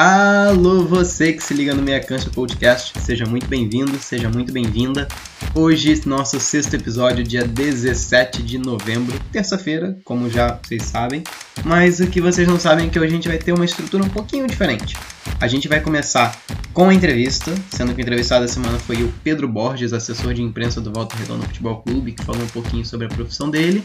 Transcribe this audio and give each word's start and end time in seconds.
Alô, 0.00 0.84
você 0.84 1.32
que 1.32 1.42
se 1.42 1.52
liga 1.52 1.74
no 1.74 1.82
Meia 1.82 1.98
Cancha 1.98 2.30
Podcast, 2.30 2.96
seja 3.00 3.26
muito 3.26 3.48
bem-vindo, 3.48 3.98
seja 3.98 4.30
muito 4.30 4.52
bem-vinda. 4.52 5.08
Hoje, 5.52 6.00
nosso 6.06 6.38
sexto 6.38 6.74
episódio, 6.74 7.24
dia 7.24 7.44
17 7.44 8.40
de 8.44 8.58
novembro, 8.58 9.18
terça-feira, 9.32 9.98
como 10.04 10.30
já 10.30 10.56
vocês 10.62 10.84
sabem. 10.84 11.24
Mas 11.64 11.98
o 11.98 12.06
que 12.06 12.20
vocês 12.20 12.46
não 12.46 12.60
sabem 12.60 12.86
é 12.86 12.88
que 12.88 12.96
hoje 12.96 13.08
a 13.08 13.16
gente 13.16 13.26
vai 13.26 13.38
ter 13.38 13.52
uma 13.52 13.64
estrutura 13.64 14.04
um 14.04 14.08
pouquinho 14.08 14.46
diferente. 14.46 14.96
A 15.40 15.48
gente 15.48 15.66
vai 15.66 15.80
começar 15.80 16.40
com 16.72 16.88
a 16.88 16.94
entrevista, 16.94 17.52
sendo 17.68 17.92
que 17.92 18.00
o 18.00 18.02
entrevistado 18.02 18.42
da 18.46 18.48
semana 18.52 18.78
foi 18.78 19.02
o 19.02 19.12
Pedro 19.24 19.48
Borges, 19.48 19.92
assessor 19.92 20.32
de 20.32 20.42
imprensa 20.42 20.80
do 20.80 20.92
Volta 20.92 21.16
Redonda 21.16 21.44
Futebol 21.48 21.82
Clube, 21.82 22.12
que 22.12 22.24
falou 22.24 22.42
um 22.42 22.50
pouquinho 22.50 22.86
sobre 22.86 23.06
a 23.06 23.10
profissão 23.10 23.50
dele. 23.50 23.82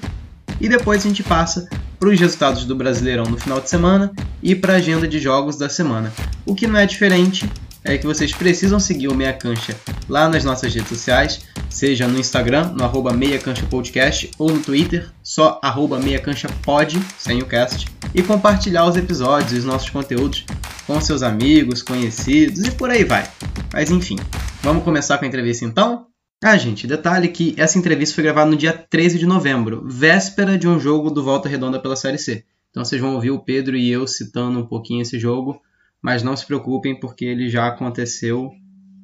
E 0.61 0.69
depois 0.69 1.03
a 1.03 1.07
gente 1.07 1.23
passa 1.23 1.67
para 2.03 2.11
os 2.11 2.19
resultados 2.19 2.65
do 2.65 2.75
Brasileirão 2.75 3.23
no 3.23 3.37
final 3.37 3.61
de 3.61 3.69
semana 3.69 4.11
e 4.41 4.53
para 4.53 4.73
a 4.73 4.75
agenda 4.75 5.07
de 5.07 5.19
jogos 5.19 5.57
da 5.57 5.69
semana. 5.69 6.11
O 6.45 6.53
que 6.53 6.67
não 6.67 6.77
é 6.77 6.85
diferente 6.85 7.49
é 7.81 7.97
que 7.97 8.05
vocês 8.05 8.33
precisam 8.33 8.77
seguir 8.77 9.07
o 9.07 9.15
Meia 9.15 9.31
Cancha 9.31 9.73
lá 10.09 10.27
nas 10.27 10.43
nossas 10.43 10.75
redes 10.75 10.89
sociais, 10.89 11.45
seja 11.69 12.05
no 12.05 12.19
Instagram, 12.19 12.73
no 12.73 12.83
arroba 12.83 13.13
Meia 13.13 13.39
Cancha 13.39 13.65
Podcast, 13.67 14.29
ou 14.37 14.51
no 14.51 14.59
Twitter, 14.59 15.11
só 15.23 15.61
arroba 15.63 15.97
Meia 15.97 16.19
Cancha 16.19 16.49
Pod, 16.61 16.99
sem 17.17 17.41
o 17.41 17.45
cast, 17.45 17.87
e 18.13 18.21
compartilhar 18.21 18.85
os 18.85 18.97
episódios 18.97 19.53
e 19.53 19.59
os 19.59 19.63
nossos 19.63 19.89
conteúdos 19.89 20.45
com 20.85 20.99
seus 20.99 21.23
amigos, 21.23 21.81
conhecidos 21.81 22.65
e 22.65 22.71
por 22.71 22.89
aí 22.89 23.05
vai. 23.05 23.25
Mas 23.71 23.89
enfim, 23.89 24.17
vamos 24.61 24.83
começar 24.83 25.17
com 25.17 25.23
a 25.23 25.27
entrevista 25.29 25.63
então? 25.63 26.12
Ah, 26.45 26.57
gente, 26.57 26.85
detalhe 26.85 27.29
que 27.29 27.55
essa 27.57 27.79
entrevista 27.79 28.15
foi 28.15 28.25
gravada 28.25 28.51
no 28.51 28.57
dia 28.57 28.73
13 28.73 29.17
de 29.17 29.25
novembro, 29.25 29.81
véspera 29.87 30.57
de 30.57 30.67
um 30.67 30.77
jogo 30.77 31.09
do 31.09 31.23
Volta 31.23 31.47
Redonda 31.47 31.79
pela 31.79 31.95
Série 31.95 32.17
C. 32.17 32.43
Então 32.69 32.83
vocês 32.83 32.99
vão 32.99 33.15
ouvir 33.15 33.31
o 33.31 33.39
Pedro 33.39 33.77
e 33.77 33.89
eu 33.89 34.05
citando 34.05 34.59
um 34.59 34.65
pouquinho 34.65 35.01
esse 35.01 35.17
jogo, 35.17 35.61
mas 36.01 36.21
não 36.21 36.35
se 36.35 36.45
preocupem 36.45 36.99
porque 36.99 37.23
ele 37.23 37.47
já 37.49 37.67
aconteceu 37.67 38.51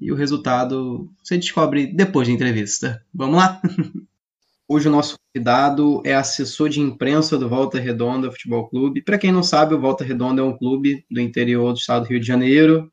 e 0.02 0.11
o 0.11 0.16
resultado 0.16 1.09
você 1.23 1.38
descobre 1.38 1.88
depois 1.88 2.27
da 2.27 2.33
entrevista. 2.33 3.02
Vamos 3.14 3.38
lá? 3.38 3.61
Hoje 4.67 4.89
o 4.89 4.92
nosso 4.92 5.16
convidado 5.33 6.02
é 6.05 6.14
assessor 6.14 6.67
de 6.67 6.81
imprensa 6.81 7.38
do 7.38 7.47
Volta 7.47 7.80
Redonda 7.80 8.30
Futebol 8.30 8.67
Clube. 8.67 9.02
Para 9.02 9.17
quem 9.17 9.31
não 9.31 9.44
sabe, 9.44 9.73
o 9.73 9.80
Volta 9.80 10.03
Redonda 10.03 10.42
é 10.42 10.44
um 10.44 10.58
clube 10.58 11.05
do 11.09 11.21
interior 11.21 11.71
do 11.71 11.80
estado 11.80 12.03
do 12.03 12.09
Rio 12.09 12.19
de 12.19 12.27
Janeiro, 12.27 12.92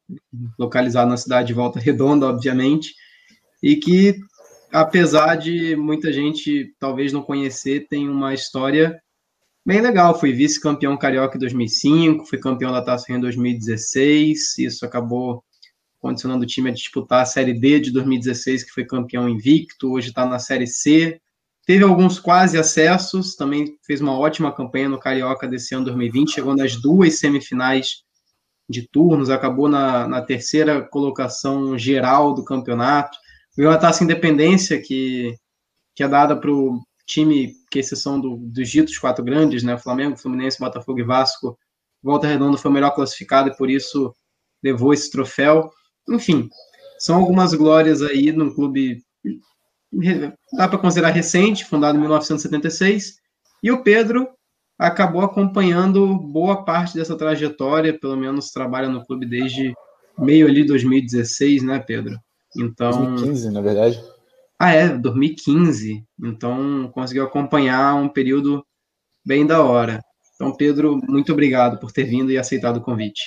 localizado 0.57 1.11
na 1.11 1.17
cidade 1.17 1.49
de 1.49 1.55
Volta 1.55 1.81
Redonda, 1.81 2.29
obviamente, 2.29 2.95
e 3.61 3.75
que 3.75 4.15
apesar 4.77 5.37
de 5.37 5.75
muita 5.75 6.13
gente 6.13 6.75
talvez 6.79 7.11
não 7.11 7.23
conhecer, 7.23 7.87
tem 7.89 8.07
uma 8.07 8.35
história 8.35 9.01
bem 9.65 9.81
legal. 9.81 10.19
Fui 10.21 10.35
vice-campeão 10.35 10.99
carioca 10.99 11.37
em 11.37 11.41
2005, 11.41 12.27
fui 12.27 12.39
campeão 12.39 12.71
da 12.71 12.83
Taça 12.83 13.07
Rio 13.09 13.17
em 13.17 13.21
2016. 13.23 14.59
Isso 14.59 14.85
acabou 14.85 15.43
condicionando 15.99 16.45
o 16.45 16.47
time 16.47 16.69
a 16.69 16.75
disputar 16.75 17.23
a 17.23 17.25
Série 17.25 17.55
D 17.55 17.81
de 17.81 17.91
2016, 17.91 18.65
que 18.65 18.71
foi 18.71 18.85
campeão 18.85 19.27
invicto. 19.27 19.93
Hoje 19.93 20.09
está 20.09 20.27
na 20.27 20.39
Série 20.39 20.67
C. 20.67 21.23
Teve 21.65 21.83
alguns 21.83 22.21
quase 22.21 22.59
acessos, 22.59 23.35
também 23.35 23.79
fez 23.83 24.03
uma 24.03 24.17
ótima 24.17 24.53
campanha 24.53 24.91
no 24.91 25.01
Carioca 25.01 25.49
desse 25.49 25.75
ano 25.75 25.87
2020, 25.87 26.35
chegou 26.35 26.55
nas 26.55 26.77
duas 26.77 27.19
semifinais 27.19 28.03
de 28.69 28.87
turnos, 28.87 29.31
acabou 29.31 29.71
na, 29.71 30.07
na 30.07 30.21
terceira 30.21 30.83
colocação 30.83 31.79
geral 31.79 32.35
do 32.35 32.45
campeonato 32.45 33.17
A 33.59 33.79
taça 33.79 34.05
Independência, 34.05 34.81
que, 34.81 35.35
que 35.95 36.03
é 36.03 36.09
dada 36.09 36.37
para 36.37 36.51
o 36.51 36.81
time, 37.07 37.55
que 37.71 37.79
exceção 37.79 38.21
do, 38.21 38.37
dos 38.37 38.69
ditos 38.69 38.99
quatro 38.99 39.25
grandes, 39.25 39.63
né? 39.63 39.79
Flamengo, 39.79 40.17
Fluminense, 40.17 40.59
Botafogo 40.59 41.01
e 41.01 41.05
Vasco. 41.05 41.59
Volta 42.03 42.27
Redonda 42.27 42.59
foi 42.59 42.71
o 42.71 42.75
melhor 42.75 42.95
classificado 42.95 43.49
e 43.49 43.57
por 43.57 43.71
isso 43.71 44.15
levou 44.63 44.93
esse 44.93 45.11
troféu. 45.11 45.71
Enfim, 46.09 46.49
são 46.99 47.17
algumas 47.17 47.55
glórias 47.55 48.03
aí 48.03 48.33
num 48.33 48.53
clube 48.53 49.03
dá 50.53 50.69
para 50.69 50.79
considerar 50.79 51.11
recente, 51.11 51.65
fundado 51.65 51.97
em 51.97 52.01
1976. 52.01 53.17
E 53.63 53.71
o 53.71 53.83
Pedro 53.83 54.29
acabou 54.79 55.23
acompanhando 55.23 56.19
boa 56.19 56.65
parte 56.65 56.95
dessa 56.95 57.17
trajetória, 57.17 57.99
pelo 57.99 58.17
menos 58.17 58.51
trabalha 58.51 58.89
no 58.89 59.05
clube 59.05 59.27
desde 59.27 59.73
meio 60.19 60.47
ali 60.47 60.65
2016, 60.65 61.63
né, 61.63 61.79
Pedro? 61.79 62.19
Então. 62.59 63.15
2015, 63.15 63.51
na 63.51 63.61
verdade. 63.61 64.03
Ah, 64.59 64.73
é, 64.73 64.89
2015. 64.89 66.05
Então 66.23 66.91
conseguiu 66.93 67.25
acompanhar 67.25 67.95
um 67.95 68.09
período 68.09 68.65
bem 69.25 69.47
da 69.47 69.63
hora. 69.63 70.01
Então, 70.35 70.55
Pedro, 70.55 70.99
muito 71.09 71.33
obrigado 71.33 71.79
por 71.79 71.91
ter 71.91 72.05
vindo 72.05 72.31
e 72.31 72.39
aceitado 72.39 72.77
o 72.77 72.83
convite. 72.83 73.23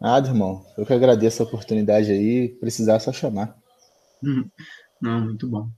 Nada, 0.00 0.28
irmão. 0.28 0.64
Eu 0.76 0.84
que 0.84 0.92
agradeço 0.92 1.42
a 1.42 1.46
oportunidade 1.46 2.10
aí. 2.10 2.48
Precisar 2.60 2.94
é 2.94 2.98
só 2.98 3.12
chamar. 3.12 3.54
Não, 5.00 5.20
muito 5.20 5.46
bom. 5.48 5.68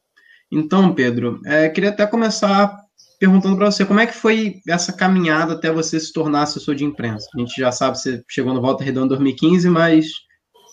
Então, 0.50 0.94
Pedro, 0.94 1.41
é, 1.44 1.69
queria 1.69 1.91
até 1.91 2.06
começar 2.06 2.77
perguntando 3.19 3.56
para 3.56 3.71
você 3.71 3.84
como 3.84 4.00
é 4.00 4.06
que 4.06 4.15
foi 4.15 4.60
essa 4.69 4.93
caminhada 4.93 5.54
até 5.54 5.71
você 5.71 5.98
se 5.98 6.12
tornar 6.12 6.43
assessor 6.43 6.75
de 6.75 6.84
imprensa. 6.84 7.28
A 7.34 7.38
gente 7.38 7.60
já 7.60 7.72
sabe 7.72 7.97
que 7.97 8.03
você 8.03 8.22
chegou 8.28 8.54
no 8.54 8.60
Volta 8.60 8.84
Redonda 8.84 9.06
em 9.06 9.19
2015, 9.19 9.69
mas 9.69 10.06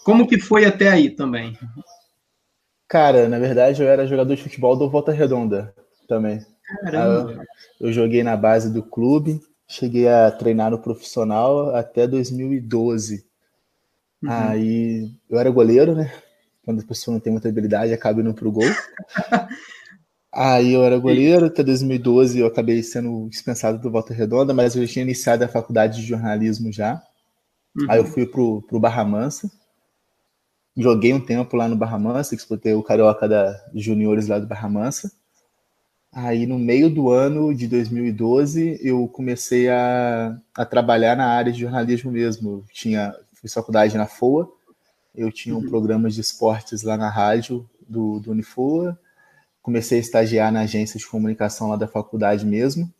como 0.03 0.27
que 0.27 0.39
foi 0.39 0.65
até 0.65 0.89
aí 0.89 1.09
também? 1.09 1.57
Cara, 2.87 3.27
na 3.27 3.39
verdade 3.39 3.81
eu 3.81 3.87
era 3.87 4.05
jogador 4.05 4.35
de 4.35 4.43
futebol 4.43 4.75
do 4.75 4.89
Volta 4.89 5.11
Redonda 5.11 5.73
também. 6.07 6.45
Caramba! 6.81 7.43
Eu 7.79 7.91
joguei 7.91 8.23
na 8.23 8.37
base 8.37 8.71
do 8.71 8.83
clube, 8.83 9.41
cheguei 9.67 10.07
a 10.07 10.31
treinar 10.31 10.71
no 10.71 10.79
profissional 10.79 11.75
até 11.75 12.07
2012. 12.07 13.25
Uhum. 14.21 14.29
Aí 14.29 15.11
eu 15.29 15.39
era 15.39 15.49
goleiro, 15.49 15.95
né? 15.95 16.11
Quando 16.63 16.81
a 16.81 16.85
pessoa 16.85 17.13
não 17.13 17.19
tem 17.19 17.31
muita 17.31 17.49
habilidade, 17.49 17.93
acaba 17.93 18.21
indo 18.21 18.33
pro 18.33 18.51
gol. 18.51 18.63
Aí 20.35 20.73
eu 20.73 20.83
era 20.83 20.97
goleiro, 20.97 21.45
até 21.45 21.61
2012 21.63 22.39
eu 22.39 22.47
acabei 22.47 22.81
sendo 22.81 23.29
dispensado 23.29 23.77
do 23.77 23.91
Volta 23.91 24.15
Redonda, 24.15 24.51
mas 24.51 24.75
eu 24.75 24.87
tinha 24.87 25.03
iniciado 25.03 25.43
a 25.43 25.47
faculdade 25.47 26.01
de 26.01 26.07
jornalismo 26.07 26.71
já. 26.71 27.03
Uhum. 27.77 27.85
Aí 27.87 27.99
eu 27.99 28.05
fui 28.05 28.25
pro, 28.25 28.63
pro 28.63 28.79
Barra 28.79 29.03
Mansa, 29.03 29.51
Joguei 30.75 31.13
um 31.13 31.19
tempo 31.19 31.55
lá 31.55 31.67
no 31.67 31.75
Barra 31.75 31.99
Mansa, 31.99 32.35
disputei 32.35 32.73
o 32.73 32.81
Carioca 32.81 33.27
da 33.27 33.63
Juniores 33.75 34.27
lá 34.27 34.39
do 34.39 34.47
Barra 34.47 34.67
Mansa. 34.67 35.11
Aí, 36.11 36.45
no 36.45 36.59
meio 36.59 36.89
do 36.89 37.09
ano 37.09 37.53
de 37.53 37.67
2012, 37.67 38.79
eu 38.81 39.07
comecei 39.07 39.69
a, 39.69 40.37
a 40.55 40.63
trabalhar 40.65 41.15
na 41.15 41.25
área 41.25 41.51
de 41.51 41.59
jornalismo 41.59 42.11
mesmo. 42.11 42.49
Eu 42.49 42.65
tinha, 42.71 43.15
fiz 43.33 43.53
faculdade 43.53 43.97
na 43.97 44.07
FOA, 44.07 44.47
eu 45.15 45.31
tinha 45.31 45.55
um 45.55 45.59
uhum. 45.59 45.69
programa 45.69 46.09
de 46.09 46.21
esportes 46.21 46.83
lá 46.83 46.97
na 46.97 47.09
rádio 47.09 47.67
do, 47.87 48.19
do 48.19 48.31
Unifoa. 48.31 48.97
Comecei 49.61 49.97
a 49.97 50.01
estagiar 50.01 50.51
na 50.51 50.61
agência 50.61 50.99
de 50.99 51.07
comunicação 51.07 51.69
lá 51.69 51.75
da 51.75 51.87
faculdade 51.87 52.45
mesmo. 52.45 52.91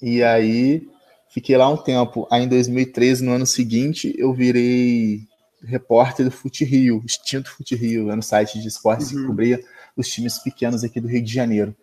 E 0.00 0.22
aí, 0.22 0.88
fiquei 1.28 1.56
lá 1.56 1.68
um 1.68 1.76
tempo. 1.76 2.26
Aí, 2.30 2.44
em 2.44 2.48
2013, 2.48 3.24
no 3.24 3.32
ano 3.32 3.46
seguinte, 3.46 4.14
eu 4.16 4.32
virei 4.32 5.26
repórter 5.66 6.24
do 6.24 6.30
Fute 6.30 6.64
Rio, 6.64 7.02
extinto 7.04 7.50
Fute 7.50 7.74
Rio, 7.74 8.06
era 8.06 8.16
no 8.16 8.22
site 8.22 8.60
de 8.60 8.68
esportes 8.68 9.10
uhum. 9.12 9.20
que 9.20 9.26
cobria 9.26 9.64
os 9.96 10.08
times 10.08 10.38
pequenos 10.38 10.84
aqui 10.84 11.00
do 11.00 11.08
Rio 11.08 11.22
de 11.22 11.32
Janeiro. 11.32 11.74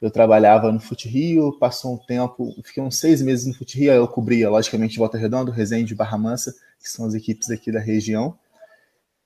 Eu 0.00 0.10
trabalhava 0.10 0.72
no 0.72 0.80
Fute 0.80 1.08
Rio, 1.08 1.56
passou 1.58 1.94
um 1.94 1.98
tempo, 1.98 2.54
fiquei 2.64 2.82
uns 2.82 2.98
seis 2.98 3.22
meses 3.22 3.46
no 3.46 3.54
Fute 3.54 3.78
Rio, 3.78 3.92
eu 3.92 4.08
cobria, 4.08 4.50
logicamente, 4.50 4.98
Volta 4.98 5.16
Redonda, 5.16 5.52
Resende 5.52 5.92
e 5.92 5.96
Barra 5.96 6.18
Mansa, 6.18 6.52
que 6.80 6.90
são 6.90 7.06
as 7.06 7.14
equipes 7.14 7.50
aqui 7.50 7.70
da 7.70 7.78
região. 7.78 8.36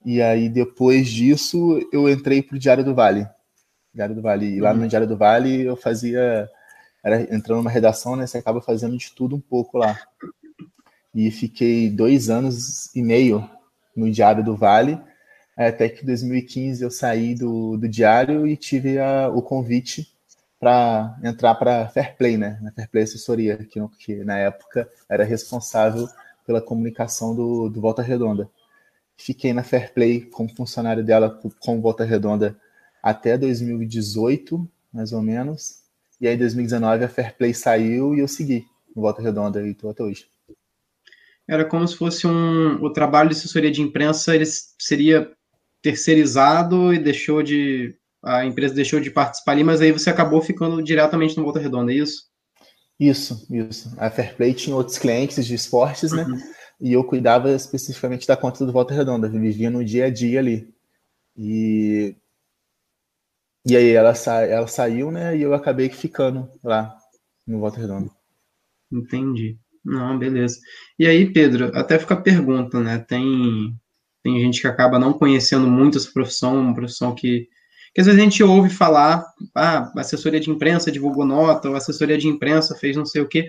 E 0.04 0.20
aí, 0.22 0.48
depois 0.48 1.08
disso, 1.08 1.80
eu 1.90 2.08
entrei 2.08 2.42
para 2.42 2.56
o 2.56 2.58
Diário 2.58 2.84
do 2.84 2.94
Vale. 2.94 3.26
Diário 3.92 4.14
do 4.14 4.22
Vale. 4.22 4.47
E 4.47 4.60
lá 4.60 4.72
uhum. 4.72 4.80
no 4.80 4.88
Diário 4.88 5.09
do 5.09 5.16
Vale 5.16 5.62
eu 5.62 5.76
fazia. 5.76 6.48
Era 7.02 7.22
entrando 7.34 7.59
numa 7.59 7.70
redação, 7.70 8.14
né? 8.14 8.26
Você 8.26 8.36
acaba 8.36 8.60
fazendo 8.60 8.97
de 8.97 9.10
tudo 9.12 9.34
um 9.34 9.41
pouco 9.41 9.78
lá. 9.78 9.98
E 11.14 11.30
fiquei 11.30 11.88
dois 11.88 12.28
anos 12.28 12.94
e 12.94 13.02
meio 13.02 13.48
no 13.97 14.10
Diário 14.10 14.45
do 14.45 14.54
Vale, 14.54 15.01
até 15.57 15.89
que 15.89 16.03
em 16.03 16.07
2015 16.07 16.84
eu 16.84 16.91
saí 16.91 17.34
do, 17.34 17.78
do 17.78 17.89
Diário 17.89 18.47
e 18.47 18.57
tive 18.57 18.98
a, 18.98 19.28
o 19.28 19.41
convite 19.41 20.13
para 20.60 21.19
entrar 21.25 21.54
para 21.54 21.89
Fair 21.89 22.16
Play, 22.16 22.37
né? 22.37 22.59
Na 22.60 22.71
Fair 22.71 22.91
Play 22.91 23.04
Assessoria, 23.04 23.57
que, 23.57 23.81
que, 23.98 24.16
na 24.25 24.39
época 24.39 24.89
era 25.09 25.25
responsável 25.25 26.07
pela 26.47 26.60
comunicação 26.60 27.34
do, 27.34 27.69
do 27.69 27.81
Volta 27.81 28.03
Redonda. 28.03 28.48
Fiquei 29.16 29.53
na 29.53 29.63
Fair 29.63 29.93
Play 29.95 30.21
como 30.21 30.54
funcionário 30.54 31.03
dela 31.03 31.41
com 31.59 31.81
Volta 31.81 32.04
Redonda 32.04 32.57
até 33.03 33.39
2018, 33.39 34.69
mais 34.93 35.13
ou 35.13 35.22
menos. 35.22 35.81
E 36.21 36.28
aí, 36.28 36.34
em 36.34 36.39
2019, 36.39 37.04
a 37.04 37.09
Fair 37.09 37.34
Play 37.37 37.54
saiu 37.54 38.15
e 38.15 38.21
eu 38.21 38.28
segui 38.28 38.66
no 38.95 39.03
Volta 39.03 39.22
Redonda 39.22 39.63
e 39.66 39.71
estou 39.71 39.91
até 39.91 40.03
hoje 40.03 40.27
era 41.48 41.65
como 41.65 41.87
se 41.87 41.97
fosse 41.97 42.27
um 42.27 42.83
o 42.83 42.93
trabalho 42.93 43.28
de 43.28 43.37
assessoria 43.37 43.71
de 43.71 43.83
imprensa 43.83 44.34
ele 44.34 44.45
seria 44.81 45.31
terceirizado 45.83 46.93
e 46.93 46.98
deixou 46.98 47.43
de 47.43 47.95
a 48.25 48.45
empresa 48.45 48.75
deixou 48.75 48.98
de 48.98 49.10
participar 49.10 49.53
ali, 49.53 49.63
mas 49.63 49.81
aí 49.81 49.93
você 49.93 50.10
acabou 50.10 50.43
ficando 50.43 50.83
diretamente 50.83 51.37
no 51.37 51.45
Volta 51.45 51.60
Redonda, 51.60 51.93
é 51.93 51.97
isso? 51.97 52.25
Isso, 52.98 53.47
isso. 53.51 53.95
A 53.98 54.10
Fairplay 54.10 54.53
tinha 54.54 54.75
outros 54.75 54.98
clientes 54.98 55.47
de 55.47 55.54
esportes, 55.54 56.13
né? 56.13 56.25
Uhum. 56.25 56.41
e 56.81 56.93
eu 56.93 57.04
cuidava 57.04 57.53
especificamente 57.53 58.27
da 58.27 58.37
conta 58.37 58.66
do 58.66 58.72
Volta 58.72 58.95
Redonda, 58.95 59.28
vivia 59.28 59.71
no 59.71 59.84
dia 59.84 60.07
a 60.07 60.10
dia 60.10 60.41
ali. 60.41 60.75
E, 61.37 62.16
e 63.65 63.77
aí 63.77 63.91
ela, 63.91 64.15
sa, 64.15 64.43
ela 64.43 64.66
saiu, 64.66 65.13
né? 65.13 65.37
E 65.37 65.43
eu 65.43 65.54
acabei 65.54 65.89
ficando 65.91 66.51
lá 66.65 66.97
no 67.47 67.60
Volta 67.60 67.78
Redonda. 67.78 68.10
Entendi. 68.91 69.59
Não, 69.86 70.18
beleza. 70.18 70.59
E 70.98 71.06
aí, 71.06 71.33
Pedro, 71.33 71.71
até 71.72 71.97
fica 71.97 72.15
a 72.15 72.21
pergunta, 72.21 72.80
né? 72.80 72.98
Tem, 72.98 73.72
tem 74.22 74.41
gente 74.41 74.60
que 74.60 74.66
acaba 74.66 74.98
não 74.98 75.12
conhecendo 75.12 75.68
muito 75.68 75.97
essa 75.97 76.10
profissão, 76.12 76.60
uma 76.60 76.74
profissão 76.74 77.15
que, 77.15 77.47
que 77.94 78.00
às 78.00 78.06
vezes 78.06 78.21
a 78.21 78.24
gente 78.24 78.42
ouve 78.42 78.68
falar, 78.68 79.24
ah, 79.54 79.92
assessoria 79.97 80.41
de 80.41 80.50
imprensa 80.50 80.91
divulgou 80.91 81.24
nota, 81.24 81.71
ou 81.71 81.77
assessoria 81.77 82.18
de 82.18 82.27
imprensa 82.27 82.74
fez 82.74 82.97
não 82.97 83.06
sei 83.06 83.22
o 83.22 83.28
quê. 83.28 83.48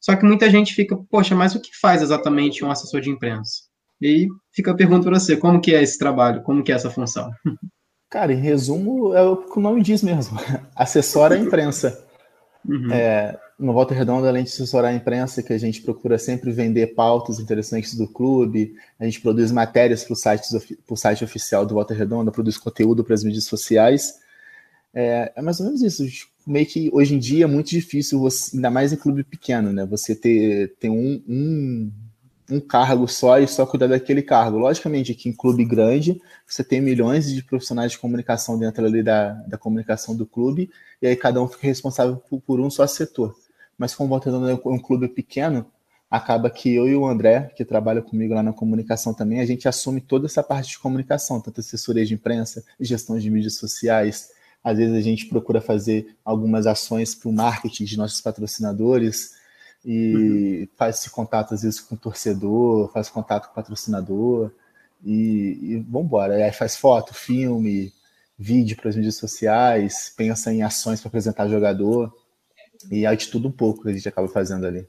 Só 0.00 0.16
que 0.16 0.26
muita 0.26 0.50
gente 0.50 0.74
fica, 0.74 0.96
poxa, 1.08 1.36
mas 1.36 1.54
o 1.54 1.60
que 1.60 1.70
faz 1.80 2.02
exatamente 2.02 2.64
um 2.64 2.70
assessor 2.70 3.00
de 3.00 3.10
imprensa? 3.10 3.62
E 4.00 4.06
aí 4.08 4.28
fica 4.52 4.72
a 4.72 4.76
pergunta 4.76 5.08
para 5.08 5.20
você, 5.20 5.36
como 5.36 5.60
que 5.60 5.72
é 5.72 5.82
esse 5.82 5.98
trabalho, 5.98 6.42
como 6.42 6.64
que 6.64 6.72
é 6.72 6.74
essa 6.74 6.90
função? 6.90 7.30
Cara, 8.10 8.32
em 8.32 8.40
resumo, 8.40 9.14
é 9.14 9.22
o 9.22 9.36
que 9.36 9.58
o 9.58 9.62
nome 9.62 9.82
diz 9.82 10.02
mesmo, 10.02 10.38
assessora 10.74 11.36
a 11.36 11.38
imprensa. 11.38 12.05
Uhum. 12.68 12.90
É, 12.90 13.38
no 13.58 13.72
Volta 13.72 13.94
Redonda, 13.94 14.28
além 14.28 14.44
de 14.44 14.50
assessorar 14.50 14.92
a 14.92 14.94
imprensa, 14.94 15.42
que 15.42 15.52
a 15.52 15.58
gente 15.58 15.80
procura 15.82 16.18
sempre 16.18 16.50
vender 16.52 16.94
pautas 16.94 17.38
interessantes 17.38 17.94
do 17.94 18.08
clube, 18.08 18.74
a 18.98 19.04
gente 19.04 19.20
produz 19.20 19.50
matérias 19.50 20.04
para 20.04 20.12
o 20.12 20.16
site, 20.16 20.46
site 20.96 21.24
oficial 21.24 21.64
do 21.64 21.74
Volta 21.74 21.94
Redonda, 21.94 22.32
produz 22.32 22.58
conteúdo 22.58 23.04
para 23.04 23.14
as 23.14 23.24
mídias 23.24 23.44
sociais. 23.44 24.14
É, 24.92 25.32
é, 25.36 25.42
mais 25.42 25.60
ou 25.60 25.66
menos 25.66 25.82
isso. 25.82 26.04
Meio 26.46 26.66
que 26.66 26.90
hoje 26.92 27.14
em 27.14 27.18
dia 27.18 27.44
é 27.44 27.48
muito 27.48 27.70
difícil, 27.70 28.18
você, 28.20 28.56
ainda 28.56 28.70
mais 28.70 28.92
em 28.92 28.96
clube 28.96 29.24
pequeno, 29.24 29.72
né? 29.72 29.84
Você 29.86 30.14
ter, 30.14 30.74
ter 30.78 30.88
um, 30.88 31.22
um 31.28 31.92
um 32.50 32.60
cargo 32.60 33.08
só 33.08 33.38
e 33.38 33.48
só 33.48 33.66
cuidar 33.66 33.88
daquele 33.88 34.22
cargo. 34.22 34.58
Logicamente, 34.58 35.12
aqui 35.12 35.28
em 35.28 35.32
clube 35.32 35.64
grande, 35.64 36.20
você 36.46 36.62
tem 36.62 36.80
milhões 36.80 37.32
de 37.32 37.42
profissionais 37.42 37.92
de 37.92 37.98
comunicação 37.98 38.58
dentro 38.58 38.84
ali 38.84 39.02
da, 39.02 39.32
da 39.32 39.58
comunicação 39.58 40.14
do 40.16 40.26
clube, 40.26 40.70
e 41.00 41.06
aí 41.06 41.16
cada 41.16 41.42
um 41.42 41.48
fica 41.48 41.66
responsável 41.66 42.16
por, 42.16 42.40
por 42.40 42.60
um 42.60 42.70
só 42.70 42.86
setor. 42.86 43.34
Mas 43.76 43.94
como 43.94 44.06
o 44.06 44.10
Volta 44.10 44.30
é 44.30 44.68
um 44.68 44.78
clube 44.78 45.08
pequeno, 45.08 45.66
acaba 46.10 46.48
que 46.48 46.74
eu 46.74 46.88
e 46.88 46.94
o 46.94 47.06
André, 47.06 47.50
que 47.56 47.64
trabalha 47.64 48.00
comigo 48.00 48.32
lá 48.32 48.42
na 48.42 48.52
comunicação 48.52 49.12
também, 49.12 49.40
a 49.40 49.46
gente 49.46 49.68
assume 49.68 50.00
toda 50.00 50.26
essa 50.26 50.42
parte 50.42 50.70
de 50.70 50.78
comunicação, 50.78 51.40
tanto 51.40 51.60
assessoria 51.60 52.06
de 52.06 52.14
imprensa, 52.14 52.64
gestão 52.80 53.18
de 53.18 53.30
mídias 53.30 53.56
sociais. 53.56 54.30
Às 54.62 54.78
vezes 54.78 54.94
a 54.94 55.00
gente 55.00 55.26
procura 55.26 55.60
fazer 55.60 56.16
algumas 56.24 56.66
ações 56.66 57.14
para 57.14 57.28
o 57.28 57.32
marketing 57.32 57.84
de 57.84 57.96
nossos 57.96 58.20
patrocinadores, 58.20 59.32
e 59.86 60.62
uhum. 60.62 60.68
faz 60.76 60.98
esse 60.98 61.10
contato 61.10 61.54
às 61.54 61.62
vezes 61.62 61.78
com 61.78 61.94
o 61.94 61.98
torcedor, 61.98 62.90
faz 62.92 63.08
contato 63.08 63.46
com 63.46 63.52
o 63.52 63.54
patrocinador 63.54 64.50
e, 65.04 65.58
e 65.62 65.86
vambora. 65.88 66.34
Aí 66.34 66.52
faz 66.52 66.76
foto, 66.76 67.14
filme, 67.14 67.92
vídeo 68.36 68.76
para 68.76 68.88
as 68.90 68.96
mídias 68.96 69.14
sociais, 69.14 70.12
pensa 70.16 70.52
em 70.52 70.64
ações 70.64 71.00
para 71.00 71.08
apresentar 71.08 71.48
jogador 71.48 72.12
e 72.90 73.06
aí 73.06 73.16
de 73.16 73.28
tudo 73.28 73.46
um 73.46 73.52
pouco 73.52 73.84
que 73.84 73.88
a 73.88 73.92
gente 73.92 74.08
acaba 74.08 74.26
fazendo 74.26 74.66
ali. 74.66 74.88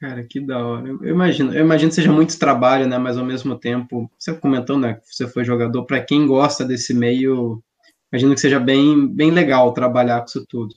Cara, 0.00 0.24
que 0.24 0.40
da 0.40 0.64
hora. 0.64 0.88
Eu 0.88 1.10
imagino, 1.10 1.54
eu 1.54 1.64
imagino 1.64 1.90
que 1.90 1.94
seja 1.94 2.12
muito 2.12 2.38
trabalho, 2.38 2.86
né? 2.86 2.98
Mas 2.98 3.16
ao 3.16 3.24
mesmo 3.24 3.58
tempo, 3.58 4.10
você 4.18 4.34
comentou, 4.34 4.78
né? 4.78 4.94
Que 4.94 5.14
você 5.14 5.26
foi 5.26 5.42
jogador. 5.42 5.84
Para 5.86 6.02
quem 6.02 6.26
gosta 6.26 6.66
desse 6.66 6.92
meio, 6.92 7.62
imagino 8.12 8.34
que 8.34 8.40
seja 8.40 8.60
bem, 8.60 9.08
bem 9.08 9.30
legal 9.30 9.72
trabalhar 9.72 10.20
com 10.20 10.26
isso 10.26 10.44
tudo. 10.46 10.74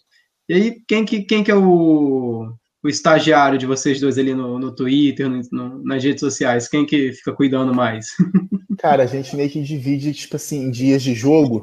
E 0.47 0.53
aí, 0.53 0.83
quem 0.87 1.03
que, 1.03 1.21
quem 1.23 1.43
que 1.43 1.51
é 1.51 1.55
o, 1.55 2.53
o 2.83 2.87
estagiário 2.87 3.57
de 3.57 3.65
vocês 3.65 3.99
dois 3.99 4.17
ali 4.17 4.33
no, 4.33 4.57
no 4.57 4.71
Twitter, 4.71 5.29
no, 5.29 5.41
no, 5.51 5.83
nas 5.83 6.03
redes 6.03 6.21
sociais? 6.21 6.67
Quem 6.67 6.85
que 6.85 7.11
fica 7.11 7.33
cuidando 7.33 7.73
mais? 7.73 8.15
Cara, 8.79 9.03
a 9.03 9.05
gente 9.05 9.35
meio 9.35 9.49
que 9.49 9.61
divide, 9.61 10.13
tipo 10.13 10.37
assim, 10.37 10.63
em 10.63 10.71
dias 10.71 11.03
de 11.03 11.13
jogo. 11.13 11.61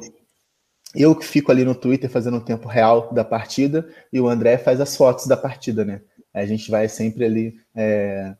Eu 0.95 1.15
que 1.15 1.25
fico 1.25 1.51
ali 1.51 1.65
no 1.65 1.75
Twitter 1.75 2.09
fazendo 2.09 2.37
o 2.37 2.43
tempo 2.43 2.67
real 2.67 3.11
da 3.11 3.23
partida 3.23 3.87
e 4.13 4.19
o 4.19 4.27
André 4.27 4.57
faz 4.57 4.79
as 4.79 4.95
fotos 4.95 5.25
da 5.25 5.35
partida, 5.35 5.83
né? 5.83 6.01
A 6.33 6.45
gente 6.45 6.69
vai 6.69 6.87
sempre 6.87 7.25
ali 7.25 7.59
é, 7.75 8.35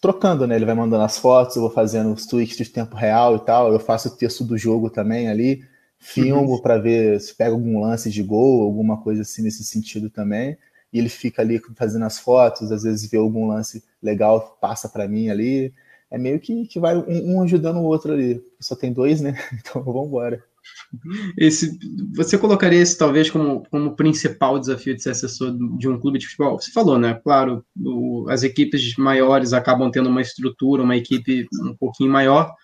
trocando, 0.00 0.46
né? 0.46 0.56
Ele 0.56 0.66
vai 0.66 0.74
mandando 0.74 1.02
as 1.02 1.18
fotos, 1.18 1.56
eu 1.56 1.62
vou 1.62 1.70
fazendo 1.70 2.12
os 2.12 2.26
tweets 2.26 2.58
de 2.58 2.68
tempo 2.68 2.94
real 2.94 3.36
e 3.36 3.40
tal. 3.40 3.72
Eu 3.72 3.80
faço 3.80 4.08
o 4.08 4.16
texto 4.16 4.44
do 4.44 4.58
jogo 4.58 4.90
também 4.90 5.28
ali, 5.28 5.64
filmo 5.98 6.52
uhum. 6.52 6.60
para 6.60 6.76
ver 6.76 7.18
se 7.20 7.34
pega 7.34 7.52
algum 7.52 7.80
lance 7.80 8.10
de 8.10 8.22
gol, 8.22 8.62
alguma 8.62 9.00
coisa 9.00 9.22
assim 9.22 9.42
nesse 9.42 9.64
sentido 9.64 10.10
também 10.10 10.58
e 10.94 10.98
ele 11.00 11.08
fica 11.08 11.42
ali 11.42 11.60
fazendo 11.74 12.04
as 12.04 12.20
fotos, 12.20 12.70
às 12.70 12.84
vezes 12.84 13.10
vê 13.10 13.16
algum 13.16 13.48
lance 13.48 13.82
legal, 14.00 14.56
passa 14.60 14.88
para 14.88 15.08
mim 15.08 15.28
ali. 15.28 15.74
É 16.08 16.16
meio 16.16 16.38
que, 16.38 16.68
que 16.68 16.78
vai 16.78 16.96
um, 16.96 17.34
um, 17.34 17.42
ajudando 17.42 17.78
o 17.78 17.84
outro 17.84 18.12
ali. 18.12 18.40
Só 18.60 18.76
tem 18.76 18.92
dois, 18.92 19.20
né? 19.20 19.34
Então 19.60 19.82
vamos 19.82 20.06
embora. 20.06 20.40
Esse, 21.36 21.76
você 22.14 22.38
colocaria 22.38 22.80
esse 22.80 22.96
talvez 22.96 23.28
como, 23.28 23.64
como 23.68 23.96
principal 23.96 24.58
desafio 24.58 24.94
de 24.94 25.02
ser 25.02 25.10
assessor 25.10 25.52
de 25.76 25.88
um 25.88 25.98
clube 25.98 26.20
de 26.20 26.26
futebol? 26.26 26.60
Você 26.60 26.70
falou, 26.70 26.96
né? 26.96 27.20
Claro, 27.24 27.64
o, 27.76 28.26
as 28.30 28.44
equipes 28.44 28.96
maiores 28.96 29.52
acabam 29.52 29.90
tendo 29.90 30.08
uma 30.08 30.22
estrutura, 30.22 30.84
uma 30.84 30.96
equipe 30.96 31.44
um 31.64 31.74
pouquinho 31.74 32.12
maior, 32.12 32.54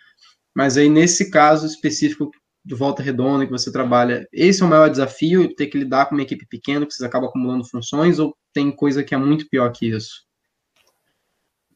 mas 0.55 0.77
aí 0.77 0.89
nesse 0.89 1.31
caso 1.31 1.67
específico 1.67 2.31
de 2.65 2.75
volta 2.75 3.03
redonda 3.03 3.47
que 3.47 3.53
você 3.53 3.73
trabalha, 3.73 4.29
esse 4.33 4.63
é 4.63 4.65
o 4.65 4.69
maior 4.69 4.91
desafio, 4.91 5.55
ter 5.55 5.67
que 5.67 5.79
lidar 5.79 6.07
com 6.07 6.15
uma 6.15 6.23
equipe 6.23 6.47
pequena, 6.47 6.87
que 6.87 6.93
vocês 6.93 7.07
acabam 7.07 7.29
acumulando 7.29 7.69
funções, 7.69 8.19
ou 8.19 8.37
tem 8.53 8.71
coisa 8.71 9.03
que 9.03 9.15
é 9.15 9.19
muito 9.19 9.49
pior 9.49 9.71
que 9.73 9.89
isso? 9.89 10.25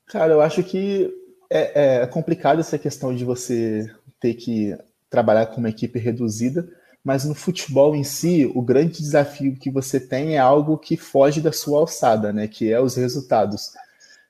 Cara, 0.07 0.33
eu 0.33 0.41
acho 0.41 0.63
que 0.63 1.11
é, 1.51 2.03
é 2.03 2.07
complicado 2.07 2.61
essa 2.61 2.79
questão 2.79 3.15
de 3.15 3.25
você 3.25 3.91
ter 4.21 4.35
que 4.35 4.77
trabalhar 5.09 5.47
com 5.47 5.59
uma 5.59 5.71
equipe 5.71 5.99
reduzida, 5.99 6.69
mas 7.03 7.25
no 7.25 7.35
futebol 7.35 7.95
em 7.95 8.03
si, 8.03 8.51
o 8.55 8.63
grande 8.63 8.99
desafio 8.99 9.57
que 9.57 9.71
você 9.71 10.01
tem 10.01 10.37
é 10.37 10.39
algo 10.39 10.79
que 10.79 10.97
foge 10.97 11.41
da 11.41 11.53
sua 11.53 11.79
alçada, 11.79 12.33
né? 12.33 12.49
Que 12.49 12.73
é 12.73 12.81
os 12.81 12.97
resultados 12.97 13.71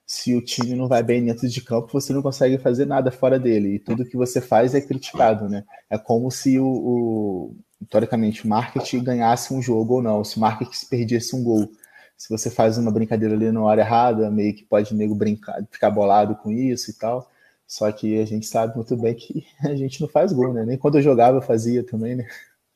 se 0.05 0.35
o 0.35 0.41
time 0.41 0.75
não 0.75 0.87
vai 0.87 1.01
bem 1.01 1.25
dentro 1.25 1.47
de 1.47 1.61
campo, 1.61 1.91
você 1.91 2.13
não 2.13 2.21
consegue 2.21 2.57
fazer 2.59 2.85
nada 2.85 3.11
fora 3.11 3.39
dele. 3.39 3.75
E 3.75 3.79
tudo 3.79 4.05
que 4.05 4.15
você 4.15 4.39
faz 4.39 4.75
é 4.75 4.81
criticado, 4.81 5.49
né? 5.49 5.63
É 5.89 5.97
como 5.97 6.29
se 6.29 6.59
o, 6.59 6.67
o 6.67 7.55
teoricamente, 7.89 8.45
o 8.45 8.47
marketing 8.47 9.03
ganhasse 9.03 9.53
um 9.53 9.61
jogo 9.61 9.95
ou 9.95 10.01
não, 10.03 10.23
se 10.23 10.37
o 10.37 10.39
marketing 10.39 10.85
perdesse 10.87 11.35
um 11.35 11.43
gol. 11.43 11.69
Se 12.17 12.29
você 12.29 12.49
faz 12.49 12.77
uma 12.77 12.91
brincadeira 12.91 13.33
ali 13.33 13.51
na 13.51 13.61
hora 13.61 13.81
errada, 13.81 14.29
meio 14.31 14.53
que 14.55 14.63
pode 14.63 14.93
o 14.93 14.97
nego 14.97 15.15
brincar, 15.15 15.65
ficar 15.71 15.89
bolado 15.89 16.35
com 16.35 16.51
isso 16.51 16.91
e 16.91 16.93
tal. 16.93 17.29
Só 17.67 17.91
que 17.91 18.19
a 18.19 18.25
gente 18.25 18.45
sabe 18.45 18.75
muito 18.75 18.95
bem 18.95 19.15
que 19.15 19.45
a 19.65 19.75
gente 19.75 19.99
não 20.01 20.07
faz 20.07 20.31
gol, 20.31 20.53
né? 20.53 20.63
Nem 20.65 20.77
quando 20.77 20.99
eu 20.99 21.01
jogava 21.01 21.37
eu 21.37 21.41
fazia 21.41 21.83
também, 21.83 22.15
né? 22.15 22.27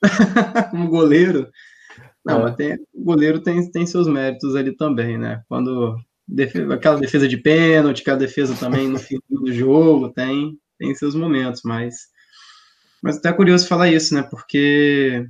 um 0.73 0.87
goleiro. 0.87 1.49
Não, 2.25 2.39
é. 2.39 2.43
mas 2.43 2.55
tem, 2.55 2.73
o 2.93 3.03
goleiro 3.03 3.39
tem, 3.39 3.69
tem 3.69 3.85
seus 3.85 4.07
méritos 4.07 4.55
ali 4.55 4.75
também, 4.75 5.17
né? 5.17 5.43
Quando 5.47 5.97
defesa, 6.29 6.73
aquela 6.73 6.99
defesa 6.99 7.27
de 7.27 7.37
pênalti, 7.37 8.01
aquela 8.01 8.17
defesa 8.17 8.55
também 8.55 8.87
no 8.87 8.99
fim 8.99 9.19
do 9.29 9.51
jogo, 9.51 10.09
tem, 10.09 10.57
tem 10.77 10.93
seus 10.93 11.15
momentos, 11.15 11.61
mas, 11.63 11.95
mas 13.01 13.17
até 13.17 13.29
é 13.29 13.33
curioso 13.33 13.67
falar 13.67 13.89
isso, 13.89 14.13
né? 14.13 14.23
Porque 14.23 15.27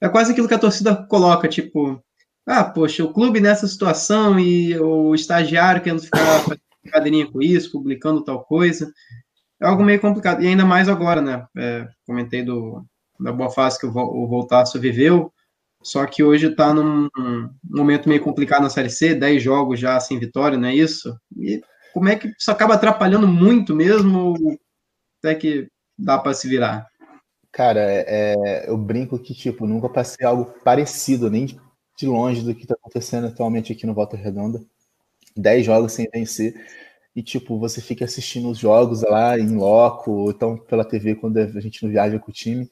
é 0.00 0.08
quase 0.08 0.32
aquilo 0.32 0.48
que 0.48 0.54
a 0.54 0.58
torcida 0.58 0.94
coloca, 1.08 1.48
tipo, 1.48 2.02
ah, 2.46 2.64
poxa, 2.64 3.04
o 3.04 3.12
clube 3.12 3.40
nessa 3.40 3.66
situação 3.66 4.38
e 4.38 4.78
o 4.78 5.14
estagiário 5.14 5.82
querendo 5.82 6.02
ficar 6.02 6.44
cadeirinha 6.90 7.30
com 7.30 7.40
isso, 7.40 7.72
publicando 7.72 8.24
tal 8.24 8.42
coisa, 8.44 8.92
é 9.60 9.66
algo 9.66 9.84
meio 9.84 10.00
complicado. 10.00 10.42
E 10.42 10.46
ainda 10.46 10.64
mais 10.64 10.88
agora, 10.88 11.20
né? 11.20 11.46
É, 11.56 11.88
comentei 12.06 12.42
do, 12.42 12.84
da 13.18 13.32
boa 13.32 13.50
fase 13.50 13.78
que 13.78 13.86
o, 13.86 13.90
o 13.90 14.26
Voltaço 14.26 14.80
viveu, 14.80 15.32
só 15.82 16.04
que 16.06 16.22
hoje 16.22 16.48
está 16.48 16.74
num 16.74 17.08
momento 17.64 18.08
meio 18.08 18.22
complicado 18.22 18.62
na 18.62 18.70
Série 18.70 18.90
C, 18.90 19.14
10 19.14 19.42
jogos 19.42 19.80
já 19.80 19.98
sem 19.98 20.18
vitória, 20.18 20.58
não 20.58 20.68
é 20.68 20.74
isso? 20.74 21.18
E 21.36 21.60
como 21.94 22.08
é 22.08 22.16
que 22.16 22.28
isso 22.38 22.50
acaba 22.50 22.74
atrapalhando 22.74 23.26
muito 23.26 23.74
mesmo? 23.74 24.34
Até 25.18 25.34
que 25.34 25.68
dá 25.98 26.18
para 26.18 26.34
se 26.34 26.48
virar? 26.48 26.86
Cara, 27.50 27.80
é, 27.80 28.04
é, 28.06 28.70
eu 28.70 28.76
brinco 28.76 29.18
que, 29.18 29.34
tipo, 29.34 29.66
nunca 29.66 29.88
passei 29.88 30.24
algo 30.24 30.54
parecido, 30.62 31.30
nem 31.30 31.46
de 31.46 32.06
longe 32.06 32.42
do 32.42 32.54
que 32.54 32.62
está 32.62 32.74
acontecendo 32.74 33.26
atualmente 33.26 33.72
aqui 33.72 33.86
no 33.86 33.94
Volta 33.94 34.16
Redonda. 34.16 34.62
10 35.36 35.66
jogos 35.66 35.92
sem 35.92 36.08
vencer. 36.12 36.54
E, 37.16 37.22
tipo, 37.22 37.58
você 37.58 37.80
fica 37.80 38.04
assistindo 38.04 38.50
os 38.50 38.58
jogos 38.58 39.02
lá 39.02 39.38
em 39.38 39.56
loco, 39.56 40.12
ou 40.12 40.30
então 40.30 40.56
pela 40.56 40.84
TV 40.84 41.16
quando 41.16 41.38
a 41.38 41.60
gente 41.60 41.82
não 41.82 41.90
viaja 41.90 42.18
com 42.18 42.30
o 42.30 42.34
time 42.34 42.70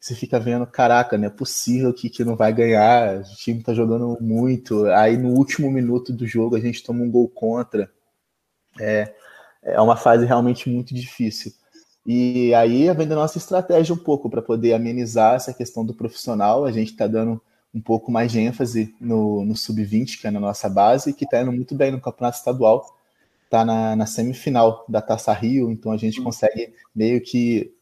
você 0.00 0.14
fica 0.14 0.40
vendo, 0.40 0.66
caraca, 0.66 1.18
não 1.18 1.26
é 1.26 1.30
possível 1.30 1.92
que, 1.92 2.08
que 2.08 2.24
não 2.24 2.34
vai 2.34 2.52
ganhar, 2.54 3.18
o 3.20 3.36
time 3.36 3.62
tá 3.62 3.74
jogando 3.74 4.16
muito, 4.18 4.86
aí 4.86 5.18
no 5.18 5.28
último 5.28 5.70
minuto 5.70 6.10
do 6.10 6.26
jogo 6.26 6.56
a 6.56 6.60
gente 6.60 6.82
toma 6.82 7.04
um 7.04 7.10
gol 7.10 7.28
contra. 7.28 7.90
É, 8.80 9.12
é 9.62 9.80
uma 9.80 9.96
fase 9.96 10.24
realmente 10.24 10.70
muito 10.70 10.94
difícil. 10.94 11.52
E 12.06 12.54
aí 12.54 12.92
vem 12.94 13.06
da 13.06 13.14
nossa 13.14 13.36
estratégia 13.36 13.94
um 13.94 13.98
pouco 13.98 14.30
para 14.30 14.40
poder 14.40 14.72
amenizar 14.72 15.34
essa 15.34 15.52
questão 15.52 15.84
do 15.84 15.92
profissional, 15.92 16.64
a 16.64 16.72
gente 16.72 16.92
está 16.92 17.06
dando 17.06 17.40
um 17.72 17.80
pouco 17.80 18.10
mais 18.10 18.32
de 18.32 18.40
ênfase 18.40 18.94
no, 18.98 19.44
no 19.44 19.54
sub-20, 19.54 20.18
que 20.18 20.26
é 20.26 20.30
na 20.30 20.40
nossa 20.40 20.68
base, 20.68 21.12
que 21.12 21.24
está 21.24 21.42
indo 21.42 21.52
muito 21.52 21.74
bem 21.74 21.90
no 21.92 22.00
campeonato 22.00 22.38
estadual. 22.38 22.96
tá 23.50 23.64
na, 23.66 23.94
na 23.94 24.06
semifinal 24.06 24.84
da 24.88 25.02
Taça 25.02 25.32
Rio, 25.34 25.70
então 25.70 25.92
a 25.92 25.96
gente 25.98 26.22
consegue 26.22 26.72
meio 26.94 27.20
que 27.20 27.72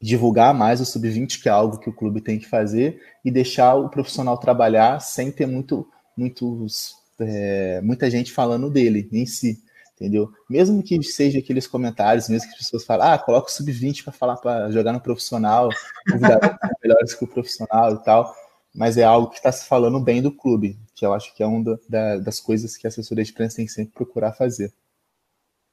divulgar 0.00 0.54
mais 0.54 0.80
o 0.80 0.86
sub-20, 0.86 1.42
que 1.42 1.48
é 1.48 1.52
algo 1.52 1.78
que 1.78 1.90
o 1.90 1.92
clube 1.92 2.20
tem 2.20 2.38
que 2.38 2.48
fazer, 2.48 3.00
e 3.24 3.30
deixar 3.30 3.74
o 3.74 3.90
profissional 3.90 4.38
trabalhar 4.38 5.00
sem 5.00 5.30
ter 5.30 5.46
muito, 5.46 5.86
muitos, 6.16 6.94
é, 7.18 7.80
muita 7.82 8.10
gente 8.10 8.32
falando 8.32 8.70
dele 8.70 9.08
em 9.12 9.26
si, 9.26 9.62
entendeu? 9.94 10.32
Mesmo 10.48 10.82
que 10.82 11.02
seja 11.02 11.38
aqueles 11.38 11.66
comentários, 11.66 12.28
mesmo 12.28 12.48
que 12.48 12.54
as 12.54 12.64
pessoas 12.64 12.84
falem, 12.84 13.06
ah, 13.06 13.18
coloca 13.18 13.48
o 13.48 13.52
sub-20 13.52 14.04
para 14.04 14.12
falar 14.12 14.36
para 14.36 14.70
jogar 14.70 14.92
no 14.92 15.00
profissional, 15.00 15.68
melhores 16.82 17.14
que 17.14 17.24
o 17.24 17.28
profissional 17.28 17.94
e 17.94 18.02
tal, 18.02 18.34
mas 18.74 18.96
é 18.96 19.04
algo 19.04 19.28
que 19.28 19.36
está 19.36 19.52
se 19.52 19.66
falando 19.66 20.00
bem 20.00 20.22
do 20.22 20.32
clube, 20.32 20.78
que 20.94 21.04
eu 21.04 21.12
acho 21.12 21.34
que 21.34 21.42
é 21.42 21.46
uma 21.46 21.78
da, 21.88 22.16
das 22.16 22.40
coisas 22.40 22.76
que 22.76 22.86
a 22.86 22.88
assessoria 22.88 23.24
de 23.24 23.30
imprensa 23.30 23.56
tem 23.56 23.66
que 23.66 23.72
sempre 23.72 23.92
procurar 23.92 24.32
fazer. 24.32 24.72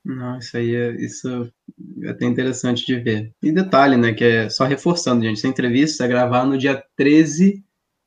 Não, 0.08 0.38
isso 0.38 0.56
aí 0.56 0.74
é, 0.74 0.92
isso 0.96 1.52
é 2.02 2.10
até 2.10 2.26
interessante 2.26 2.86
de 2.86 2.98
ver. 2.98 3.34
E 3.44 3.52
detalhe, 3.52 3.98
né, 3.98 4.14
que 4.14 4.24
é 4.24 4.50
só 4.50 4.64
reforçando, 4.64 5.26
gente, 5.26 5.38
essa 5.38 5.48
entrevista 5.50 6.06
é 6.06 6.08
gravar 6.08 6.46
no 6.46 6.58
dia 6.58 6.82
13 6.96 7.62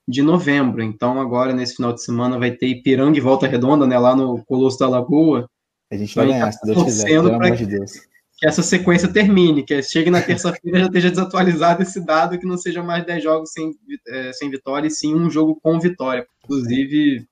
de 0.08 0.22
novembro. 0.22 0.82
Então, 0.82 1.20
agora, 1.20 1.52
nesse 1.52 1.76
final 1.76 1.92
de 1.92 2.02
semana, 2.02 2.38
vai 2.38 2.52
ter 2.52 2.68
Ipiranga 2.68 3.18
e 3.18 3.20
Volta 3.20 3.46
Redonda, 3.46 3.86
né, 3.86 3.98
lá 3.98 4.16
no 4.16 4.42
Colosso 4.46 4.78
da 4.78 4.88
Lagoa. 4.88 5.46
A 5.92 5.96
gente 5.96 6.14
vai 6.14 6.26
ganhar, 6.26 6.50
se 6.50 6.64
Deus 6.64 6.82
quiser, 6.84 7.06
pelo 7.06 7.34
amor 7.34 7.54
de 7.54 7.66
Deus. 7.66 7.92
Que 8.38 8.48
essa 8.48 8.62
sequência 8.62 9.12
termine, 9.12 9.62
que 9.62 9.82
chegue 9.82 10.10
na 10.10 10.22
terça-feira 10.22 10.78
já 10.80 10.86
esteja 10.86 11.10
desatualizado 11.10 11.82
esse 11.82 12.00
dado, 12.00 12.38
que 12.38 12.46
não 12.46 12.56
seja 12.56 12.82
mais 12.82 13.04
10 13.04 13.22
jogos 13.22 13.52
sem, 13.52 13.74
é, 14.08 14.32
sem 14.32 14.48
vitória, 14.48 14.88
e 14.88 14.90
sim 14.90 15.14
um 15.14 15.28
jogo 15.28 15.60
com 15.62 15.78
vitória. 15.78 16.26
Inclusive, 16.44 17.26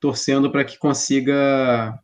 torcendo 0.00 0.50
para 0.50 0.64
que 0.64 0.76
consiga 0.76 1.96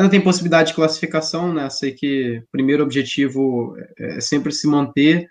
Ainda 0.00 0.10
tem 0.10 0.20
possibilidade 0.22 0.70
de 0.70 0.74
classificação, 0.74 1.52
né? 1.52 1.68
Sei 1.68 1.92
que 1.92 2.38
o 2.38 2.50
primeiro 2.50 2.82
objetivo 2.82 3.76
é, 3.98 4.16
é 4.16 4.20
sempre 4.20 4.50
se 4.50 4.66
manter, 4.66 5.28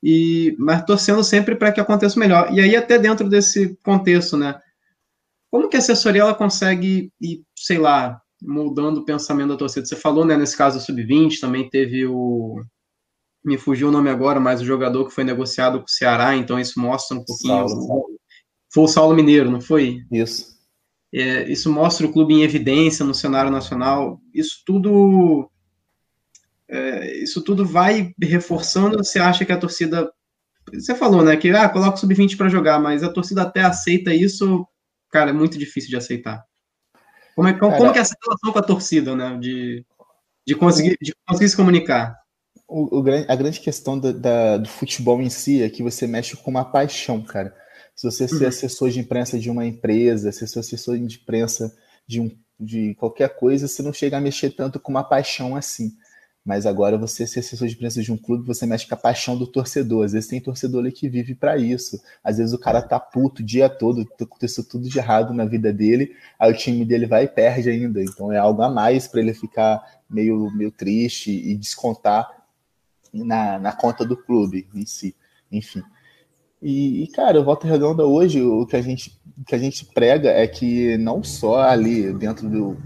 e 0.00 0.54
mas 0.56 0.84
torcendo 0.84 1.24
sempre 1.24 1.56
para 1.56 1.72
que 1.72 1.80
aconteça 1.80 2.20
melhor. 2.20 2.52
E 2.52 2.60
aí, 2.60 2.76
até 2.76 2.96
dentro 2.96 3.28
desse 3.28 3.76
contexto, 3.82 4.36
né? 4.36 4.56
Como 5.50 5.68
que 5.68 5.74
a 5.74 5.80
assessoria 5.80 6.22
ela 6.22 6.34
consegue 6.34 7.10
ir, 7.20 7.42
sei 7.58 7.78
lá, 7.78 8.20
moldando 8.40 9.00
o 9.00 9.04
pensamento 9.04 9.48
da 9.48 9.56
torcida? 9.56 9.84
Você 9.84 9.96
falou, 9.96 10.24
né, 10.24 10.36
nesse 10.36 10.56
caso 10.56 10.78
do 10.78 10.84
Sub-20, 10.84 11.40
também 11.40 11.68
teve 11.68 12.06
o. 12.06 12.62
Me 13.44 13.58
fugiu 13.58 13.88
o 13.88 13.92
nome 13.92 14.10
agora, 14.10 14.38
mas 14.38 14.60
o 14.60 14.64
jogador 14.64 15.06
que 15.06 15.14
foi 15.14 15.24
negociado 15.24 15.78
com 15.80 15.86
o 15.86 15.90
Ceará, 15.90 16.36
então 16.36 16.56
isso 16.56 16.78
mostra 16.78 17.16
um 17.16 17.24
pouquinho. 17.24 17.68
Saulo. 17.68 18.16
Foi 18.72 18.84
o 18.84 18.88
Saulo 18.88 19.16
Mineiro, 19.16 19.50
não 19.50 19.60
foi? 19.60 20.02
Isso. 20.12 20.53
É, 21.16 21.48
isso 21.48 21.72
mostra 21.72 22.04
o 22.04 22.12
clube 22.12 22.34
em 22.34 22.42
evidência 22.42 23.04
no 23.04 23.14
cenário 23.14 23.48
nacional. 23.48 24.20
Isso 24.34 24.64
tudo, 24.66 25.48
é, 26.68 27.18
isso 27.18 27.40
tudo 27.40 27.64
vai 27.64 28.12
reforçando. 28.20 28.98
Você 28.98 29.20
acha 29.20 29.44
que 29.44 29.52
a 29.52 29.56
torcida, 29.56 30.10
você 30.72 30.92
falou, 30.92 31.22
né, 31.22 31.36
que 31.36 31.50
ah, 31.50 31.68
coloca 31.68 31.94
o 31.94 32.00
sub-20 32.00 32.36
para 32.36 32.48
jogar, 32.48 32.80
mas 32.80 33.04
a 33.04 33.12
torcida 33.12 33.42
até 33.42 33.60
aceita 33.60 34.12
isso, 34.12 34.66
cara, 35.08 35.30
é 35.30 35.32
muito 35.32 35.56
difícil 35.56 35.90
de 35.90 35.96
aceitar. 35.96 36.44
Como 37.36 37.46
é, 37.46 37.52
como, 37.52 37.70
cara, 37.70 37.78
como 37.78 37.92
que 37.92 37.98
é 37.98 38.02
essa 38.02 38.16
relação 38.20 38.52
com 38.52 38.58
a 38.58 38.62
torcida, 38.62 39.14
né, 39.14 39.38
de, 39.40 39.86
de 40.44 40.56
conseguir, 40.56 40.98
de 41.00 41.14
conseguir 41.28 41.48
se 41.48 41.56
comunicar? 41.56 42.16
O, 42.66 42.98
o, 42.98 43.04
a 43.28 43.36
grande 43.36 43.60
questão 43.60 43.96
do, 43.96 44.12
da, 44.12 44.56
do 44.56 44.68
futebol 44.68 45.22
em 45.22 45.30
si 45.30 45.62
é 45.62 45.70
que 45.70 45.82
você 45.82 46.08
mexe 46.08 46.36
com 46.36 46.50
uma 46.50 46.64
paixão, 46.64 47.22
cara. 47.22 47.54
Se 47.94 48.10
você 48.10 48.26
ser 48.26 48.42
uhum. 48.42 48.48
assessor 48.48 48.90
de 48.90 49.00
imprensa 49.00 49.38
de 49.38 49.50
uma 49.50 49.64
empresa, 49.64 50.32
se 50.32 50.46
você 50.46 50.58
assessor 50.58 50.98
de 50.98 51.16
imprensa 51.16 51.74
de, 52.06 52.20
um, 52.20 52.30
de 52.58 52.94
qualquer 52.94 53.36
coisa, 53.36 53.68
você 53.68 53.82
não 53.82 53.92
chega 53.92 54.18
a 54.18 54.20
mexer 54.20 54.50
tanto 54.50 54.80
com 54.80 54.90
uma 54.90 55.04
paixão 55.04 55.54
assim. 55.54 55.92
Mas 56.44 56.66
agora 56.66 56.98
você 56.98 57.26
ser 57.26 57.40
assessor 57.40 57.66
de 57.66 57.74
imprensa 57.74 58.02
de 58.02 58.12
um 58.12 58.18
clube, 58.18 58.46
você 58.46 58.66
mexe 58.66 58.86
com 58.86 58.94
a 58.94 58.98
paixão 58.98 59.38
do 59.38 59.46
torcedor. 59.46 60.04
Às 60.04 60.12
vezes 60.12 60.28
tem 60.28 60.40
torcedor 60.40 60.80
ali 60.80 60.92
que 60.92 61.08
vive 61.08 61.34
para 61.34 61.56
isso. 61.56 61.98
Às 62.22 62.36
vezes 62.36 62.52
o 62.52 62.58
cara 62.58 62.82
tá 62.82 63.00
puto 63.00 63.40
o 63.40 63.44
dia 63.44 63.66
todo, 63.70 64.06
aconteceu 64.20 64.62
tudo 64.62 64.86
de 64.86 64.98
errado 64.98 65.32
na 65.32 65.46
vida 65.46 65.72
dele, 65.72 66.14
aí 66.38 66.52
o 66.52 66.56
time 66.56 66.84
dele 66.84 67.06
vai 67.06 67.24
e 67.24 67.28
perde 67.28 67.70
ainda. 67.70 68.02
Então 68.02 68.30
é 68.30 68.36
algo 68.36 68.60
a 68.60 68.68
mais 68.68 69.08
para 69.08 69.20
ele 69.20 69.32
ficar 69.32 69.82
meio, 70.10 70.50
meio 70.50 70.70
triste 70.70 71.30
e 71.30 71.56
descontar 71.56 72.28
na, 73.10 73.58
na 73.58 73.72
conta 73.72 74.04
do 74.04 74.16
clube 74.16 74.68
em 74.74 74.84
si. 74.84 75.16
Enfim. 75.50 75.82
E, 76.64 77.02
e, 77.02 77.08
cara, 77.08 77.38
o 77.38 77.44
Volta 77.44 77.68
Redonda 77.68 78.06
hoje, 78.06 78.40
o 78.40 78.64
que 78.66 78.74
a 78.74 78.80
gente, 78.80 79.20
que 79.46 79.54
a 79.54 79.58
gente 79.58 79.84
prega 79.84 80.30
é 80.30 80.46
que 80.46 80.96
não 80.96 81.22
só 81.22 81.60
ali 81.60 82.10
dentro 82.14 82.48
do, 82.48 82.78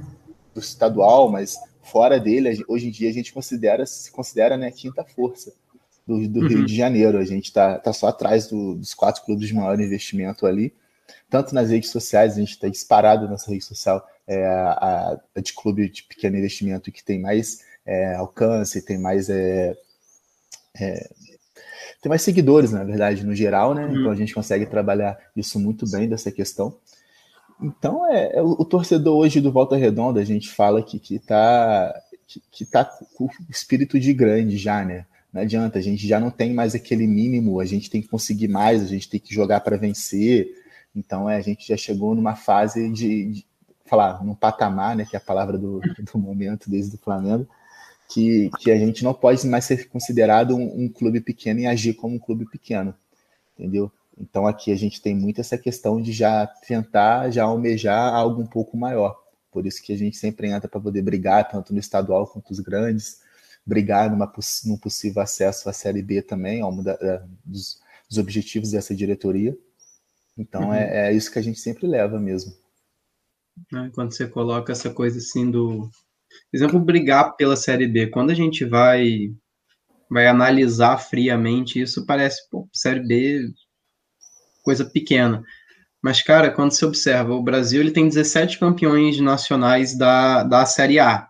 do 0.53 0.59
estadual, 0.59 1.31
mas 1.31 1.57
fora 1.81 2.19
dele, 2.19 2.61
hoje 2.67 2.89
em 2.89 2.91
dia 2.91 3.09
a 3.09 3.13
gente 3.13 3.33
considera, 3.33 3.87
se 3.87 4.11
considera 4.11 4.57
né, 4.57 4.67
a 4.67 4.73
quinta 4.73 5.05
força 5.05 5.53
do, 6.05 6.27
do 6.27 6.41
uhum. 6.41 6.49
Rio 6.49 6.67
de 6.67 6.75
Janeiro. 6.75 7.19
A 7.19 7.25
gente 7.25 7.45
está 7.45 7.79
tá 7.79 7.93
só 7.93 8.09
atrás 8.09 8.49
do, 8.49 8.75
dos 8.75 8.95
quatro 8.95 9.23
clubes 9.25 9.47
de 9.47 9.55
maior 9.55 9.79
investimento 9.79 10.45
ali. 10.45 10.75
Tanto 11.31 11.55
nas 11.55 11.71
redes 11.71 11.91
sociais, 11.91 12.33
a 12.33 12.41
gente 12.41 12.51
está 12.51 12.69
disparado 12.69 13.29
nessa 13.29 13.49
rede 13.49 13.65
social, 13.65 14.05
é, 14.27 14.45
a, 14.45 15.21
a, 15.37 15.41
de 15.41 15.53
clube 15.53 15.89
de 15.89 16.03
pequeno 16.03 16.37
investimento 16.37 16.91
que 16.91 17.05
tem 17.05 17.21
mais 17.21 17.61
é, 17.87 18.17
alcance, 18.17 18.85
tem 18.85 18.99
mais 18.99 19.31
é, 19.31 19.77
é, 20.81 21.11
tem 22.01 22.09
mais 22.09 22.23
seguidores, 22.23 22.73
na 22.73 22.85
verdade, 22.85 23.25
no 23.27 23.35
geral, 23.35 23.75
né? 23.75 23.89
Então 23.91 24.11
a 24.11 24.15
gente 24.15 24.35
consegue 24.35 24.67
trabalhar 24.67 25.19
isso 25.35 25.59
muito 25.59 25.89
bem 25.91 26.09
dessa 26.09 26.31
questão. 26.31 26.77
Então, 27.61 28.07
é, 28.09 28.37
é 28.37 28.43
o, 28.43 28.53
o, 28.53 28.65
torcedor 28.65 29.17
hoje 29.17 29.41
do 29.41 29.51
Volta 29.51 29.77
Redonda, 29.77 30.21
a 30.21 30.25
gente 30.25 30.49
fala 30.49 30.81
que, 30.81 30.99
que, 30.99 31.19
tá, 31.19 31.93
que, 32.27 32.41
que 32.53 32.65
tá 32.65 32.85
com 32.85 33.25
o 33.25 33.31
espírito 33.51 33.99
de 33.99 34.13
grande 34.13 34.57
já, 34.57 34.85
né? 34.85 35.07
Não 35.33 35.43
adianta, 35.43 35.79
a 35.79 35.83
gente 35.83 36.07
já 36.07 36.21
não 36.21 36.31
tem 36.31 36.55
mais 36.55 36.75
aquele 36.75 37.07
mínimo, 37.07 37.61
a 37.61 37.65
gente 37.65 37.91
tem 37.91 38.01
que 38.01 38.09
conseguir 38.09 38.49
mais, 38.49 38.83
a 38.83 38.87
gente 38.87 39.11
tem 39.11 39.19
que 39.19 39.35
jogar 39.35 39.61
para 39.61 39.77
vencer. 39.77 40.49
Então, 40.95 41.29
é, 41.29 41.37
a 41.37 41.41
gente 41.41 41.67
já 41.67 41.77
chegou 41.77 42.15
numa 42.15 42.37
fase 42.37 42.89
de, 42.91 43.25
de 43.27 43.47
falar, 43.85 44.25
num 44.25 44.35
patamar, 44.35 44.95
né? 44.95 45.05
Que 45.05 45.17
é 45.17 45.19
a 45.19 45.23
palavra 45.23 45.59
do, 45.59 45.81
do 46.13 46.19
momento 46.19 46.71
desde 46.71 46.95
o 46.95 46.99
Flamengo, 46.99 47.47
que, 48.09 48.51
que 48.59 48.71
a 48.71 48.79
gente 48.79 49.05
não 49.05 49.13
pode 49.13 49.47
mais 49.47 49.67
ser 49.67 49.87
considerado 49.89 50.57
um, 50.57 50.85
um, 50.85 50.89
clube 50.89 51.21
pequeno 51.21 51.61
e 51.61 51.67
agir 51.67 51.93
como 51.93 52.17
um 52.17 52.19
clube 52.19 52.47
pequeno, 52.47 52.95
entendeu? 53.55 53.93
Então 54.19 54.47
aqui 54.47 54.73
a 54.73 54.77
gente 54.77 55.01
tem 55.01 55.15
muito 55.15 55.41
essa 55.41 55.59
questão 55.59 56.01
de 56.01 56.11
já 56.11 56.47
tentar, 56.47 57.31
já 57.31 57.45
almejar 57.45 58.15
algo 58.15 58.41
um 58.41 58.47
pouco 58.47 58.77
maior. 58.77 59.15
Por 59.53 59.67
isso 59.67 59.83
que 59.83 59.93
a 59.93 59.97
gente 59.97 60.17
sempre 60.17 60.49
entra 60.49 60.69
para 60.69 60.81
poder 60.81 61.03
brigar, 61.03 61.49
tanto 61.49 61.73
no 61.73 61.79
estadual 61.79 62.27
quanto 62.27 62.51
os 62.51 62.61
grandes, 62.61 63.21
brigar 63.65 64.11
numa, 64.11 64.33
num 64.65 64.79
possível 64.79 65.23
acesso 65.23 65.69
à 65.69 65.73
Série 65.73 66.03
B 66.03 66.23
também, 66.23 66.61
é 66.61 66.65
um 66.65 66.83
da, 66.83 66.97
dos, 67.45 67.79
dos, 68.09 68.19
objetivos 68.19 68.71
dessa 68.71 68.95
diretoria. 68.95 69.57
Então 70.37 70.69
uhum. 70.69 70.75
é, 70.75 71.09
é 71.09 71.13
isso 71.13 71.31
que 71.31 71.39
a 71.39 71.43
gente 71.43 71.61
sempre 71.61 71.87
leva 71.87 72.19
mesmo. 72.19 72.53
Quando 73.93 74.15
você 74.15 74.27
coloca 74.27 74.73
essa 74.73 74.89
coisa 74.89 75.19
assim 75.19 75.51
do 75.51 75.91
exemplo, 76.53 76.81
brigar 76.81 77.37
pela 77.37 77.57
Série 77.57 77.87
B, 77.87 78.09
quando 78.09 78.31
a 78.31 78.35
gente 78.35 78.65
vai 78.65 79.31
vai 80.11 80.27
analisar 80.27 80.97
friamente 80.97 81.81
isso, 81.81 82.07
parece, 82.07 82.49
pô, 82.51 82.67
Série 82.73 83.07
B, 83.07 83.53
coisa 84.63 84.85
pequena. 84.85 85.43
Mas, 86.03 86.23
cara, 86.23 86.51
quando 86.51 86.73
você 86.73 86.85
observa, 86.87 87.35
o 87.35 87.43
Brasil 87.43 87.81
ele 87.81 87.91
tem 87.91 88.09
17 88.09 88.59
campeões 88.59 89.21
nacionais 89.21 89.97
da, 89.97 90.45
da 90.45 90.65
Série 90.65 90.99
A. 90.99 91.29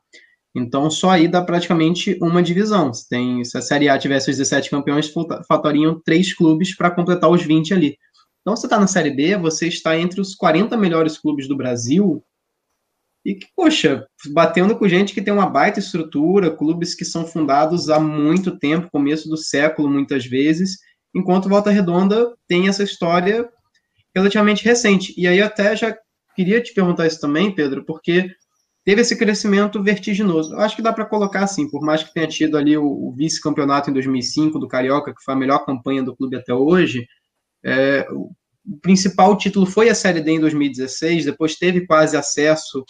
Então, 0.55 0.91
só 0.91 1.11
aí 1.11 1.29
dá 1.29 1.43
praticamente 1.43 2.19
uma 2.21 2.43
divisão. 2.43 2.93
Se, 2.93 3.09
tem, 3.09 3.45
se 3.45 3.57
a 3.57 3.63
Série 3.63 3.89
A 3.89 3.99
tivesse 3.99 4.31
os 4.31 4.37
17 4.37 4.71
campeões, 4.71 5.13
faltariam 5.47 6.01
três 6.05 6.33
clubes 6.35 6.77
para 6.77 6.91
completar 6.91 7.31
os 7.31 7.43
20 7.43 7.75
ali. 7.75 7.97
Então, 8.41 8.57
você 8.57 8.67
está 8.67 8.79
na 8.79 8.87
Série 8.87 9.11
B, 9.11 9.37
você 9.37 9.69
está 9.69 9.99
entre 9.99 10.21
os 10.21 10.35
40 10.35 10.77
melhores 10.77 11.19
clubes 11.19 11.49
do 11.49 11.57
Brasil, 11.57 12.23
e 13.25 13.35
que, 13.35 13.47
poxa, 13.55 14.07
batendo 14.33 14.77
com 14.77 14.89
gente 14.89 15.13
que 15.13 15.23
tem 15.23 15.33
uma 15.33 15.49
baita 15.49 15.79
estrutura, 15.79 16.55
clubes 16.55 16.95
que 16.95 17.05
são 17.05 17.27
fundados 17.27 17.91
há 17.91 17.99
muito 17.99 18.59
tempo, 18.59 18.91
começo 18.91 19.29
do 19.29 19.37
século, 19.37 19.91
muitas 19.91 20.25
vezes, 20.25 20.79
enquanto 21.15 21.49
Volta 21.49 21.71
Redonda 21.71 22.35
tem 22.47 22.69
essa 22.69 22.83
história 22.83 23.49
relativamente 24.15 24.65
recente. 24.65 25.15
E 25.17 25.27
aí 25.27 25.43
até 25.43 25.77
já 25.77 25.97
queria 26.35 26.63
te 26.63 26.73
perguntar 26.73 27.07
isso 27.07 27.21
também, 27.21 27.55
Pedro, 27.55 27.85
porque 27.85 28.31
teve 28.85 29.03
esse 29.03 29.17
crescimento 29.17 29.83
vertiginoso. 29.83 30.55
Eu 30.55 30.61
acho 30.61 30.77
que 30.77 30.83
dá 30.83 30.93
para 30.93 31.05
colocar 31.05 31.43
assim, 31.43 31.69
por 31.69 31.83
mais 31.83 32.03
que 32.03 32.15
tenha 32.15 32.27
tido 32.27 32.57
ali 32.57 32.77
o, 32.79 33.13
vice-campeonato 33.17 33.91
em 33.91 33.93
2005 33.93 34.59
do 34.59 34.69
Carioca, 34.69 35.13
que 35.15 35.23
foi 35.23 35.35
a 35.35 35.37
melhor 35.37 35.65
campanha 35.67 36.03
do 36.03 36.17
clube 36.17 36.37
até 36.37 36.55
hoje, 36.55 37.07
é, 37.65 38.07
o 38.11 38.79
principal 38.81 39.37
título 39.37 39.67
foi 39.67 39.89
a 39.89 39.95
Série 39.95 40.21
D 40.21 40.33
em 40.33 40.41
2016, 40.41 41.25
depois 41.25 41.57
teve 41.57 41.87
quase 41.87 42.17
acesso 42.17 42.85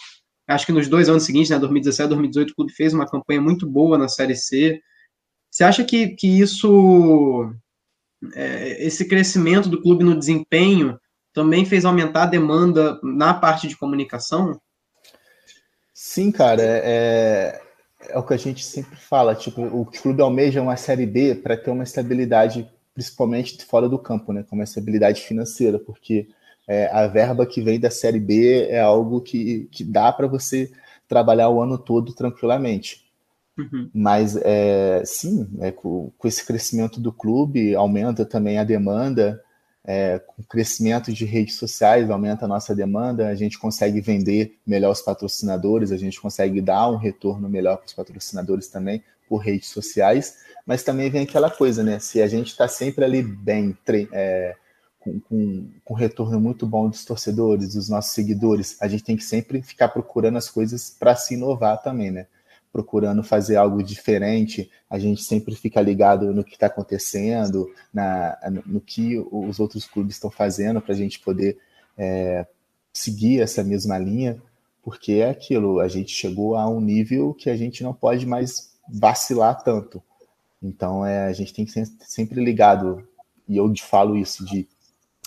Acho 0.49 0.65
que 0.65 0.71
nos 0.71 0.87
dois 0.87 1.07
anos 1.07 1.23
seguintes, 1.23 1.51
né, 1.51 1.59
2017 1.59 2.05
e 2.05 2.09
2018, 2.09 2.51
o 2.51 2.55
clube 2.55 2.73
fez 2.73 2.93
uma 2.93 3.07
campanha 3.07 3.39
muito 3.39 3.67
boa 3.67 3.97
na 3.97 4.07
Série 4.07 4.35
C. 4.35 4.81
Você 5.51 5.63
acha 5.63 5.83
que, 5.83 6.09
que 6.09 6.27
isso, 6.27 7.53
é, 8.33 8.83
esse 8.83 9.07
crescimento 9.07 9.69
do 9.69 9.81
clube 9.81 10.03
no 10.03 10.17
desempenho, 10.17 10.99
também 11.33 11.65
fez 11.65 11.85
aumentar 11.85 12.23
a 12.23 12.27
demanda 12.27 12.99
na 13.03 13.33
parte 13.33 13.67
de 13.67 13.77
comunicação? 13.77 14.59
Sim, 15.93 16.31
cara. 16.31 16.61
É, 16.63 17.61
é 18.07 18.17
o 18.17 18.23
que 18.23 18.33
a 18.33 18.37
gente 18.37 18.65
sempre 18.65 18.95
fala, 18.95 19.35
tipo, 19.35 19.61
o 19.61 19.85
clube 19.85 20.21
almeja 20.21 20.61
uma 20.61 20.77
Série 20.77 21.05
B 21.05 21.35
para 21.35 21.57
ter 21.57 21.69
uma 21.69 21.83
estabilidade, 21.83 22.67
principalmente 22.93 23.63
fora 23.65 23.87
do 23.87 23.99
campo, 23.99 24.33
né, 24.33 24.43
como 24.49 24.63
estabilidade 24.63 25.21
financeira, 25.21 25.77
porque 25.77 26.27
é, 26.69 26.87
a 26.93 27.07
verba 27.07 27.47
que 27.47 27.61
vem 27.61 27.79
da 27.79 27.89
Série 27.89 28.19
B 28.19 28.67
é 28.69 28.79
algo 28.79 29.21
que, 29.21 29.67
que 29.71 29.83
dá 29.83 30.11
para 30.11 30.27
você 30.27 30.71
trabalhar 31.07 31.49
o 31.49 31.59
ano 31.59 31.79
todo 31.79 32.13
tranquilamente. 32.13 33.09
Uhum. 33.57 33.89
Mas, 33.91 34.37
é, 34.43 35.01
sim, 35.03 35.49
é, 35.61 35.71
com, 35.71 36.11
com, 36.15 36.27
esse 36.27 36.45
crescimento 36.45 36.99
do 37.01 37.11
clube, 37.11 37.73
aumenta 37.73 38.23
também 38.23 38.59
a 38.59 38.63
demanda, 38.63 39.43
é, 39.83 40.19
com 40.19 40.43
o 40.43 40.45
crescimento 40.45 41.11
de 41.11 41.25
redes 41.25 41.55
sociais, 41.55 42.07
aumenta 42.07 42.45
a 42.45 42.47
nossa 42.47 42.75
demanda, 42.75 43.29
a 43.29 43.35
gente 43.35 43.57
consegue 43.57 43.99
vender 43.99 44.55
melhor 44.65 44.91
os 44.91 45.01
patrocinadores, 45.01 45.91
a 45.91 45.97
gente 45.97 46.21
consegue 46.21 46.61
dar 46.61 46.87
um 46.87 46.97
retorno 46.97 47.49
melhor 47.49 47.77
para 47.77 47.87
os 47.87 47.93
patrocinadores 47.93 48.67
também 48.67 49.03
por 49.27 49.37
redes 49.37 49.69
sociais, 49.69 50.37
mas 50.67 50.83
também 50.83 51.09
vem 51.09 51.23
aquela 51.23 51.49
coisa, 51.49 51.83
né? 51.83 51.97
Se 51.97 52.21
a 52.21 52.27
gente 52.27 52.49
está 52.49 52.67
sempre 52.67 53.03
ali 53.03 53.23
bem, 53.23 53.75
é, 54.11 54.55
com, 54.99 55.19
com, 55.19 55.69
com 55.83 55.93
retorno 55.93 56.39
muito 56.39 56.67
bom 56.67 56.89
dos 56.89 57.05
torcedores, 57.05 57.73
dos 57.73 57.89
nossos 57.89 58.13
seguidores, 58.13 58.77
a 58.81 58.87
gente 58.87 59.03
tem 59.03 59.15
que 59.15 59.23
sempre 59.23 59.61
ficar 59.61 59.89
procurando 59.89 60.37
as 60.37 60.49
coisas 60.49 60.89
para 60.89 61.15
se 61.15 61.35
inovar 61.35 61.81
também, 61.81 62.11
né? 62.11 62.27
procurando 62.71 63.23
fazer 63.23 63.55
algo 63.55 63.81
diferente, 63.81 64.69
a 64.89 64.99
gente 64.99 65.23
sempre 65.23 65.55
fica 65.55 65.81
ligado 65.81 66.33
no 66.33 66.43
que 66.43 66.53
está 66.53 66.67
acontecendo, 66.67 67.67
na, 67.93 68.37
no 68.65 68.79
que 68.79 69.17
os 69.31 69.59
outros 69.59 69.85
clubes 69.85 70.15
estão 70.15 70.29
fazendo 70.29 70.79
para 70.79 70.93
a 70.93 70.97
gente 70.97 71.19
poder 71.19 71.57
é, 71.97 72.45
seguir 72.93 73.41
essa 73.41 73.63
mesma 73.63 73.97
linha, 73.97 74.39
porque 74.83 75.13
é 75.13 75.29
aquilo, 75.29 75.79
a 75.79 75.87
gente 75.87 76.11
chegou 76.11 76.55
a 76.55 76.69
um 76.69 76.79
nível 76.79 77.33
que 77.33 77.49
a 77.49 77.57
gente 77.57 77.83
não 77.83 77.93
pode 77.93 78.25
mais 78.25 78.71
vacilar 78.87 79.63
tanto. 79.63 80.01
Então 80.61 81.05
é, 81.05 81.25
a 81.25 81.33
gente 81.33 81.53
tem 81.53 81.65
que 81.65 81.71
ser 81.71 81.87
sempre 82.01 82.43
ligado, 82.43 83.07
e 83.47 83.57
eu 83.57 83.71
falo 83.77 84.15
isso, 84.15 84.45
de 84.45 84.67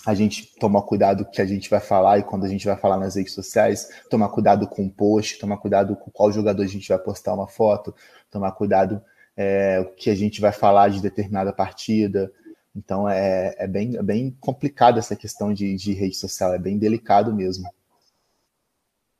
a 0.05 0.13
gente 0.13 0.53
tomar 0.59 0.81
cuidado 0.81 1.25
que 1.29 1.41
a 1.41 1.45
gente 1.45 1.69
vai 1.69 1.79
falar 1.79 2.19
e 2.19 2.23
quando 2.23 2.43
a 2.43 2.49
gente 2.49 2.65
vai 2.65 2.75
falar 2.75 2.97
nas 2.97 3.15
redes 3.15 3.33
sociais, 3.33 3.87
tomar 4.09 4.29
cuidado 4.29 4.67
com 4.67 4.85
o 4.85 4.91
post, 4.91 5.39
tomar 5.39 5.57
cuidado 5.57 5.95
com 5.95 6.11
qual 6.11 6.31
jogador 6.31 6.61
a 6.61 6.67
gente 6.67 6.89
vai 6.89 6.99
postar 6.99 7.33
uma 7.33 7.47
foto, 7.47 7.95
tomar 8.29 8.51
cuidado 8.51 9.01
é, 9.35 9.79
o 9.79 9.95
que 9.95 10.09
a 10.09 10.15
gente 10.15 10.41
vai 10.41 10.51
falar 10.51 10.89
de 10.89 11.01
determinada 11.01 11.53
partida. 11.53 12.31
Então 12.75 13.07
é, 13.07 13.55
é, 13.57 13.67
bem, 13.67 13.95
é 13.95 14.03
bem 14.03 14.35
complicado 14.41 14.99
essa 14.99 15.15
questão 15.15 15.53
de, 15.53 15.75
de 15.75 15.93
rede 15.93 16.15
social, 16.15 16.53
é 16.53 16.59
bem 16.59 16.77
delicado 16.77 17.33
mesmo. 17.33 17.69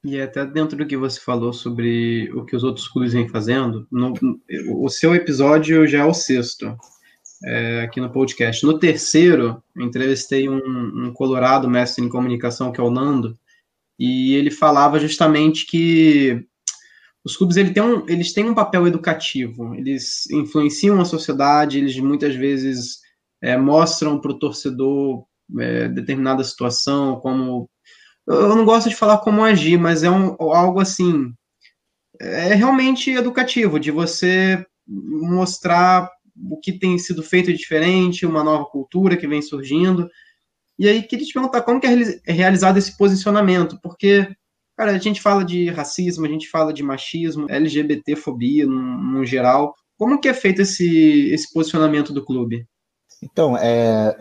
E 0.04 0.20
até 0.20 0.46
dentro 0.46 0.78
do 0.78 0.86
que 0.86 0.98
você 0.98 1.18
falou 1.18 1.54
sobre 1.54 2.30
o 2.34 2.44
que 2.44 2.58
os 2.58 2.63
outros 2.63 2.90
clubes 2.90 3.13
vêm 3.13 3.30
fazendo, 3.30 3.88
no, 3.90 4.13
o 4.75 4.90
seu 4.90 5.16
episódio 5.16 5.88
já 5.88 6.00
é 6.00 6.06
o 6.06 6.13
sexto 6.13 6.78
é, 7.44 7.82
aqui 7.82 8.00
no 8.00 8.10
podcast. 8.10 8.66
No 8.66 8.80
terceiro, 8.80 9.62
entrevistei 9.78 10.48
um, 10.50 11.08
um, 11.08 11.14
colorado 11.14 11.70
mestre 11.70 12.04
em 12.04 12.10
comunicação, 12.10 12.72
que 12.72 12.80
é 12.80 12.84
o 12.84 12.90
Nando, 12.90 13.38
e 14.00 14.34
ele 14.36 14.50
falava 14.50 15.00
justamente 15.00 15.66
que 15.66 16.46
os 17.24 17.38
clubes 17.38 17.58
ele 17.58 17.72
tem 17.72 17.84
um, 17.84 18.08
eles 18.10 18.34
têm 18.34 18.50
um 18.50 18.54
papel 18.54 18.88
educativo, 18.88 19.74
eles 19.76 20.30
influenciam 20.30 21.00
a 21.00 21.06
sociedade, 21.06 21.78
eles 21.78 21.98
muitas 22.00 22.36
vezes 22.36 23.00
é, 23.42 23.58
mostram 23.58 24.20
para 24.20 24.32
o 24.32 24.40
torcedor 24.40 25.26
é, 25.60 25.88
determinada 25.88 26.44
situação, 26.44 27.20
como. 27.20 27.70
Eu 28.26 28.56
não 28.56 28.64
gosto 28.64 28.90
de 28.90 28.96
falar 28.96 29.18
como 29.18 29.44
agir, 29.44 29.78
mas 29.78 30.02
é 30.02 30.10
um, 30.10 30.36
algo 30.39 30.80
assim. 30.80 31.34
É 32.22 32.54
realmente 32.54 33.12
educativo, 33.12 33.80
de 33.80 33.91
você 33.91 34.65
mostrar 34.88 36.10
o 36.36 36.60
que 36.60 36.78
tem 36.78 36.98
sido 36.98 37.22
feito 37.22 37.54
diferente, 37.54 38.26
uma 38.26 38.43
nova 38.43 38.65
cultura 38.65 39.17
que 39.17 39.28
vem 39.28 39.41
surgindo. 39.41 40.10
E 40.78 40.88
aí, 40.88 41.04
queria 41.04 41.26
te 41.26 41.34
perguntar 41.34 41.62
como 41.62 41.80
que 41.80 41.88
é, 41.88 41.93
é 42.26 42.32
realizado 42.32 42.78
esse 42.78 42.98
posicionamento, 42.98 43.80
porque, 43.82 44.28
cara, 44.76 44.91
a 44.91 44.98
gente 44.98 45.22
fala 45.22 45.43
de 45.43 45.69
racismo, 45.69 46.26
a 46.26 46.30
gente 46.30 46.50
fala 46.50 46.74
de 46.74 46.82
machismo, 46.82 47.46
LGBTfobia 47.50 48.65
no, 48.65 48.82
no 48.82 49.26
geral. 49.26 49.74
Como 49.98 50.19
que 50.19 50.28
é 50.28 50.34
feito 50.34 50.62
esse, 50.62 51.30
esse 51.30 51.54
posicionamento 51.54 52.12
do 52.12 52.26
clube? 52.26 52.65
Então, 53.22 53.56
é, 53.58 54.15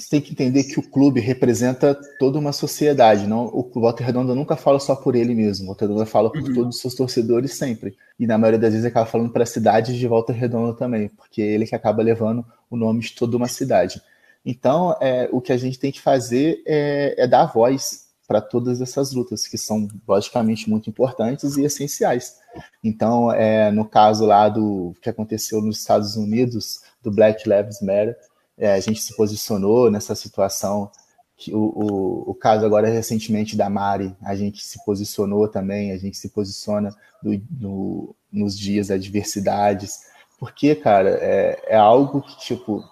você 0.00 0.08
tem 0.08 0.20
que 0.20 0.32
entender 0.32 0.64
que 0.64 0.80
o 0.80 0.82
clube 0.82 1.20
representa 1.20 1.94
toda 2.18 2.38
uma 2.38 2.52
sociedade. 2.52 3.26
Não, 3.26 3.46
o 3.46 3.70
Walter 3.80 4.04
Redondo 4.04 4.34
nunca 4.34 4.56
fala 4.56 4.80
só 4.80 4.96
por 4.96 5.14
ele 5.14 5.34
mesmo. 5.34 5.66
O 5.66 5.68
Walter 5.68 5.86
Redondo 5.86 6.06
fala 6.06 6.32
por 6.32 6.42
uhum. 6.42 6.54
todos 6.54 6.76
os 6.76 6.80
seus 6.80 6.94
torcedores 6.94 7.52
sempre. 7.52 7.96
E 8.18 8.26
na 8.26 8.38
maioria 8.38 8.58
das 8.58 8.72
vezes 8.72 8.86
acaba 8.86 9.06
falando 9.06 9.30
para 9.30 9.42
a 9.42 9.46
cidade 9.46 9.98
de 9.98 10.08
Walter 10.08 10.32
Redondo 10.32 10.74
também, 10.74 11.08
porque 11.08 11.42
é 11.42 11.46
ele 11.46 11.66
que 11.66 11.74
acaba 11.74 12.02
levando 12.02 12.44
o 12.70 12.76
nome 12.76 13.00
de 13.00 13.12
toda 13.12 13.36
uma 13.36 13.48
cidade. 13.48 14.00
Então, 14.44 14.96
é, 15.00 15.28
o 15.30 15.40
que 15.40 15.52
a 15.52 15.56
gente 15.56 15.78
tem 15.78 15.92
que 15.92 16.00
fazer 16.00 16.62
é, 16.66 17.14
é 17.18 17.26
dar 17.26 17.46
voz 17.46 18.08
para 18.26 18.40
todas 18.40 18.80
essas 18.80 19.12
lutas, 19.12 19.46
que 19.46 19.58
são 19.58 19.88
logicamente 20.06 20.70
muito 20.70 20.88
importantes 20.88 21.56
e 21.56 21.64
essenciais. 21.64 22.36
Então, 22.82 23.32
é, 23.32 23.72
no 23.72 23.84
caso 23.84 24.24
lá 24.24 24.48
do 24.48 24.94
que 25.02 25.10
aconteceu 25.10 25.60
nos 25.60 25.80
Estados 25.80 26.14
Unidos, 26.14 26.80
do 27.02 27.10
Black 27.10 27.48
Lives 27.48 27.80
Matter, 27.80 28.16
é, 28.60 28.74
a 28.74 28.80
gente 28.80 29.00
se 29.00 29.16
posicionou 29.16 29.90
nessa 29.90 30.14
situação. 30.14 30.90
Que 31.36 31.54
o, 31.54 31.58
o, 31.58 32.30
o, 32.30 32.34
caso 32.34 32.66
agora 32.66 32.86
recentemente 32.86 33.56
da 33.56 33.70
Mari, 33.70 34.14
a 34.22 34.36
gente 34.36 34.62
se 34.62 34.84
posicionou 34.84 35.48
também, 35.48 35.90
a 35.90 35.96
gente 35.96 36.18
se 36.18 36.28
posiciona 36.28 36.94
do, 37.22 38.14
nos 38.30 38.58
dias 38.58 38.88
das 38.88 39.02
diversidades, 39.02 40.00
porque, 40.38 40.74
cara, 40.74 41.18
é, 41.18 41.62
é 41.68 41.76
algo 41.76 42.20
que, 42.20 42.38
tipo, 42.40 42.84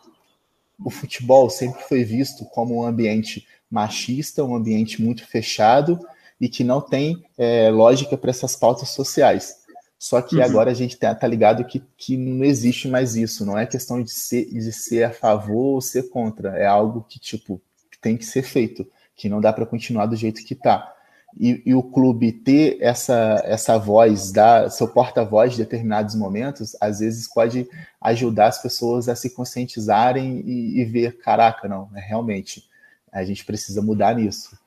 o 0.83 0.89
futebol 0.89 1.51
sempre 1.51 1.83
foi 1.83 2.05
visto 2.05 2.47
como 2.47 2.79
um 2.79 2.85
ambiente 2.85 3.47
machista, 3.71 4.43
um 4.43 4.55
ambiente 4.55 5.03
muito 5.03 5.27
fechado 5.27 6.01
e 6.41 6.49
que 6.49 6.65
não 6.65 6.81
tem 6.81 7.23
é, 7.37 7.69
lógica 7.71 8.17
para 8.17 8.31
essas 8.31 8.57
pautas 8.57 8.89
sociais. 8.91 9.58
Só 9.99 10.23
que 10.23 10.37
uhum. 10.37 10.45
agora 10.45 10.71
a 10.71 10.75
gente 10.75 10.97
tá, 10.97 11.13
tá, 11.15 11.27
ligado 11.27 11.65
que, 11.65 11.83
que 11.97 12.17
não 12.17 12.45
existe 12.45 12.87
mais 12.87 13.17
isso. 13.17 13.45
Não 13.45 13.59
é 13.59 13.67
questão 13.67 14.01
de 14.01 14.13
ser, 14.13 14.45
de 14.47 14.73
ser 14.73 15.03
a 15.03 15.11
favor 15.11 15.75
ou 15.75 15.81
ser 15.81 16.09
contra. 16.09 16.57
É 16.57 16.67
algo 16.67 17.05
que, 17.09 17.19
tipo, 17.19 17.61
tem 18.01 18.17
que 18.17 18.25
ser 18.25 18.43
feito. 18.43 18.87
Que 19.17 19.29
não 19.29 19.41
dá 19.41 19.53
para 19.53 19.67
continuar 19.67 20.07
do 20.07 20.15
jeito 20.15 20.45
que 20.45 20.55
tá. 20.55 20.95
E, 21.37 21.63
e, 21.67 21.75
o 21.75 21.83
clube 21.83 22.33
ter 22.33 22.79
essa, 22.81 23.43
essa 23.45 23.77
voz, 23.77 24.33
dar 24.33 24.71
seu 24.71 24.89
porta-voz 24.89 25.55
em 25.55 25.59
determinados 25.59 26.15
momentos, 26.15 26.77
às 26.81 27.01
vezes 27.01 27.29
pode 27.29 27.69
ajudar 28.01 28.47
as 28.47 28.63
pessoas 28.63 29.09
a 29.09 29.15
se 29.15 29.31
conscientizarem 29.31 30.41
e, 30.47 30.81
e 30.81 30.85
ver, 30.85 31.19
caraca, 31.19 31.69
não, 31.69 31.91
é 31.95 32.01
realmente, 32.01 32.67
a 33.13 33.25
gente 33.25 33.45
precisa 33.45 33.83
mudar 33.83 34.15
nisso. 34.15 34.59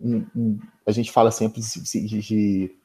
Um, 0.00 0.26
um, 0.34 0.58
a 0.84 0.90
gente 0.90 1.12
fala 1.12 1.30
sempre 1.30 1.60
de, 1.60 2.20
de 2.20 2.76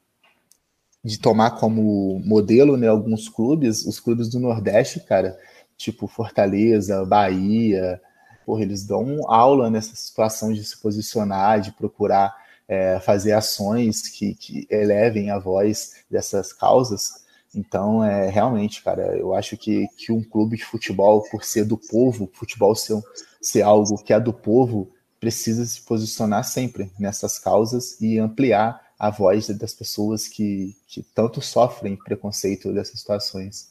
de 1.04 1.18
tomar 1.20 1.52
como 1.52 2.20
modelo 2.26 2.76
né, 2.76 2.88
alguns 2.88 3.30
clubes, 3.30 3.86
os 3.86 4.00
clubes 4.00 4.30
do 4.30 4.40
Nordeste, 4.40 5.00
cara, 5.00 5.38
tipo 5.78 6.08
Fortaleza, 6.08 7.06
Bahia, 7.06 8.02
porra, 8.46 8.64
eles 8.64 8.86
dão 8.86 9.20
aula 9.28 9.70
nessa 9.70 9.96
situação 9.96 10.52
de 10.52 10.64
se 10.64 10.78
posicionar, 10.82 11.62
de 11.62 11.72
procurar 11.72 12.36
é, 12.68 13.00
fazer 13.00 13.32
ações 13.32 14.08
que, 14.10 14.36
que 14.36 14.68
elevem 14.70 15.32
a 15.32 15.40
voz 15.40 15.96
dessas 16.10 16.52
causas. 16.52 17.24
Então, 17.56 18.04
é 18.04 18.30
realmente, 18.30 18.84
cara, 18.84 19.18
eu 19.18 19.34
acho 19.34 19.58
que, 19.58 19.88
que 19.98 20.12
um 20.12 20.24
clube 20.24 20.58
de 20.58 20.66
futebol, 20.66 21.24
por 21.32 21.44
ser 21.44 21.66
do 21.66 21.78
povo, 21.78 22.30
futebol 22.34 22.76
ser, 22.76 23.02
ser 23.42 23.64
algo 23.64 23.98
que 24.04 24.14
é 24.14 24.20
do 24.20 24.34
povo, 24.34 24.92
precisa 25.20 25.66
se 25.66 25.82
posicionar 25.82 26.44
sempre 26.44 26.92
nessas 27.00 27.40
causas 27.40 28.00
e 28.00 28.20
ampliar 28.20 28.89
a 29.00 29.10
voz 29.10 29.48
das 29.58 29.74
pessoas 29.74 30.28
que, 30.28 30.76
que 30.86 31.02
tanto 31.16 31.42
sofrem 31.42 31.96
preconceito 31.96 32.74
dessas 32.74 33.00
situações. 33.00 33.70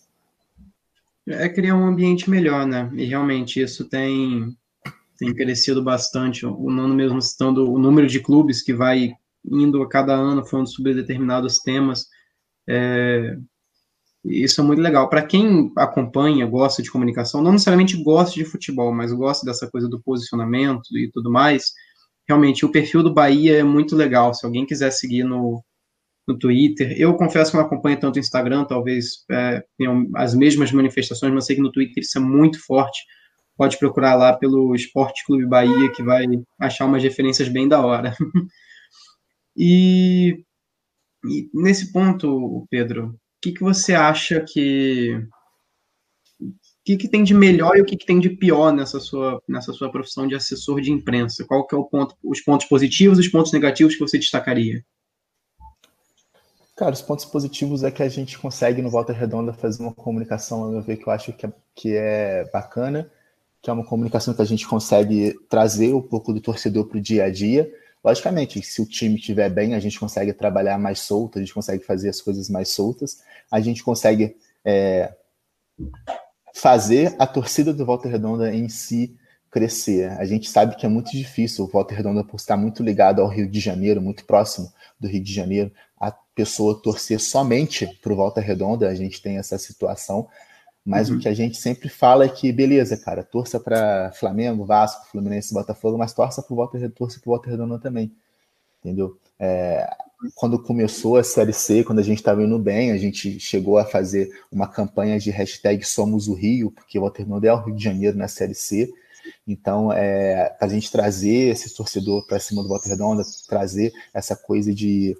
É 1.29 1.47
criar 1.51 1.77
um 1.77 1.87
ambiente 1.87 2.31
melhor, 2.31 2.67
né? 2.67 2.91
E 2.95 3.05
realmente 3.05 3.61
isso 3.61 3.85
tem, 3.85 4.57
tem 5.19 5.35
crescido 5.35 5.83
bastante. 5.83 6.47
O 6.47 6.71
Nano 6.71 6.95
mesmo 6.95 7.21
citando 7.21 7.71
o 7.71 7.79
número 7.79 8.07
de 8.07 8.21
clubes 8.21 8.63
que 8.63 8.73
vai 8.73 9.13
indo 9.45 9.83
a 9.83 9.89
cada 9.89 10.15
ano 10.15 10.47
falando 10.47 10.73
sobre 10.73 10.95
determinados 10.95 11.59
temas. 11.59 12.07
É, 12.67 13.37
isso 14.25 14.63
é 14.63 14.65
muito 14.65 14.81
legal. 14.81 15.11
Para 15.11 15.27
quem 15.27 15.71
acompanha, 15.77 16.47
gosta 16.47 16.83
de 16.83 16.91
comunicação, 16.91 17.43
não 17.43 17.53
necessariamente 17.53 18.03
gosta 18.03 18.35
de 18.35 18.47
futebol, 18.47 18.95
mas 18.95 19.13
gosta 19.13 19.45
dessa 19.45 19.71
coisa 19.71 19.89
do 19.89 20.01
posicionamento 20.01 20.97
e 20.97 21.11
tudo 21.13 21.31
mais, 21.31 21.73
realmente 22.29 22.65
o 22.65 22.71
perfil 22.71 23.03
do 23.03 23.13
Bahia 23.13 23.59
é 23.59 23.63
muito 23.63 23.97
legal. 23.97 24.35
Se 24.35 24.45
alguém 24.45 24.67
quiser 24.67 24.91
seguir 24.91 25.25
no, 25.25 25.65
no 26.27 26.39
Twitter, 26.39 26.95
eu 26.99 27.15
confesso 27.17 27.51
que 27.51 27.57
não 27.57 27.65
acompanho 27.65 27.99
tanto 27.99 28.17
o 28.17 28.21
Instagram, 28.21 28.65
talvez 28.65 29.25
é, 29.31 29.65
tenham 29.79 30.09
as 30.15 30.35
mesmas 30.35 30.71
manifestações, 30.71 31.33
mas 31.33 31.47
sei 31.47 31.57
que 31.57 31.63
no 31.63 31.73
Twitter 31.73 32.03
isso 32.03 32.19
é 32.19 32.21
muito 32.21 32.65
forte. 32.65 33.01
Pode 33.57 33.79
procurar 33.79 34.15
lá 34.15 34.37
pelo 34.37 34.75
Esporte 34.75 35.25
Clube 35.25 35.47
Bahia, 35.47 35.91
que 35.93 36.03
vai 36.03 36.25
achar 36.61 36.85
umas 36.85 37.03
referências 37.03 37.49
bem 37.49 37.67
da 37.67 37.85
hora. 37.85 38.15
e, 39.57 40.45
e 41.25 41.51
nesse 41.53 41.93
ponto, 41.93 42.67
Pedro, 42.71 43.19
que, 43.43 43.53
que 43.53 43.61
você 43.61 43.95
acha 43.95 44.45
que 44.47 45.15
o 45.15 45.38
que, 46.89 46.97
que 46.97 47.09
tem 47.09 47.23
de 47.23 47.35
melhor 47.35 47.77
e 47.77 47.83
o 47.83 47.85
que, 47.85 47.97
que 47.97 48.07
tem 48.07 48.19
de 48.19 48.31
pior 48.31 48.73
nessa 48.73 48.99
sua, 48.99 49.43
nessa 49.47 49.75
sua 49.75 49.91
profissão 49.91 50.27
de 50.27 50.35
assessor 50.35 50.81
de 50.81 50.91
imprensa? 50.91 51.45
Qual 51.45 51.67
que 51.67 51.75
é 51.75 51.79
o 51.79 51.85
ponto, 51.85 52.17
os 52.25 52.41
pontos 52.41 52.67
positivos 52.67 53.19
e 53.19 53.21
os 53.21 53.29
pontos 53.29 53.53
negativos 53.53 53.95
que 53.95 54.01
você 54.01 54.17
destacaria? 54.17 54.83
Cara, 56.75 56.93
os 56.93 57.03
pontos 57.03 57.27
positivos 57.27 57.83
é 57.83 57.91
que 57.91 58.03
a 58.03 58.09
gente 58.09 58.39
consegue 58.39 58.81
no 58.81 58.89
Volta 58.89 59.13
Redonda 59.13 59.53
fazer 59.53 59.83
uma 59.83 59.93
comunicação, 59.93 60.65
a 60.65 60.71
meu 60.71 60.81
ver, 60.81 60.97
que 60.97 61.07
eu 61.07 61.13
acho 61.13 61.33
que 61.35 61.45
é, 61.45 61.53
que 61.75 61.95
é 61.95 62.49
bacana, 62.51 63.11
que 63.61 63.69
é 63.69 63.73
uma 63.73 63.85
comunicação 63.85 64.33
que 64.33 64.41
a 64.41 64.47
gente 64.47 64.67
consegue 64.67 65.35
trazer 65.51 65.93
um 65.93 66.01
pouco 66.01 66.33
do 66.33 66.41
torcedor 66.41 66.87
para 66.87 66.97
o 66.97 67.03
dia 67.03 67.25
a 67.25 67.31
dia. 67.31 67.71
Logicamente, 68.03 68.63
se 68.63 68.81
o 68.81 68.87
time 68.87 69.17
estiver 69.17 69.51
bem, 69.51 69.75
a 69.75 69.81
gente 69.81 70.01
consegue 70.01 70.33
trabalhar 70.33 70.79
mais 70.79 71.01
solto, 71.01 71.37
a 71.37 71.43
gente 71.43 71.53
consegue 71.53 71.85
fazer 71.85 72.09
as 72.09 72.23
coisas 72.23 72.49
mais 72.49 72.71
soltas, 72.71 73.23
a 73.51 73.61
gente 73.61 73.83
consegue 73.83 74.37
é, 74.65 75.13
fazer 76.59 77.15
a 77.21 77.27
torcida 77.27 77.73
do 77.73 77.87
Volta 77.87 78.09
Redonda 78.09 78.53
em 78.53 78.69
si 78.69 79.17
crescer. 79.49 80.11
A 80.19 80.25
gente 80.25 80.51
sabe 80.51 80.75
que 80.75 80.85
é 80.85 80.89
muito 80.89 81.13
difícil 81.13 81.65
o 81.65 81.69
Volta 81.69 81.95
Redonda 81.95 82.25
por 82.25 82.37
estar 82.37 82.57
muito 82.57 82.83
ligado 82.83 83.23
ao 83.23 83.29
Rio 83.29 83.49
de 83.49 83.61
Janeiro, 83.61 84.03
muito 84.03 84.25
próximo 84.25 84.71
do 84.99 85.07
Rio 85.07 85.23
de 85.23 85.33
Janeiro, 85.33 85.73
a 85.97 86.11
pessoa 86.35 86.81
torcer 86.83 87.21
somente 87.21 87.87
para 88.03 88.13
o 88.13 88.17
Volta 88.17 88.41
Redonda, 88.41 88.89
a 88.89 88.95
gente 88.95 89.23
tem 89.23 89.39
essa 89.39 89.57
situação, 89.57 90.29
mas 90.85 91.09
uhum. 91.09 91.17
o 91.17 91.21
que 91.21 91.29
a 91.29 91.35
gente 91.35 91.57
sempre 91.57 91.89
fala 91.89 92.25
é 92.25 92.29
que, 92.29 92.51
beleza, 92.51 92.97
cara, 92.97 93.23
torça 93.23 93.61
para 93.61 94.11
Flamengo, 94.13 94.65
Vasco, 94.65 95.07
Fluminense, 95.13 95.55
Botafogo, 95.55 95.97
mas 95.97 96.13
torça 96.13 96.43
para 96.43 96.53
o 96.53 96.57
Volta, 96.57 96.91
torça 96.91 97.21
pro 97.21 97.31
Volta 97.31 97.49
Redonda 97.49 97.79
também, 97.79 98.13
entendeu? 98.81 99.17
É, 99.39 99.89
quando 100.35 100.63
começou 100.63 101.17
a 101.17 101.25
Série 101.25 101.53
C, 101.53 101.85
quando 101.85 102.01
a 102.01 102.03
gente 102.03 102.19
estava 102.19 102.43
indo 102.43 102.59
bem, 102.59 102.91
a 102.91 102.99
gente 102.99 103.39
chegou 103.39 103.79
a 103.79 103.85
fazer 103.85 104.31
uma 104.51 104.67
campanha 104.67 105.19
de 105.19 105.31
hashtag 105.31 105.85
Somos 105.85 106.29
o 106.29 106.35
Rio, 106.35 106.71
porque 106.71 106.99
o 106.99 107.09
Redonda 107.09 107.49
é 107.49 107.53
o 107.53 107.63
Rio 107.63 107.75
de 107.75 107.85
Janeiro 107.85 108.17
na 108.17 108.29
Série 108.29 108.55
C, 108.55 108.93
então, 109.47 109.93
é, 109.93 110.57
a 110.61 110.69
gente 110.69 110.91
trazer 110.91 111.51
esse 111.51 111.75
torcedor 111.75 112.27
para 112.27 112.39
cima 112.39 112.63
do 112.63 112.69
Volta 112.69 112.89
Redonda, 112.89 113.23
trazer 113.49 113.93
essa 114.13 114.37
coisa 114.37 114.75
de 114.75 115.17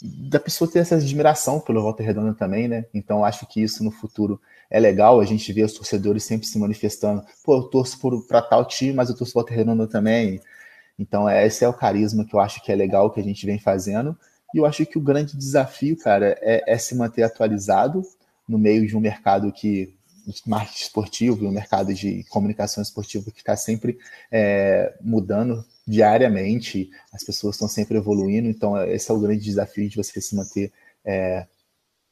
da 0.00 0.38
pessoa 0.38 0.70
ter 0.70 0.78
essa 0.78 0.94
admiração 0.94 1.58
pelo 1.58 1.82
Volta 1.82 2.04
Redonda 2.04 2.32
também, 2.32 2.68
né? 2.68 2.86
Então 2.94 3.24
acho 3.24 3.46
que 3.46 3.60
isso 3.60 3.82
no 3.82 3.90
futuro 3.90 4.40
é 4.70 4.78
legal, 4.78 5.20
a 5.20 5.24
gente 5.24 5.52
vê 5.52 5.64
os 5.64 5.72
torcedores 5.72 6.22
sempre 6.22 6.46
se 6.46 6.56
manifestando, 6.56 7.24
pô, 7.42 7.56
eu 7.56 7.62
torço 7.64 7.98
para 8.28 8.40
tal 8.40 8.64
time, 8.64 8.92
mas 8.92 9.08
eu 9.08 9.16
torço 9.16 9.34
Volta 9.34 9.52
Redonda 9.52 9.88
também. 9.88 10.40
Então 10.98 11.28
é, 11.28 11.46
esse 11.46 11.64
é 11.64 11.68
o 11.68 11.72
carisma 11.72 12.24
que 12.24 12.34
eu 12.34 12.40
acho 12.40 12.62
que 12.62 12.72
é 12.72 12.74
legal 12.74 13.10
que 13.10 13.20
a 13.20 13.24
gente 13.24 13.46
vem 13.46 13.58
fazendo. 13.58 14.16
E 14.54 14.58
eu 14.58 14.66
acho 14.66 14.84
que 14.86 14.98
o 14.98 15.02
grande 15.02 15.36
desafio, 15.36 15.96
cara, 15.96 16.36
é, 16.40 16.74
é 16.74 16.78
se 16.78 16.94
manter 16.94 17.22
atualizado 17.22 18.02
no 18.48 18.58
meio 18.58 18.86
de 18.86 18.96
um 18.96 19.00
mercado 19.00 19.52
que 19.52 19.94
marketing 20.46 20.82
esportivo 20.82 21.46
o 21.46 21.52
mercado 21.52 21.94
de 21.94 22.24
comunicação 22.24 22.82
esportiva 22.82 23.30
que 23.30 23.38
está 23.38 23.56
sempre 23.56 23.98
é, 24.30 24.94
mudando 25.00 25.64
diariamente, 25.86 26.90
as 27.12 27.24
pessoas 27.24 27.54
estão 27.54 27.66
sempre 27.66 27.96
evoluindo, 27.96 28.46
então 28.48 28.76
esse 28.84 29.10
é 29.10 29.14
o 29.14 29.20
grande 29.20 29.42
desafio 29.42 29.88
de 29.88 29.96
você 29.96 30.20
se 30.20 30.36
manter 30.36 30.70
é, 31.04 31.46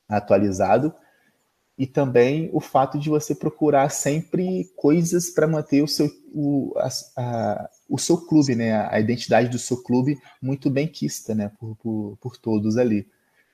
atualizado. 0.09 0.95
E 1.79 1.87
também 1.87 2.49
o 2.55 2.61
fato 2.61 2.99
de 2.99 3.11
você 3.11 3.35
procurar 3.35 3.91
sempre 3.91 4.73
coisas 4.77 5.29
para 5.29 5.47
manter 5.47 5.83
o 5.83 5.89
seu, 5.89 6.11
o, 6.33 6.73
a, 7.15 7.69
o 7.89 7.99
seu 7.99 8.19
clube, 8.19 8.55
né? 8.55 8.89
A 8.91 8.99
identidade 8.99 9.49
do 9.49 9.59
seu 9.59 9.83
clube 9.83 10.19
muito 10.43 10.71
bem 10.71 10.87
quista, 10.89 11.35
né? 11.35 11.51
Por, 11.59 11.77
por, 11.77 12.17
por 12.21 12.37
todos 12.37 12.77
ali. 12.77 13.07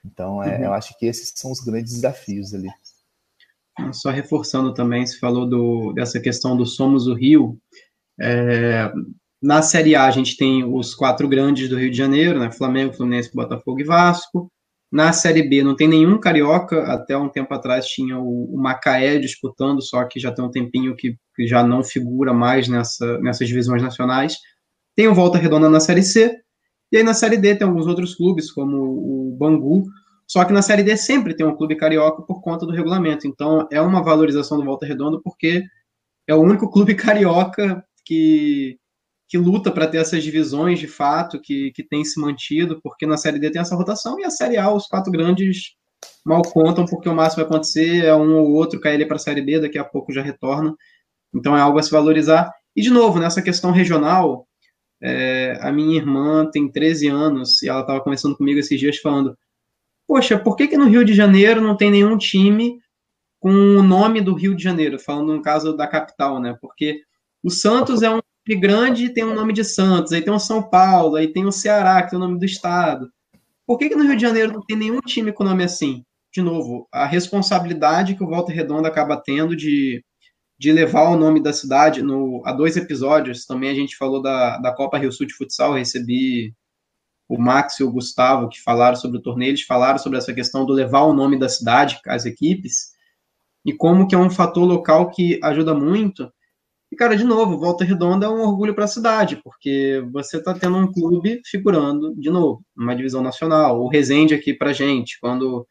Então, 0.05 0.43
é, 0.43 0.59
uhum. 0.59 0.65
eu 0.65 0.73
acho 0.73 0.99
que 0.99 1.07
esses 1.07 1.33
são 1.35 1.53
os 1.53 1.61
grandes 1.61 1.95
desafios 1.95 2.55
ali. 2.55 2.69
Só 3.93 4.11
reforçando 4.11 4.75
também, 4.75 5.07
se 5.07 5.19
falou 5.19 5.49
do, 5.49 5.93
dessa 5.93 6.21
questão 6.21 6.57
do 6.57 6.67
Somos 6.67 7.07
o 7.07 7.15
Rio. 7.15 7.59
É, 8.21 8.93
na 9.41 9.63
Série 9.63 9.97
A, 9.97 10.05
a 10.05 10.11
gente 10.11 10.37
tem 10.37 10.63
os 10.65 10.95
quatro 10.95 11.29
grandes 11.29 11.69
do 11.69 11.79
Rio 11.79 11.91
de 11.91 11.97
Janeiro, 11.97 12.39
né? 12.39 12.51
Flamengo, 12.51 12.93
Fluminense, 12.93 13.35
Botafogo 13.35 13.81
e 13.81 13.85
Vasco. 13.85 14.51
Na 14.93 15.11
Série 15.13 15.43
B, 15.43 15.63
não 15.63 15.75
tem 15.75 15.89
nenhum 15.89 16.21
carioca. 16.21 16.83
Até 16.83 17.17
um 17.17 17.29
tempo 17.29 17.53
atrás 17.55 17.87
tinha 17.87 18.19
o, 18.19 18.55
o 18.55 18.61
Macaé 18.61 19.19
disputando, 19.19 19.81
só 19.81 20.05
que 20.05 20.21
já 20.21 20.31
tem 20.31 20.45
um 20.45 20.51
tempinho 20.51 20.95
que, 20.95 21.17
que 21.35 21.47
já 21.47 21.65
não 21.65 21.83
figura 21.83 22.35
mais 22.35 22.69
nessa, 22.69 23.19
nessas 23.21 23.49
divisões 23.49 23.83
nacionais. 23.83 24.37
Tem 24.95 25.09
o 25.09 25.15
Volta 25.15 25.39
Redonda 25.39 25.71
na 25.71 25.81
Série 25.81 26.03
C. 26.03 26.39
E 26.93 26.99
aí 26.99 27.03
na 27.03 27.15
Série 27.15 27.39
D 27.39 27.57
tem 27.57 27.67
alguns 27.67 27.87
outros 27.87 28.15
clubes, 28.15 28.53
como 28.53 28.77
o 28.77 29.35
Bangu, 29.39 29.85
só 30.29 30.45
que 30.45 30.53
na 30.53 30.61
Série 30.61 30.83
D 30.83 30.95
sempre 30.97 31.35
tem 31.35 31.47
um 31.47 31.57
clube 31.57 31.77
carioca 31.77 32.23
por 32.23 32.43
conta 32.43 32.67
do 32.67 32.73
regulamento. 32.73 33.27
Então 33.27 33.67
é 33.73 33.81
uma 33.81 34.03
valorização 34.03 34.59
do 34.59 34.65
Volta 34.65 34.85
Redonda 34.85 35.19
porque 35.23 35.63
é 36.27 36.35
o 36.35 36.41
único 36.41 36.71
clube 36.71 36.95
carioca 36.97 37.83
que, 38.05 38.79
que 39.33 39.39
luta 39.39 39.73
para 39.73 39.87
ter 39.87 39.97
essas 39.97 40.23
divisões 40.23 40.79
de 40.79 40.87
fato, 40.87 41.41
que, 41.41 41.73
que 41.73 41.83
tem 41.83 42.05
se 42.05 42.21
mantido, 42.21 42.79
porque 42.83 43.07
na 43.07 43.17
Série 43.17 43.39
D 43.39 43.51
tem 43.51 43.63
essa 43.63 43.75
rotação 43.75 44.21
e 44.21 44.25
a 44.25 44.31
Série 44.31 44.59
A, 44.59 44.71
os 44.71 44.87
quatro 44.87 45.11
grandes 45.11 45.73
mal 46.23 46.43
contam, 46.43 46.85
porque 46.85 47.09
o 47.09 47.15
máximo 47.15 47.37
vai 47.37 47.47
acontecer 47.47 48.05
é 48.05 48.15
um 48.15 48.37
ou 48.37 48.53
outro 48.53 48.79
cair 48.79 49.09
para 49.09 49.17
a 49.17 49.19
Série 49.19 49.41
B, 49.41 49.59
daqui 49.59 49.79
a 49.79 49.85
pouco 49.85 50.13
já 50.13 50.21
retorna. 50.21 50.77
Então 51.35 51.57
é 51.57 51.63
algo 51.63 51.79
a 51.79 51.83
se 51.83 51.91
valorizar. 51.91 52.53
E 52.77 52.83
de 52.83 52.91
novo, 52.91 53.19
nessa 53.19 53.41
questão 53.41 53.71
regional, 53.71 54.47
é, 55.03 55.57
a 55.63 55.73
minha 55.73 55.97
irmã 55.97 56.51
tem 56.53 56.71
13 56.71 57.09
anos 57.09 57.63
e 57.63 57.71
ela 57.71 57.81
estava 57.81 58.03
conversando 58.03 58.37
comigo 58.37 58.61
esses 58.61 58.79
dias 58.79 58.99
falando 58.99 59.35
poxa, 60.07 60.39
por 60.39 60.57
que, 60.57 60.69
que 60.69 60.77
no 60.77 60.91
Rio 60.91 61.07
de 61.07 61.15
Janeiro 61.15 61.59
não 61.59 61.75
tem 61.75 61.91
nenhum 61.91 62.19
time 62.19 62.79
com 63.41 63.51
o 63.51 63.83
nome 63.83 64.21
do 64.21 64.35
Rio 64.35 64.55
de 64.55 64.63
Janeiro? 64.63 64.99
Falando 64.99 65.33
no 65.33 65.41
caso 65.41 65.75
da 65.75 65.87
capital, 65.87 66.39
né? 66.39 66.55
Porque 66.61 67.01
o 67.43 67.49
Santos 67.49 68.03
é 68.03 68.11
um 68.11 68.21
grande 68.47 69.11
tem 69.11 69.25
o 69.25 69.35
nome 69.35 69.53
de 69.53 69.65
Santos, 69.65 70.13
aí 70.13 70.23
tem 70.23 70.33
o 70.33 70.39
São 70.39 70.63
Paulo, 70.63 71.17
aí 71.17 71.33
tem 71.33 71.47
o 71.47 71.53
Ceará, 71.53 72.03
que 72.03 72.11
tem 72.11 72.19
o 72.19 72.23
nome 72.23 72.39
do 72.39 72.45
estado. 72.45 73.11
Por 73.67 73.79
que, 73.79 73.89
que 73.89 73.97
no 73.97 74.05
Rio 74.05 74.17
de 74.17 74.23
Janeiro 74.23 74.53
não 74.53 74.63
tem 74.63 74.77
nenhum 74.77 75.01
time 75.01 75.33
com 75.33 75.45
nome 75.45 75.65
assim? 75.65 76.05
De 76.33 76.43
novo, 76.43 76.89
a 76.91 77.07
responsabilidade 77.07 78.15
que 78.15 78.25
o 78.25 78.27
Volta 78.27 78.53
Redonda 78.53 78.89
acaba 78.89 79.17
tendo 79.17 79.55
de, 79.55 80.05
de 80.59 80.73
levar 80.73 81.11
o 81.11 81.17
nome 81.17 81.43
da 81.43 81.53
cidade. 81.53 82.03
No, 82.03 82.43
há 82.45 82.53
dois 82.53 82.77
episódios 82.77 83.47
também 83.47 83.71
a 83.71 83.75
gente 83.75 83.97
falou 83.97 84.21
da, 84.21 84.59
da 84.59 84.73
Copa 84.73 84.99
Rio 84.99 85.13
Sul 85.13 85.27
de 85.27 85.35
Futsal, 85.35 85.75
recebi 85.75 86.55
o 87.29 87.39
Max 87.39 87.81
e 87.81 87.85
o 87.85 87.91
Gustavo, 87.91 88.49
que 88.49 88.61
falaram 88.61 88.97
sobre 88.97 89.19
o 89.19 89.23
torneio, 89.23 89.51
eles 89.51 89.63
falaram 89.63 89.99
sobre 89.99 90.19
essa 90.19 90.35
questão 90.35 90.67
do 90.67 90.73
levar 90.73 91.03
o 91.03 91.15
nome 91.15 91.39
da 91.39 91.49
cidade 91.49 91.99
às 92.07 92.27
equipes, 92.27 92.93
e 93.65 93.73
como 93.73 94.07
que 94.07 94.15
é 94.15 94.19
um 94.19 94.29
fator 94.29 94.65
local 94.65 95.11
que 95.11 95.41
ajuda 95.43 95.75
muito. 95.75 96.31
E, 96.93 96.95
cara, 96.95 97.17
de 97.17 97.25
novo, 97.25 97.59
Volta 97.59 97.85
Redonda 97.85 98.27
é 98.27 98.29
um 98.29 98.43
orgulho 98.43 98.75
para 98.75 98.85
a 98.85 98.89
cidade, 98.89 99.41
porque 99.43 100.05
você 100.13 100.37
está 100.37 100.53
tendo 100.53 100.77
um 100.77 100.93
clube 100.93 101.41
figurando, 101.47 102.15
de 102.15 102.29
novo, 102.29 102.63
numa 102.77 102.95
divisão 102.95 103.23
nacional. 103.23 103.81
O 103.81 103.89
Resende 103.89 104.35
aqui 104.35 104.53
para 104.53 104.75
gente, 104.75 105.19
quando 105.19 105.67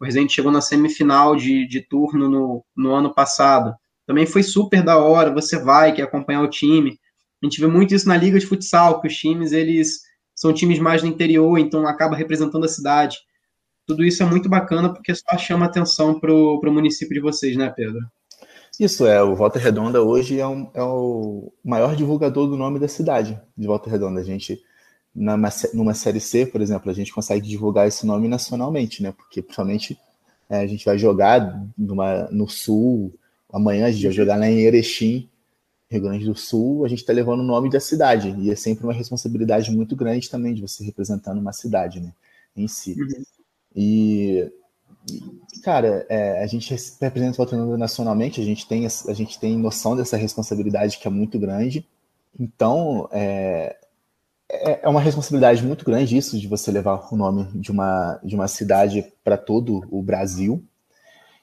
o 0.00 0.04
Resende 0.04 0.32
chegou 0.32 0.50
na 0.50 0.60
semifinal 0.60 1.36
de, 1.36 1.64
de 1.68 1.80
turno 1.80 2.28
no, 2.28 2.64
no 2.76 2.92
ano 2.92 3.14
passado, 3.14 3.72
também 4.04 4.26
foi 4.26 4.42
super 4.42 4.82
da 4.82 4.98
hora, 4.98 5.32
você 5.32 5.56
vai, 5.56 5.94
quer 5.94 6.02
acompanhar 6.02 6.42
o 6.42 6.50
time. 6.50 6.98
A 7.40 7.46
gente 7.46 7.60
vê 7.60 7.68
muito 7.68 7.94
isso 7.94 8.08
na 8.08 8.16
liga 8.16 8.36
de 8.36 8.44
futsal, 8.44 9.00
que 9.00 9.06
os 9.06 9.16
times, 9.16 9.52
eles 9.52 10.00
são 10.34 10.52
times 10.52 10.80
mais 10.80 11.02
do 11.02 11.06
interior, 11.06 11.56
então 11.56 11.86
acaba 11.86 12.16
representando 12.16 12.64
a 12.64 12.68
cidade. 12.68 13.18
Tudo 13.86 14.04
isso 14.04 14.24
é 14.24 14.26
muito 14.26 14.48
bacana 14.48 14.92
porque 14.92 15.14
só 15.14 15.38
chama 15.38 15.66
atenção 15.66 16.18
para 16.18 16.32
o 16.32 16.72
município 16.72 17.14
de 17.14 17.20
vocês, 17.20 17.56
né, 17.56 17.70
Pedro? 17.70 18.00
Isso 18.78 19.06
é, 19.06 19.22
o 19.22 19.34
Volta 19.34 19.58
Redonda 19.58 20.02
hoje 20.02 20.40
é, 20.40 20.46
um, 20.46 20.68
é, 20.74 20.82
o 20.82 21.52
maior 21.64 21.94
divulgador 21.94 22.48
do 22.48 22.56
nome 22.56 22.78
da 22.78 22.88
cidade 22.88 23.40
de 23.56 23.66
Volta 23.66 23.88
Redonda. 23.88 24.20
A 24.20 24.24
gente, 24.24 24.62
numa, 25.14 25.48
numa 25.72 25.94
série 25.94 26.20
C, 26.20 26.46
por 26.46 26.60
exemplo, 26.60 26.90
a 26.90 26.94
gente 26.94 27.12
consegue 27.12 27.46
divulgar 27.46 27.86
esse 27.86 28.04
nome 28.06 28.28
nacionalmente, 28.28 29.02
né? 29.02 29.12
Porque 29.12 29.42
principalmente 29.42 29.98
é, 30.48 30.58
a 30.58 30.66
gente 30.66 30.84
vai 30.84 30.98
jogar 30.98 31.64
numa, 31.76 32.24
no 32.30 32.48
sul, 32.48 33.14
amanhã 33.52 33.86
a 33.86 33.90
gente 33.90 34.04
vai 34.04 34.12
jogar 34.12 34.36
lá 34.36 34.48
em 34.48 34.60
Erechim, 34.60 35.28
Rio 35.88 36.02
Grande 36.02 36.24
do 36.24 36.34
Sul, 36.34 36.84
a 36.84 36.88
gente 36.88 37.00
está 37.00 37.12
levando 37.12 37.40
o 37.40 37.44
nome 37.44 37.70
da 37.70 37.78
cidade. 37.78 38.34
E 38.38 38.50
é 38.50 38.56
sempre 38.56 38.84
uma 38.84 38.92
responsabilidade 38.92 39.70
muito 39.70 39.94
grande 39.94 40.28
também 40.28 40.54
de 40.54 40.60
você 40.60 40.84
representando 40.84 41.38
uma 41.38 41.52
cidade, 41.52 42.00
né? 42.00 42.12
Em 42.56 42.66
si. 42.66 42.96
Uhum. 42.98 43.24
E, 43.76 44.50
cara, 45.62 46.06
é, 46.08 46.42
a 46.42 46.46
gente 46.46 46.74
representa 47.00 47.32
o 47.32 47.36
Volta 47.36 47.76
nacionalmente, 47.76 48.40
a 48.40 48.44
gente, 48.44 48.66
tem, 48.66 48.86
a 48.86 49.12
gente 49.12 49.38
tem 49.38 49.56
noção 49.56 49.96
dessa 49.96 50.16
responsabilidade 50.16 50.98
que 50.98 51.08
é 51.08 51.10
muito 51.10 51.38
grande. 51.38 51.86
Então, 52.38 53.08
é, 53.12 53.76
é, 54.50 54.80
é 54.82 54.88
uma 54.88 55.00
responsabilidade 55.00 55.64
muito 55.64 55.84
grande 55.84 56.16
isso, 56.16 56.38
de 56.38 56.46
você 56.46 56.70
levar 56.70 57.08
o 57.12 57.16
nome 57.16 57.44
de 57.54 57.70
uma, 57.70 58.20
de 58.22 58.34
uma 58.34 58.48
cidade 58.48 59.04
para 59.22 59.36
todo 59.36 59.86
o 59.90 60.02
Brasil. 60.02 60.62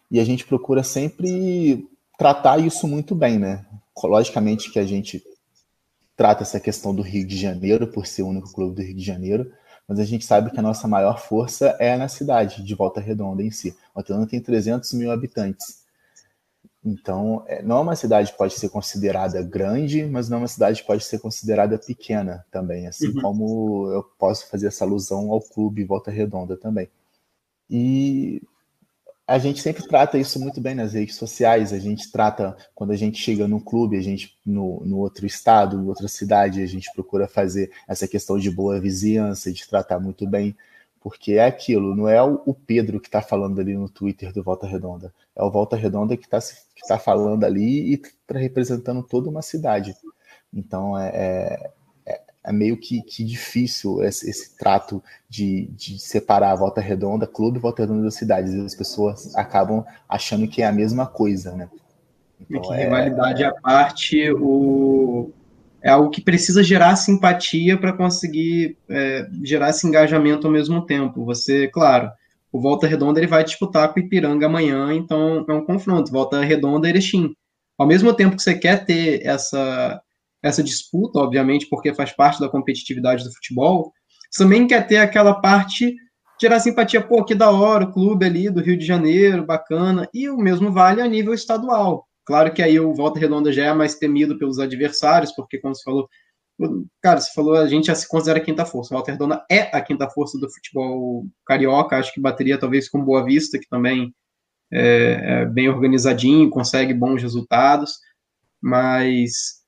E 0.10 0.20
a 0.20 0.24
gente 0.26 0.46
procura 0.46 0.84
sempre 0.84 1.88
tratar 2.18 2.60
isso 2.60 2.88
muito 2.88 3.16
bem, 3.16 3.40
né? 3.40 3.66
Logicamente 4.04 4.72
que 4.72 4.80
a 4.80 4.86
gente 4.86 5.24
trata 6.16 6.44
essa 6.44 6.60
questão 6.60 6.94
do 6.94 7.02
Rio 7.02 7.26
de 7.26 7.38
Janeiro, 7.38 7.88
por 7.88 8.06
ser 8.06 8.24
o 8.24 8.28
único 8.28 8.52
clube 8.52 8.76
do 8.76 8.82
Rio 8.82 8.96
de 8.96 9.04
Janeiro, 9.04 9.52
mas 9.92 10.00
a 10.00 10.06
gente 10.06 10.24
sabe 10.24 10.50
que 10.50 10.58
a 10.58 10.64
nossa 10.64 10.88
maior 10.88 11.20
força 11.20 11.76
é 11.78 11.98
na 11.98 12.08
cidade 12.08 12.64
de 12.64 12.74
Volta 12.74 13.02
Redonda 13.02 13.44
em 13.44 13.52
si. 13.52 13.76
Volta 13.94 14.14
Redonda 14.14 14.30
tem 14.30 14.40
300 14.40 14.94
mil 14.94 15.12
habitantes. 15.12 15.84
Então, 16.82 17.44
é, 17.46 17.62
não 17.62 17.76
é 17.76 17.82
uma 17.82 17.96
cidade 17.98 18.32
que 18.32 18.38
pode 18.38 18.54
ser 18.54 18.70
considerada 18.70 19.44
grande, 19.44 20.06
mas 20.06 20.30
não 20.30 20.38
é 20.38 20.42
uma 20.44 20.48
cidade 20.48 20.80
que 20.80 20.88
pode 20.88 21.04
ser 21.04 21.20
considerada 21.20 21.78
pequena 21.78 22.46
também, 22.50 22.88
assim 22.88 23.10
uhum. 23.10 23.22
como 23.22 23.92
eu 23.92 24.02
posso 24.18 24.50
fazer 24.50 24.68
essa 24.68 24.86
alusão 24.86 25.30
ao 25.30 25.42
clube 25.42 25.84
Volta 25.84 26.10
Redonda 26.10 26.56
também. 26.56 26.90
E 27.70 28.42
a 29.32 29.38
gente 29.38 29.62
sempre 29.62 29.88
trata 29.88 30.18
isso 30.18 30.38
muito 30.42 30.60
bem 30.60 30.76
nas 30.76 30.92
redes 30.92 31.16
sociais. 31.16 31.72
A 31.72 31.80
gente 31.80 32.12
trata, 32.12 32.54
quando 32.76 32.92
a 32.92 32.98
gente 32.98 33.18
chega 33.18 33.48
num 33.48 33.62
clube, 33.62 33.96
a 33.96 34.02
gente 34.02 34.38
no, 34.46 34.82
no 34.86 34.98
outro 34.98 35.26
estado, 35.26 35.78
em 35.80 35.88
outra 35.88 36.10
cidade, 36.10 36.62
a 36.62 36.66
gente 36.66 36.92
procura 36.94 37.30
fazer 37.30 37.72
essa 37.88 38.06
questão 38.10 38.38
de 38.38 38.52
boa 38.52 38.78
vizinhança, 38.82 39.50
de 39.50 39.66
tratar 39.66 40.02
muito 40.02 40.28
bem, 40.28 40.54
porque 41.00 41.34
é 41.34 41.46
aquilo, 41.46 41.96
não 41.96 42.10
é 42.10 42.22
o 42.22 42.54
Pedro 42.54 43.00
que 43.00 43.08
está 43.08 43.22
falando 43.22 43.62
ali 43.62 43.74
no 43.74 43.88
Twitter 43.88 44.34
do 44.34 44.44
Volta 44.44 44.68
Redonda, 44.68 45.14
é 45.34 45.42
o 45.42 45.50
Volta 45.50 45.78
Redonda 45.78 46.18
que 46.18 46.26
está 46.26 46.40
tá 46.86 47.00
falando 47.00 47.46
ali 47.46 47.92
e 47.92 47.94
está 47.94 48.38
representando 48.38 49.02
toda 49.02 49.30
uma 49.30 49.42
cidade. 49.42 49.96
Então 50.54 51.00
é, 51.00 51.08
é 51.14 51.72
é 52.44 52.52
meio 52.52 52.76
que, 52.78 53.02
que 53.04 53.24
difícil 53.24 54.02
esse, 54.04 54.30
esse 54.30 54.58
trato 54.58 55.04
de, 55.30 55.68
de, 55.72 56.00
separar 56.00 56.52
a 56.52 56.56
volta 56.56 56.82
redonda, 56.82 57.28
clube 57.28 57.58
e 57.58 57.62
volta 57.62 57.84
redonda 57.84 58.04
das 58.04 58.16
cidades. 58.16 58.54
E 58.54 58.66
as 58.66 58.76
pessoas 58.76 59.36
acabam 59.36 59.86
achando 60.10 60.48
que 60.48 60.62
é 60.62 60.66
a 60.66 60.72
mesma 60.72 61.06
coisa, 61.06 61.52
né? 61.56 61.70
Então, 62.50 62.62
que 62.62 62.74
é, 62.74 62.84
rivalidade 62.84 63.44
é... 63.44 63.46
à 63.46 63.54
parte, 63.54 64.32
o... 64.32 65.30
é 65.82 65.90
algo 65.90 66.10
que 66.10 66.22
precisa 66.22 66.64
gerar 66.64 66.96
simpatia 66.96 67.78
para 67.78 67.94
conseguir 67.94 68.76
é, 68.90 69.28
gerar 69.44 69.70
esse 69.70 69.86
engajamento 69.86 70.48
ao 70.48 70.54
mesmo 70.54 70.82
tempo. 70.86 71.24
Você, 71.26 71.68
claro, 71.68 72.12
o 72.52 72.60
Volta 72.60 72.88
Redonda 72.88 73.20
ele 73.20 73.28
vai 73.28 73.44
disputar 73.44 73.94
com 73.94 74.00
o 74.00 74.04
Ipiranga 74.04 74.48
amanhã, 74.48 74.92
então 74.94 75.46
é 75.48 75.54
um 75.54 75.64
confronto. 75.64 76.12
Volta 76.12 76.42
Redonda 76.42 76.90
Erechim. 76.90 77.36
Ao 77.78 77.86
mesmo 77.86 78.14
tempo 78.14 78.36
que 78.36 78.42
você 78.44 78.56
quer 78.56 78.84
ter 78.84 79.26
essa 79.26 80.02
essa 80.44 80.64
disputa, 80.64 81.20
obviamente, 81.20 81.68
porque 81.70 81.94
faz 81.94 82.12
parte 82.12 82.40
da 82.40 82.50
competitividade 82.50 83.24
do 83.24 83.34
futebol, 83.34 83.92
também 84.38 84.66
quer 84.68 84.88
ter 84.88 84.98
aquela 84.98 85.36
parte 85.36 85.96
gerar 86.42 86.60
simpatia, 86.60 87.00
pô, 87.00 87.24
que 87.24 87.36
da 87.36 87.52
hora, 87.52 87.84
o 87.84 87.92
clube 87.92 88.26
ali 88.26 88.50
do 88.50 88.62
Rio 88.62 88.76
de 88.76 88.84
Janeiro, 88.84 89.46
bacana, 89.46 90.10
e 90.12 90.28
o 90.28 90.38
mesmo 90.38 90.72
vale 90.72 91.00
a 91.00 91.08
nível 91.08 91.36
estadual. 91.36 92.08
Claro 92.26 92.52
que 92.52 92.64
aí 92.64 92.80
o 92.80 92.96
Volta 92.96 93.20
Redonda 93.20 93.52
já 93.52 93.66
é 93.66 93.74
mais 93.74 93.96
temido 93.96 94.40
pelos 94.40 94.58
adversários, 94.58 95.32
porque, 95.32 95.60
como 95.60 95.76
você 95.76 95.84
falou, 95.84 96.10
cara, 97.00 97.20
você 97.20 97.32
falou, 97.34 97.56
a 97.56 97.68
gente 97.68 97.88
já 97.88 97.96
se 97.96 98.08
considera 98.08 98.40
a 98.40 98.42
quinta 98.42 98.66
força. 98.66 98.92
O 98.92 98.98
Volta 98.98 99.12
Redonda 99.12 99.46
é 99.52 99.76
a 99.76 99.82
quinta 99.82 100.10
força 100.10 100.40
do 100.40 100.52
futebol 100.52 101.26
carioca, 101.46 101.98
acho 101.98 102.12
que 102.12 102.20
bateria 102.20 102.60
talvez 102.60 102.90
com 102.90 103.06
Boa 103.06 103.24
Vista, 103.24 103.60
que 103.60 103.70
também 103.70 104.12
é, 104.74 105.42
é 105.42 105.46
bem 105.46 105.70
organizadinho, 105.70 106.50
consegue 106.50 106.94
bons 106.94 107.22
resultados, 107.22 108.00
mas 108.60 109.61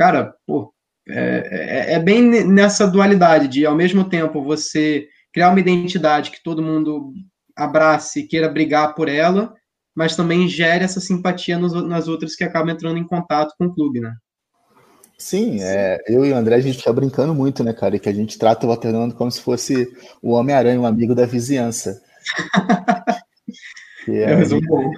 cara, 0.00 0.34
pô, 0.46 0.72
é, 1.06 1.90
é, 1.90 1.92
é, 1.92 1.98
bem 1.98 2.22
nessa 2.46 2.86
dualidade 2.86 3.48
de, 3.48 3.66
ao 3.66 3.76
mesmo 3.76 4.08
tempo, 4.08 4.42
você 4.42 5.06
criar 5.30 5.50
uma 5.50 5.60
identidade 5.60 6.30
que 6.30 6.42
todo 6.42 6.62
mundo 6.62 7.12
abrace 7.54 8.20
e 8.20 8.26
queira 8.26 8.48
brigar 8.48 8.94
por 8.94 9.10
ela, 9.10 9.52
mas 9.94 10.16
também 10.16 10.48
gere 10.48 10.84
essa 10.84 11.00
simpatia 11.00 11.58
nos, 11.58 11.74
nas 11.86 12.08
outras 12.08 12.34
que 12.34 12.42
acabam 12.42 12.70
entrando 12.70 12.96
em 12.96 13.06
contato 13.06 13.54
com 13.58 13.66
o 13.66 13.74
clube, 13.74 14.00
né? 14.00 14.14
Sim, 15.18 15.58
é, 15.60 15.98
eu 16.08 16.24
e 16.24 16.32
o 16.32 16.34
André, 16.36 16.54
a 16.54 16.60
gente 16.60 16.78
fica 16.78 16.94
brincando 16.94 17.34
muito, 17.34 17.62
né, 17.62 17.74
cara? 17.74 17.98
Que 17.98 18.08
a 18.08 18.14
gente 18.14 18.38
trata 18.38 18.64
o 18.64 18.70
Walter 18.70 18.94
como 19.18 19.30
se 19.30 19.42
fosse 19.42 19.86
o 20.22 20.30
Homem-Aranha, 20.30 20.80
um 20.80 20.86
amigo 20.86 21.14
da 21.14 21.26
vizinhança. 21.26 22.00
que 24.06 24.12
é, 24.12 24.32
é 24.32 24.36
um 24.36 24.60
bom 24.62 24.90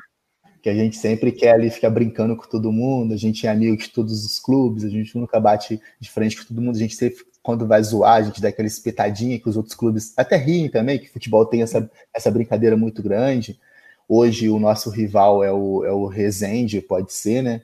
que 0.63 0.71
a 0.71 0.75
gente 0.75 0.97
sempre 0.97 1.33
quer 1.33 1.55
ali 1.55 1.69
ficar 1.69 1.91
brincando 1.91 2.37
com 2.37 2.49
todo 2.49 2.71
mundo, 2.71 3.13
a 3.13 3.17
gente 3.17 3.47
é 3.47 3.51
amigo 3.51 3.77
de 3.77 3.91
todos 3.91 4.25
os 4.25 4.39
clubes, 4.39 4.85
a 4.85 4.89
gente 4.89 5.19
nunca 5.19 5.41
bate 5.41 5.81
de 5.99 6.09
frente 6.09 6.37
com 6.37 6.45
todo 6.45 6.63
mundo, 6.63 6.77
a 6.77 6.79
gente 6.79 6.95
sempre, 6.95 7.25
quando 7.43 7.67
vai 7.67 7.83
zoar, 7.83 8.19
a 8.19 8.23
gente 8.23 8.41
dá 8.41 8.49
aquela 8.49 8.69
espetadinha 8.69 9.41
que 9.41 9.49
os 9.49 9.57
outros 9.57 9.75
clubes 9.75 10.13
até 10.17 10.37
riem 10.37 10.69
também, 10.69 11.01
que 11.01 11.09
o 11.09 11.13
futebol 11.13 11.45
tem 11.45 11.63
essa, 11.63 11.91
essa 12.15 12.31
brincadeira 12.31 12.77
muito 12.77 13.03
grande. 13.03 13.59
Hoje 14.09 14.49
o 14.49 14.61
nosso 14.61 14.89
rival 14.89 15.43
é 15.43 15.53
o, 15.53 15.85
é 15.85 15.91
o 15.91 16.07
Rezende, 16.07 16.81
pode 16.81 17.13
ser, 17.13 17.43
né? 17.43 17.63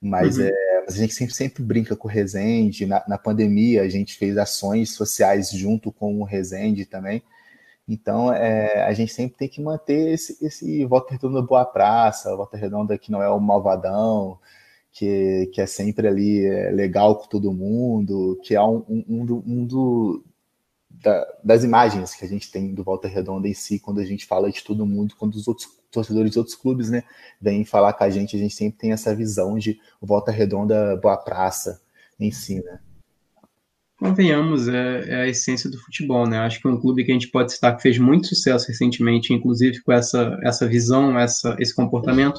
Mas, 0.00 0.38
uhum. 0.38 0.44
é, 0.44 0.82
mas 0.86 0.94
a 0.94 0.98
gente 0.98 1.14
sempre, 1.14 1.34
sempre 1.34 1.64
brinca 1.64 1.96
com 1.96 2.06
o 2.06 2.10
Rezende. 2.10 2.86
Na, 2.86 3.02
na 3.08 3.18
pandemia, 3.18 3.82
a 3.82 3.88
gente 3.88 4.14
fez 4.14 4.38
ações 4.38 4.90
sociais 4.92 5.50
junto 5.50 5.90
com 5.90 6.20
o 6.20 6.24
Rezende 6.24 6.84
também. 6.84 7.22
Então, 7.88 8.32
é, 8.32 8.84
a 8.84 8.92
gente 8.92 9.12
sempre 9.12 9.36
tem 9.36 9.48
que 9.48 9.62
manter 9.62 10.12
esse, 10.14 10.44
esse 10.44 10.84
Volta 10.84 11.12
Redonda 11.12 11.40
boa 11.40 11.64
praça, 11.64 12.34
Volta 12.36 12.56
Redonda 12.56 12.98
que 12.98 13.12
não 13.12 13.22
é 13.22 13.28
o 13.28 13.40
malvadão, 13.40 14.38
que, 14.92 15.50
que 15.52 15.60
é 15.60 15.66
sempre 15.66 16.08
ali 16.08 16.44
é, 16.44 16.70
legal 16.70 17.16
com 17.16 17.28
todo 17.28 17.52
mundo, 17.52 18.40
que 18.42 18.54
é 18.56 18.62
um, 18.62 18.84
um, 18.88 19.04
um, 19.08 19.26
do, 19.26 19.44
um 19.46 19.64
do, 19.64 20.24
da, 20.90 21.26
das 21.44 21.62
imagens 21.62 22.14
que 22.14 22.24
a 22.24 22.28
gente 22.28 22.50
tem 22.50 22.74
do 22.74 22.82
Volta 22.82 23.06
Redonda 23.06 23.46
em 23.46 23.54
si, 23.54 23.78
quando 23.78 24.00
a 24.00 24.04
gente 24.04 24.26
fala 24.26 24.50
de 24.50 24.64
todo 24.64 24.86
mundo, 24.86 25.14
quando 25.16 25.34
os 25.34 25.46
outros 25.46 25.68
torcedores 25.90 26.32
de 26.32 26.38
outros 26.38 26.56
clubes 26.56 26.90
né, 26.90 27.04
vêm 27.40 27.64
falar 27.64 27.92
com 27.92 28.04
a 28.04 28.10
gente, 28.10 28.36
a 28.36 28.38
gente 28.38 28.54
sempre 28.54 28.78
tem 28.78 28.92
essa 28.92 29.14
visão 29.14 29.58
de 29.58 29.78
Volta 30.00 30.32
Redonda 30.32 30.96
boa 30.96 31.16
praça 31.16 31.80
em 32.18 32.32
si, 32.32 32.62
né? 32.64 32.80
Convenhamos, 33.98 34.68
é, 34.68 35.04
é, 35.08 35.14
a 35.22 35.28
essência 35.28 35.70
do 35.70 35.78
futebol, 35.78 36.26
né? 36.26 36.38
Acho 36.38 36.60
que 36.60 36.68
um 36.68 36.78
clube 36.78 37.02
que 37.02 37.10
a 37.10 37.14
gente 37.14 37.30
pode 37.30 37.52
citar 37.52 37.74
que 37.74 37.82
fez 37.82 37.98
muito 37.98 38.26
sucesso 38.26 38.68
recentemente, 38.68 39.32
inclusive 39.32 39.82
com 39.82 39.90
essa, 39.90 40.38
essa 40.42 40.68
visão, 40.68 41.18
essa, 41.18 41.56
esse 41.58 41.74
comportamento, 41.74 42.38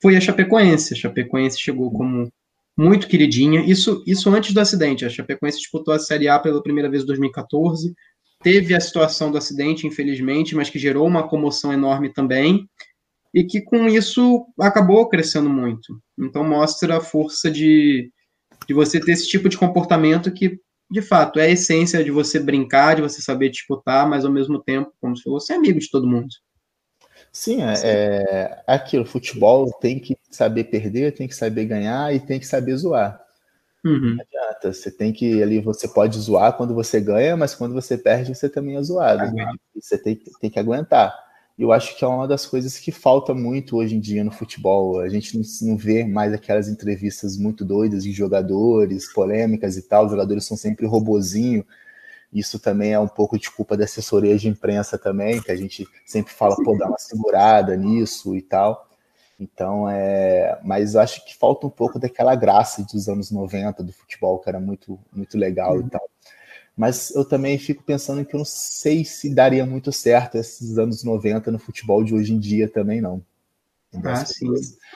foi 0.00 0.16
a 0.16 0.20
Chapecoense. 0.20 0.94
A 0.94 0.96
Chapecoense 0.96 1.60
chegou 1.60 1.90
como 1.90 2.32
muito 2.76 3.08
queridinha. 3.08 3.60
Isso, 3.60 4.02
isso 4.06 4.30
antes 4.30 4.54
do 4.54 4.60
acidente. 4.60 5.04
A 5.04 5.10
Chapecoense 5.10 5.58
disputou 5.58 5.92
a 5.92 5.98
Série 5.98 6.28
A 6.28 6.38
pela 6.38 6.62
primeira 6.62 6.88
vez 6.88 7.02
em 7.02 7.06
2014. 7.06 7.92
Teve 8.40 8.74
a 8.74 8.80
situação 8.80 9.30
do 9.30 9.38
acidente, 9.38 9.86
infelizmente, 9.86 10.54
mas 10.54 10.70
que 10.70 10.78
gerou 10.78 11.06
uma 11.06 11.28
comoção 11.28 11.72
enorme 11.72 12.12
também. 12.12 12.68
E 13.34 13.42
que 13.42 13.60
com 13.60 13.88
isso 13.88 14.46
acabou 14.60 15.08
crescendo 15.08 15.50
muito. 15.50 16.00
Então 16.18 16.44
mostra 16.44 16.98
a 16.98 17.00
força 17.00 17.50
de, 17.50 18.10
de 18.68 18.74
você 18.74 19.00
ter 19.00 19.12
esse 19.12 19.26
tipo 19.26 19.48
de 19.48 19.58
comportamento 19.58 20.30
que 20.30 20.60
de 20.92 21.00
fato, 21.00 21.40
é 21.40 21.46
a 21.46 21.50
essência 21.50 22.04
de 22.04 22.10
você 22.10 22.38
brincar, 22.38 22.96
de 22.96 23.02
você 23.02 23.22
saber 23.22 23.48
disputar, 23.48 24.06
mas 24.06 24.24
ao 24.24 24.30
mesmo 24.30 24.62
tempo, 24.62 24.92
como 25.00 25.16
se 25.16 25.22
fosse 25.22 25.52
amigo 25.52 25.78
de 25.78 25.90
todo 25.90 26.06
mundo. 26.06 26.28
Sim, 27.32 27.62
é, 27.62 27.72
é 27.82 28.62
aquilo. 28.66 29.06
Futebol 29.06 29.72
tem 29.80 29.98
que 29.98 30.16
saber 30.30 30.64
perder, 30.64 31.14
tem 31.14 31.26
que 31.26 31.34
saber 31.34 31.64
ganhar 31.64 32.14
e 32.14 32.20
tem 32.20 32.38
que 32.38 32.46
saber 32.46 32.76
zoar. 32.76 33.18
Uhum. 33.82 34.16
Não 34.16 34.22
adianta. 34.22 34.72
Você 34.72 34.90
tem 34.90 35.14
que 35.14 35.42
ali, 35.42 35.60
você 35.60 35.88
pode 35.88 36.18
zoar 36.18 36.52
quando 36.58 36.74
você 36.74 37.00
ganha, 37.00 37.38
mas 37.38 37.54
quando 37.54 37.72
você 37.72 37.96
perde, 37.96 38.34
você 38.34 38.50
também 38.50 38.76
é 38.76 38.82
zoado. 38.82 39.24
Uhum. 39.24 39.56
Você 39.74 39.96
tem, 39.96 40.14
tem 40.14 40.50
que 40.50 40.58
aguentar 40.58 41.31
eu 41.58 41.70
acho 41.70 41.96
que 41.96 42.04
é 42.04 42.08
uma 42.08 42.26
das 42.26 42.46
coisas 42.46 42.78
que 42.78 42.90
falta 42.90 43.34
muito 43.34 43.76
hoje 43.76 43.94
em 43.94 44.00
dia 44.00 44.24
no 44.24 44.30
futebol. 44.30 45.00
A 45.00 45.08
gente 45.08 45.40
não, 45.62 45.76
vê 45.76 46.04
mais 46.04 46.32
aquelas 46.32 46.68
entrevistas 46.68 47.36
muito 47.36 47.64
doidas 47.64 48.04
de 48.04 48.12
jogadores, 48.12 49.12
polêmicas 49.12 49.76
e 49.76 49.82
tal. 49.82 50.06
Os 50.06 50.10
jogadores 50.10 50.44
são 50.46 50.56
sempre 50.56 50.86
robozinho. 50.86 51.64
Isso 52.32 52.58
também 52.58 52.92
é 52.92 52.98
um 52.98 53.08
pouco 53.08 53.38
de 53.38 53.50
culpa 53.50 53.76
da 53.76 53.84
assessoria 53.84 54.38
de 54.38 54.48
imprensa 54.48 54.98
também, 54.98 55.42
que 55.42 55.52
a 55.52 55.56
gente 55.56 55.86
sempre 56.06 56.32
fala, 56.32 56.56
pô, 56.56 56.76
dá 56.76 56.86
uma 56.86 56.98
segurada 56.98 57.76
nisso 57.76 58.34
e 58.34 58.40
tal. 58.40 58.88
Então, 59.38 59.88
é. 59.88 60.58
Mas 60.64 60.94
eu 60.94 61.00
acho 61.02 61.24
que 61.26 61.36
falta 61.36 61.66
um 61.66 61.70
pouco 61.70 61.98
daquela 61.98 62.34
graça 62.34 62.82
dos 62.90 63.08
anos 63.08 63.30
90 63.30 63.82
do 63.82 63.92
futebol, 63.92 64.38
que 64.38 64.48
era 64.48 64.58
muito, 64.58 64.98
muito 65.12 65.36
legal 65.36 65.74
uhum. 65.74 65.86
e 65.86 65.90
tal 65.90 66.11
mas 66.76 67.14
eu 67.14 67.24
também 67.24 67.58
fico 67.58 67.82
pensando 67.82 68.24
que 68.24 68.34
eu 68.34 68.38
não 68.38 68.44
sei 68.44 69.04
se 69.04 69.34
daria 69.34 69.66
muito 69.66 69.92
certo 69.92 70.36
esses 70.36 70.78
anos 70.78 71.04
90 71.04 71.50
no 71.50 71.58
futebol 71.58 72.02
de 72.02 72.14
hoje 72.14 72.32
em 72.32 72.38
dia 72.38 72.68
também 72.68 73.00
não. 73.00 73.22
Ah. 74.04 74.24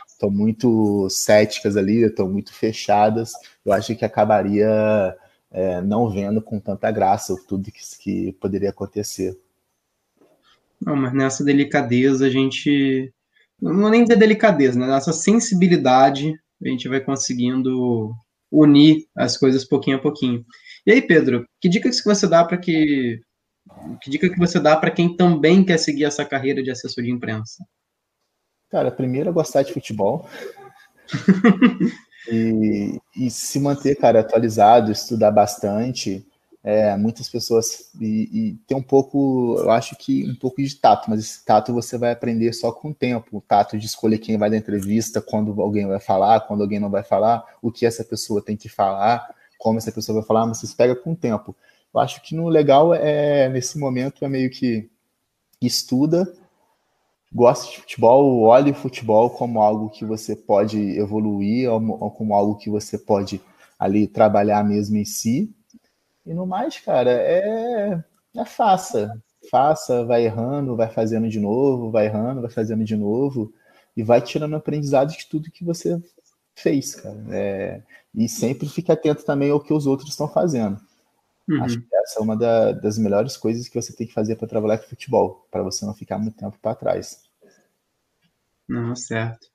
Estão 0.07 0.31
muito 0.31 1.09
céticas 1.11 1.77
ali, 1.77 2.05
estão 2.05 2.29
muito 2.29 2.53
fechadas. 2.55 3.33
Eu 3.65 3.73
acho 3.73 3.95
que 3.95 4.05
acabaria 4.05 5.15
é, 5.51 5.81
não 5.83 6.11
vendo 6.11 6.41
com 6.41 6.59
tanta 6.59 6.91
graça 6.91 7.37
tudo 7.47 7.71
que, 7.71 7.81
que 7.99 8.33
poderia 8.33 8.71
acontecer. 8.71 9.39
Não, 10.81 10.97
mas 10.97 11.13
nessa 11.13 11.45
delicadeza 11.45 12.27
a 12.27 12.31
gente. 12.31 13.13
Não 13.61 13.89
é 13.89 13.91
nem 13.91 14.03
dizer 14.03 14.19
delicadeza, 14.19 14.79
né? 14.79 14.87
Nessa 14.87 15.13
sensibilidade 15.13 16.39
a 16.63 16.69
gente 16.69 16.89
vai 16.89 17.01
conseguindo 17.01 18.15
unir 18.51 19.07
as 19.15 19.37
coisas 19.37 19.65
pouquinho 19.65 19.97
a 19.97 20.01
pouquinho. 20.01 20.45
E 20.87 20.93
aí, 20.93 21.03
Pedro, 21.03 21.45
que 21.61 21.69
dicas 21.69 22.01
que 22.01 22.09
você 22.09 22.29
dá 22.29 22.45
para 22.45 22.57
que 22.57 23.21
que 24.01 24.11
dica 24.11 24.29
que 24.31 24.39
você 24.39 24.61
dá 24.61 24.77
para 24.77 24.91
quem 24.91 25.17
também 25.17 25.65
quer 25.65 25.79
seguir 25.79 26.05
essa 26.05 26.25
carreira 26.25 26.63
de 26.63 26.71
assessor 26.71 27.03
de 27.03 27.11
imprensa? 27.11 27.65
Cara, 28.71 28.91
primeiro 28.91 29.29
é 29.29 29.33
gostar 29.33 29.63
de 29.63 29.73
futebol. 29.73 30.29
e, 32.31 32.99
e, 33.17 33.31
se 33.31 33.59
manter, 33.59 33.97
cara, 33.97 34.21
atualizado, 34.21 34.93
estudar 34.93 35.31
bastante. 35.31 36.25
é, 36.63 36.97
muitas 36.97 37.29
pessoas 37.29 37.93
e, 38.01 38.29
e, 38.33 38.55
tem 38.67 38.77
um 38.77 38.83
pouco, 38.83 39.57
eu 39.59 39.71
acho 39.71 39.95
que 39.95 40.29
um 40.29 40.35
pouco 40.35 40.61
de 40.61 40.75
tato, 40.75 41.09
mas 41.09 41.21
esse 41.21 41.45
tato 41.45 41.73
você 41.73 41.97
vai 41.97 42.11
aprender 42.11 42.53
só 42.53 42.73
com 42.73 42.91
o 42.91 42.95
tempo, 42.95 43.39
o 43.39 43.41
tato 43.41 43.79
de 43.79 43.87
escolher 43.87 44.19
quem 44.19 44.37
vai 44.37 44.51
dar 44.51 44.57
entrevista, 44.57 45.21
quando 45.21 45.61
alguém 45.63 45.87
vai 45.87 46.01
falar, 46.01 46.41
quando 46.41 46.63
alguém 46.63 46.81
não 46.81 46.91
vai 46.91 47.05
falar, 47.05 47.45
o 47.63 47.71
que 47.71 47.87
essa 47.87 48.03
pessoa 48.03 48.45
tem 48.45 48.57
que 48.57 48.69
falar, 48.69 49.29
como 49.59 49.79
essa 49.79 49.93
pessoa 49.93 50.21
vai 50.21 50.27
falar, 50.27 50.47
mas 50.47 50.59
você 50.59 50.75
pega 50.75 50.95
com 50.95 51.13
o 51.13 51.17
tempo. 51.17 51.55
Eu 51.93 52.01
acho 52.01 52.23
que 52.23 52.35
no 52.35 52.49
legal 52.49 52.93
é 52.95 53.49
nesse 53.49 53.79
momento 53.79 54.25
é 54.25 54.29
meio 54.29 54.51
que 54.51 54.91
estuda, 55.61 56.31
gosta 57.33 57.71
de 57.71 57.81
futebol, 57.81 58.43
olhe 58.43 58.71
o 58.71 58.75
futebol 58.75 59.31
como 59.31 59.61
algo 59.61 59.91
que 59.91 60.05
você 60.05 60.37
pode 60.37 60.79
evoluir, 60.99 61.71
ou 61.71 62.11
como 62.11 62.35
algo 62.35 62.57
que 62.57 62.71
você 62.71 62.99
pode 62.99 63.41
ali 63.79 64.07
trabalhar 64.07 64.65
mesmo 64.65 64.97
em 64.97 65.05
si 65.05 65.55
e 66.27 66.35
no 66.35 66.45
mais, 66.45 66.79
cara, 66.81 67.11
é, 67.11 68.03
é 68.37 68.45
faça. 68.45 69.09
Faça, 69.49 70.05
vai 70.05 70.25
errando, 70.25 70.75
vai 70.75 70.91
fazendo 70.91 71.29
de 71.29 71.39
novo, 71.39 71.89
vai 71.89 72.07
errando, 72.07 72.41
vai 72.41 72.51
fazendo 72.51 72.85
de 72.85 72.97
novo, 72.97 73.55
e 73.97 74.03
vai 74.03 74.21
tirando 74.21 74.57
aprendizado 74.57 75.17
de 75.17 75.25
tudo 75.27 75.53
que 75.53 75.65
você 75.65 76.03
fez, 76.57 76.95
cara. 76.95 77.17
É, 77.31 77.83
e 78.15 78.29
sempre 78.29 78.69
fique 78.69 78.91
atento 78.91 79.25
também 79.25 79.51
ao 79.51 79.61
que 79.61 79.73
os 79.73 79.87
outros 79.87 80.11
estão 80.11 80.27
fazendo. 80.27 80.81
Uhum. 81.49 81.63
Acho 81.63 81.81
que 81.81 81.95
essa 81.95 82.19
é 82.19 82.23
uma 82.23 82.37
da, 82.37 82.73
das 82.73 82.99
melhores 82.99 83.37
coisas 83.37 83.69
que 83.69 83.81
você 83.81 83.95
tem 83.95 84.07
que 84.07 84.13
fazer 84.13 84.37
para 84.37 84.49
trabalhar 84.49 84.79
com 84.79 84.89
futebol, 84.89 85.47
para 85.51 85.63
você 85.63 85.85
não 85.85 85.95
ficar 85.95 86.19
muito 86.19 86.37
tempo 86.37 86.59
para 86.61 86.75
trás. 86.75 87.21
Não, 88.69 88.97
certo. 88.97 89.47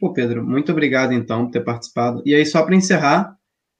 Pô, 0.00 0.14
Pedro, 0.14 0.46
muito 0.46 0.72
obrigado 0.72 1.12
então 1.12 1.44
por 1.44 1.52
ter 1.52 1.60
participado. 1.60 2.22
E 2.24 2.34
aí, 2.34 2.46
só 2.46 2.62
para 2.62 2.74
encerrar, 2.74 3.36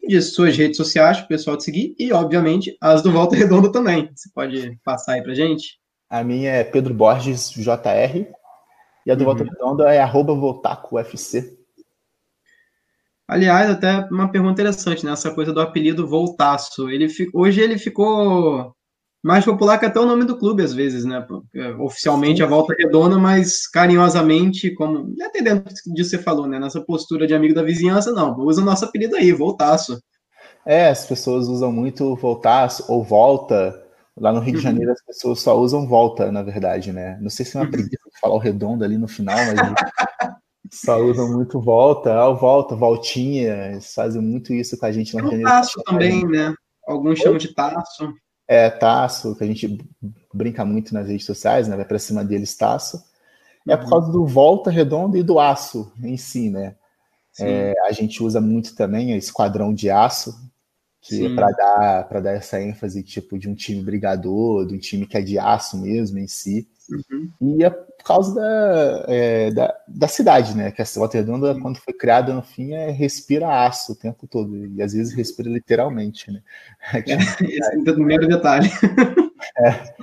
de 0.07 0.21
suas 0.21 0.57
redes 0.57 0.77
sociais 0.77 1.19
para 1.19 1.27
o 1.27 1.29
pessoal 1.29 1.57
te 1.57 1.65
seguir 1.65 1.95
e, 1.99 2.13
obviamente, 2.13 2.77
as 2.81 3.03
do 3.03 3.13
Volta 3.13 3.37
Redonda 3.37 3.71
também. 3.71 4.11
Você 4.15 4.29
pode 4.35 4.79
passar 4.85 5.15
aí 5.15 5.23
para 5.23 5.35
gente? 5.35 5.79
A 6.11 6.25
minha 6.25 6.51
é 6.51 6.65
Pedro 6.65 6.93
Borges 6.93 7.51
JR 7.51 8.27
e 9.07 9.11
a 9.11 9.15
do 9.15 9.21
uhum. 9.21 9.25
Volta 9.25 9.45
Redonda 9.45 9.95
é 9.95 10.01
arroba 10.01 10.35
VoltacoUFC. 10.35 11.60
Aliás, 13.31 13.71
até 13.71 14.09
uma 14.11 14.29
pergunta 14.29 14.61
interessante, 14.61 15.07
né? 15.07 15.13
Essa 15.13 15.31
coisa 15.31 15.53
do 15.53 15.61
apelido 15.61 16.05
Voltaço. 16.05 16.91
Ele, 16.91 17.07
hoje 17.33 17.61
ele 17.61 17.79
ficou 17.79 18.75
mais 19.23 19.45
popular 19.45 19.79
que 19.79 19.87
até 19.87 20.01
o 20.01 20.05
nome 20.05 20.25
do 20.25 20.37
clube, 20.37 20.65
às 20.65 20.75
vezes, 20.75 21.05
né? 21.05 21.25
Oficialmente 21.79 22.39
Sim. 22.39 22.43
a 22.43 22.47
volta 22.47 22.75
redonda, 22.77 23.17
mas 23.21 23.69
carinhosamente, 23.69 24.75
como 24.75 25.15
até 25.23 25.41
dentro 25.43 25.73
disso 25.73 26.11
que 26.11 26.17
você 26.17 26.19
falou, 26.19 26.49
né? 26.49 26.59
Nessa 26.59 26.81
postura 26.81 27.25
de 27.25 27.33
amigo 27.33 27.55
da 27.55 27.63
vizinhança, 27.63 28.11
não. 28.11 28.37
Usa 28.41 28.63
o 28.63 28.65
nosso 28.65 28.85
apelido 28.85 29.15
aí, 29.15 29.31
voltaço. 29.31 30.03
É, 30.67 30.89
as 30.89 31.07
pessoas 31.07 31.47
usam 31.47 31.71
muito 31.71 32.17
voltaço 32.17 32.85
ou 32.89 33.05
volta. 33.05 33.81
Lá 34.19 34.33
no 34.33 34.41
Rio 34.41 34.55
uhum. 34.55 34.59
de 34.59 34.65
Janeiro 34.65 34.91
as 34.91 35.05
pessoas 35.05 35.39
só 35.39 35.57
usam 35.57 35.87
volta, 35.87 36.33
na 36.33 36.43
verdade, 36.43 36.93
né? 36.93 37.17
Não 37.23 37.31
sei 37.31 37.47
se 37.47 37.57
é 37.57 37.61
uma 37.61 37.67
uhum. 37.67 37.71
preguiça 37.71 38.11
de 38.13 38.19
falar 38.21 38.35
o 38.35 38.39
redondo 38.39 38.85
ali 38.85 38.99
no 38.99 39.07
final, 39.07 39.37
mas 39.37 39.55
só 40.71 40.99
usam 40.99 41.33
muito 41.33 41.61
volta, 41.61 42.13
ah, 42.15 42.31
volta, 42.31 42.77
voltinha. 42.77 43.73
Eles 43.73 43.93
fazem 43.93 44.23
muito 44.23 44.53
isso 44.53 44.79
com 44.79 44.87
a 44.87 44.93
gente 44.93 45.07
de 45.07 45.13
Janeiro. 45.13 45.43
Taço 45.43 45.83
também, 45.85 46.27
né? 46.27 46.55
Alguns 46.87 47.19
chamam 47.19 47.39
de 47.39 47.55
taço 47.55 48.13
é 48.53 48.69
Taço, 48.69 49.37
que 49.37 49.45
a 49.45 49.47
gente 49.47 49.79
brinca 50.35 50.65
muito 50.65 50.93
nas 50.93 51.07
redes 51.07 51.25
sociais, 51.25 51.69
né? 51.69 51.77
Vai 51.77 51.85
para 51.85 52.01
cima 52.01 52.25
deles 52.25 52.57
Taço. 52.57 53.01
É 53.69 53.77
por 53.77 53.85
uhum. 53.85 53.91
causa 53.91 54.11
do 54.11 54.27
volta 54.27 54.71
redonda 54.73 55.17
e 55.17 55.23
do 55.23 55.39
aço 55.39 55.93
em 56.03 56.17
si, 56.17 56.51
né? 56.51 56.75
É, 57.39 57.75
a 57.87 57.93
gente 57.93 58.25
usa 58.25 58.41
muito 58.41 58.75
também 58.75 59.15
o 59.15 59.17
esquadrão 59.17 59.73
de 59.73 59.89
aço, 59.89 60.35
que 61.01 61.27
é 61.27 61.35
para 61.35 61.51
dar 61.53 62.09
para 62.09 62.21
dar 62.21 62.33
essa 62.33 62.61
ênfase 62.61 63.05
tipo 63.05 63.39
de 63.39 63.49
um 63.49 63.55
time 63.55 63.83
brigador, 63.83 64.67
de 64.67 64.75
um 64.75 64.79
time 64.79 65.07
que 65.07 65.17
é 65.17 65.23
de 65.23 65.39
aço 65.39 65.79
mesmo 65.81 66.19
em 66.19 66.27
si. 66.27 66.67
Uhum. 66.91 67.57
E 67.57 67.65
é 67.65 67.71
por 68.01 68.05
causa 68.05 68.35
da, 68.35 69.05
é, 69.09 69.51
da, 69.51 69.75
da, 69.87 70.09
cidade, 70.09 70.57
né? 70.57 70.71
Que 70.71 70.81
a 70.81 70.87
Volta 70.97 71.19
Redonda, 71.19 71.55
quando 71.61 71.79
foi 71.79 71.93
criada 71.93 72.33
no 72.33 72.43
fim, 72.43 72.73
é 72.73 72.91
respira 72.91 73.67
aço 73.67 73.93
o 73.93 73.95
tempo 73.95 74.27
todo. 74.27 74.67
E 74.67 74.83
às 74.83 74.95
vezes 74.95 75.15
respira 75.15 75.51
literalmente, 75.51 76.31
né? 76.31 76.43
É, 76.95 77.01
esse 77.45 77.77
é 77.77 77.91
o 77.91 77.95
primeiro 77.95 78.27
detalhe. 78.27 78.71
É, 79.59 79.95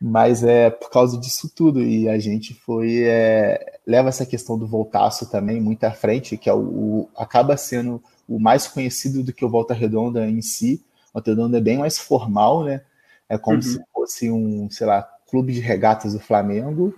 mas 0.00 0.42
é 0.42 0.70
por 0.70 0.90
causa 0.90 1.18
disso 1.18 1.52
tudo. 1.54 1.82
E 1.82 2.08
a 2.08 2.18
gente 2.18 2.54
foi. 2.54 3.02
É, 3.04 3.78
leva 3.86 4.08
essa 4.08 4.24
questão 4.24 4.58
do 4.58 4.66
voltaço 4.66 5.30
também 5.30 5.60
muito 5.60 5.84
à 5.84 5.90
frente, 5.90 6.38
que 6.38 6.48
é 6.48 6.54
o, 6.54 6.58
o, 6.58 7.10
acaba 7.14 7.58
sendo 7.58 8.02
o 8.26 8.40
mais 8.40 8.66
conhecido 8.66 9.22
do 9.22 9.34
que 9.34 9.44
o 9.44 9.50
Volta 9.50 9.74
Redonda 9.74 10.26
em 10.26 10.40
si. 10.40 10.82
O 11.10 11.14
Volta 11.14 11.30
Redonda 11.30 11.58
é 11.58 11.60
bem 11.60 11.76
mais 11.76 11.98
formal, 11.98 12.64
né? 12.64 12.80
É 13.28 13.36
como 13.36 13.56
uhum. 13.56 13.62
se 13.62 13.82
fosse 13.92 14.30
um, 14.30 14.70
sei 14.70 14.86
lá, 14.86 15.02
clube 15.28 15.52
de 15.52 15.60
regatas 15.60 16.14
do 16.14 16.20
Flamengo 16.20 16.94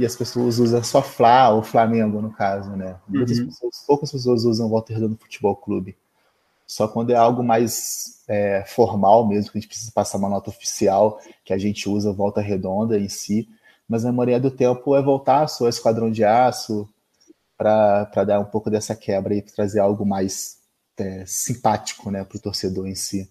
e 0.00 0.06
as 0.06 0.16
pessoas 0.16 0.58
usam 0.58 0.82
só 0.82 1.02
Fla 1.02 1.50
ou 1.50 1.62
Flamengo, 1.62 2.22
no 2.22 2.32
caso, 2.32 2.70
né? 2.70 2.96
Muitas 3.06 3.38
uhum. 3.38 3.46
pessoas, 3.46 3.84
poucas 3.86 4.10
pessoas 4.10 4.44
usam 4.44 4.70
Redondo 4.88 5.18
Futebol 5.18 5.54
Clube. 5.54 5.96
Só 6.66 6.88
quando 6.88 7.10
é 7.10 7.16
algo 7.16 7.42
mais 7.42 8.22
é, 8.26 8.64
formal 8.66 9.28
mesmo, 9.28 9.52
que 9.52 9.58
a 9.58 9.60
gente 9.60 9.68
precisa 9.68 9.92
passar 9.92 10.16
uma 10.16 10.28
nota 10.28 10.48
oficial, 10.48 11.20
que 11.44 11.52
a 11.52 11.58
gente 11.58 11.88
usa 11.88 12.12
Volta 12.12 12.40
Redonda 12.40 12.98
em 12.98 13.08
si. 13.08 13.48
Mas 13.86 14.02
na 14.02 14.12
maioria 14.12 14.40
do 14.40 14.50
tempo 14.50 14.96
é 14.96 15.02
voltar 15.02 15.46
só 15.48 15.68
Esquadrão 15.68 16.10
de 16.10 16.24
Aço, 16.24 16.88
para 17.58 18.24
dar 18.24 18.40
um 18.40 18.44
pouco 18.46 18.70
dessa 18.70 18.96
quebra 18.96 19.34
e 19.34 19.42
trazer 19.42 19.80
algo 19.80 20.06
mais 20.06 20.60
é, 20.98 21.24
simpático 21.26 22.10
né, 22.10 22.24
para 22.24 22.38
o 22.38 22.40
torcedor 22.40 22.86
em 22.86 22.94
si. 22.94 23.30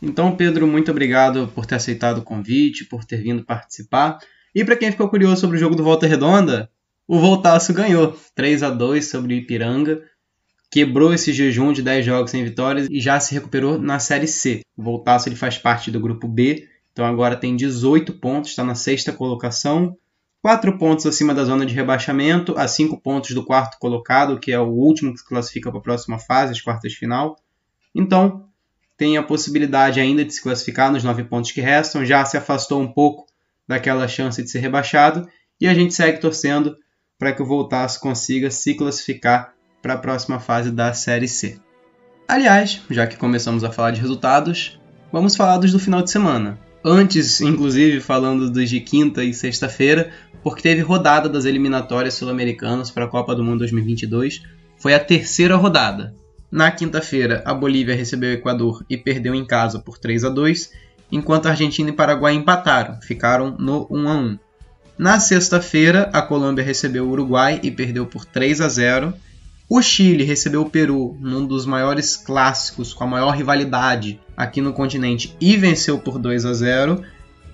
Então, 0.00 0.36
Pedro, 0.36 0.68
muito 0.68 0.92
obrigado 0.92 1.48
por 1.48 1.66
ter 1.66 1.74
aceitado 1.74 2.18
o 2.18 2.22
convite, 2.22 2.84
por 2.84 3.04
ter 3.04 3.16
vindo 3.16 3.44
participar. 3.44 4.20
E 4.54 4.64
para 4.64 4.76
quem 4.76 4.90
ficou 4.90 5.08
curioso 5.08 5.40
sobre 5.40 5.56
o 5.56 5.60
jogo 5.60 5.76
do 5.76 5.84
Volta 5.84 6.06
Redonda, 6.06 6.70
o 7.06 7.18
Voltaço 7.18 7.72
ganhou 7.72 8.16
3 8.34 8.62
a 8.62 8.70
2 8.70 9.08
sobre 9.08 9.34
o 9.34 9.36
Ipiranga, 9.36 10.02
quebrou 10.70 11.12
esse 11.12 11.32
jejum 11.32 11.72
de 11.72 11.82
10 11.82 12.04
jogos 12.04 12.30
sem 12.30 12.44
vitórias 12.44 12.88
e 12.90 13.00
já 13.00 13.18
se 13.18 13.34
recuperou 13.34 13.78
na 13.78 13.98
Série 13.98 14.26
C. 14.26 14.62
O 14.76 14.82
Voltaço 14.82 15.28
ele 15.28 15.36
faz 15.36 15.58
parte 15.58 15.90
do 15.90 16.00
grupo 16.00 16.28
B, 16.28 16.68
então 16.92 17.04
agora 17.04 17.36
tem 17.36 17.56
18 17.56 18.14
pontos, 18.14 18.50
está 18.50 18.64
na 18.64 18.74
sexta 18.74 19.12
colocação, 19.12 19.96
4 20.42 20.78
pontos 20.78 21.06
acima 21.06 21.34
da 21.34 21.44
zona 21.44 21.66
de 21.66 21.74
rebaixamento, 21.74 22.54
a 22.56 22.66
5 22.66 23.00
pontos 23.00 23.32
do 23.34 23.44
quarto 23.44 23.78
colocado, 23.78 24.40
que 24.40 24.52
é 24.52 24.58
o 24.58 24.68
último 24.68 25.12
que 25.12 25.20
se 25.20 25.28
classifica 25.28 25.70
para 25.70 25.78
a 25.78 25.82
próxima 25.82 26.18
fase, 26.18 26.52
as 26.52 26.60
quartas 26.60 26.92
de 26.92 26.98
final. 26.98 27.36
Então, 27.94 28.46
tem 28.96 29.16
a 29.16 29.22
possibilidade 29.22 30.00
ainda 30.00 30.24
de 30.24 30.32
se 30.32 30.42
classificar 30.42 30.90
nos 30.90 31.04
nove 31.04 31.24
pontos 31.24 31.52
que 31.52 31.60
restam, 31.60 32.04
já 32.04 32.24
se 32.24 32.36
afastou 32.36 32.80
um 32.80 32.90
pouco 32.90 33.29
daquela 33.70 34.08
chance 34.08 34.42
de 34.42 34.50
ser 34.50 34.58
rebaixado 34.58 35.28
e 35.60 35.68
a 35.68 35.72
gente 35.72 35.94
segue 35.94 36.18
torcendo 36.18 36.76
para 37.16 37.32
que 37.32 37.40
o 37.40 37.46
Voltaço 37.46 38.00
consiga 38.00 38.50
se 38.50 38.74
classificar 38.74 39.54
para 39.80 39.94
a 39.94 39.98
próxima 39.98 40.40
fase 40.40 40.72
da 40.72 40.92
Série 40.92 41.28
C. 41.28 41.56
Aliás, 42.26 42.82
já 42.90 43.06
que 43.06 43.16
começamos 43.16 43.62
a 43.62 43.70
falar 43.70 43.92
de 43.92 44.00
resultados, 44.00 44.80
vamos 45.12 45.36
falar 45.36 45.58
dos 45.58 45.70
do 45.70 45.78
final 45.78 46.02
de 46.02 46.10
semana. 46.10 46.58
Antes, 46.84 47.40
inclusive, 47.40 48.00
falando 48.00 48.50
dos 48.50 48.68
de 48.68 48.80
quinta 48.80 49.22
e 49.22 49.32
sexta-feira, 49.32 50.10
porque 50.42 50.62
teve 50.62 50.80
rodada 50.80 51.28
das 51.28 51.44
eliminatórias 51.44 52.14
sul-americanas 52.14 52.90
para 52.90 53.04
a 53.04 53.08
Copa 53.08 53.36
do 53.36 53.44
Mundo 53.44 53.60
2022. 53.60 54.42
Foi 54.78 54.94
a 54.94 54.98
terceira 54.98 55.54
rodada. 55.54 56.12
Na 56.50 56.72
quinta-feira, 56.72 57.40
a 57.46 57.54
Bolívia 57.54 57.94
recebeu 57.94 58.30
o 58.30 58.34
Equador 58.34 58.84
e 58.90 58.96
perdeu 58.96 59.32
em 59.32 59.46
casa 59.46 59.78
por 59.78 59.96
3 59.96 60.24
a 60.24 60.28
2, 60.28 60.72
enquanto 61.10 61.46
Argentina 61.46 61.90
e 61.90 61.92
Paraguai 61.92 62.34
empataram, 62.34 63.00
ficaram 63.00 63.56
no 63.58 63.86
1 63.90 64.08
a 64.08 64.14
1. 64.14 64.38
Na 64.98 65.18
sexta-feira, 65.18 66.10
a 66.12 66.20
Colômbia 66.20 66.62
recebeu 66.62 67.06
o 67.06 67.10
Uruguai 67.10 67.58
e 67.62 67.70
perdeu 67.70 68.04
por 68.04 68.24
3 68.24 68.60
a 68.60 68.68
0. 68.68 69.14
O 69.68 69.80
Chile 69.80 70.24
recebeu 70.24 70.60
o 70.62 70.68
Peru 70.68 71.16
num 71.20 71.46
dos 71.46 71.64
maiores 71.64 72.16
clássicos, 72.16 72.92
com 72.92 73.04
a 73.04 73.06
maior 73.06 73.30
rivalidade 73.30 74.20
aqui 74.36 74.60
no 74.60 74.72
continente, 74.74 75.34
e 75.40 75.56
venceu 75.56 75.98
por 75.98 76.18
2 76.18 76.44
a 76.44 76.52
0. 76.52 77.02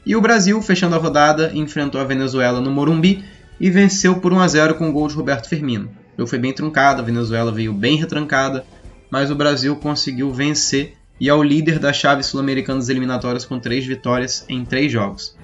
E 0.05 0.17
o 0.17 0.21
Brasil, 0.21 0.61
fechando 0.61 0.97
a 0.97 0.99
rodada, 0.99 1.53
enfrentou 1.55 2.01
a 2.01 2.05
Venezuela 2.05 2.61
no 2.61 2.71
Morumbi 2.71 3.25
e 3.61 3.71
venceu 3.71 4.17
por 4.17 4.33
1 4.33 4.41
a 4.41 4.49
0 4.49 4.75
com 4.75 4.89
o 4.89 4.93
gol 4.93 5.07
de 5.07 5.15
Roberto 5.15 5.49
Firmino. 5.49 5.87
O 5.87 6.19
jogo 6.19 6.31
foi 6.31 6.39
bem 6.39 6.53
truncado, 6.53 7.01
a 7.01 7.05
Venezuela 7.05 7.53
veio 7.53 7.73
bem 7.73 7.97
retrancada, 7.97 8.65
mas 9.11 9.31
o 9.31 9.37
Brasil 9.37 9.77
conseguiu 9.77 10.33
vencer 10.33 10.96
e 11.21 11.29
é 11.29 11.35
o 11.35 11.43
líder 11.43 11.79
da 11.79 11.93
chave 11.93 12.23
sul-americana 12.23 12.79
das 12.79 12.89
eliminatórias 12.89 13.45
com 13.45 13.59
três 13.59 13.87
vitórias 13.87 14.45
em 14.49 14.65
três 14.65 14.93
jogos. 14.93 15.37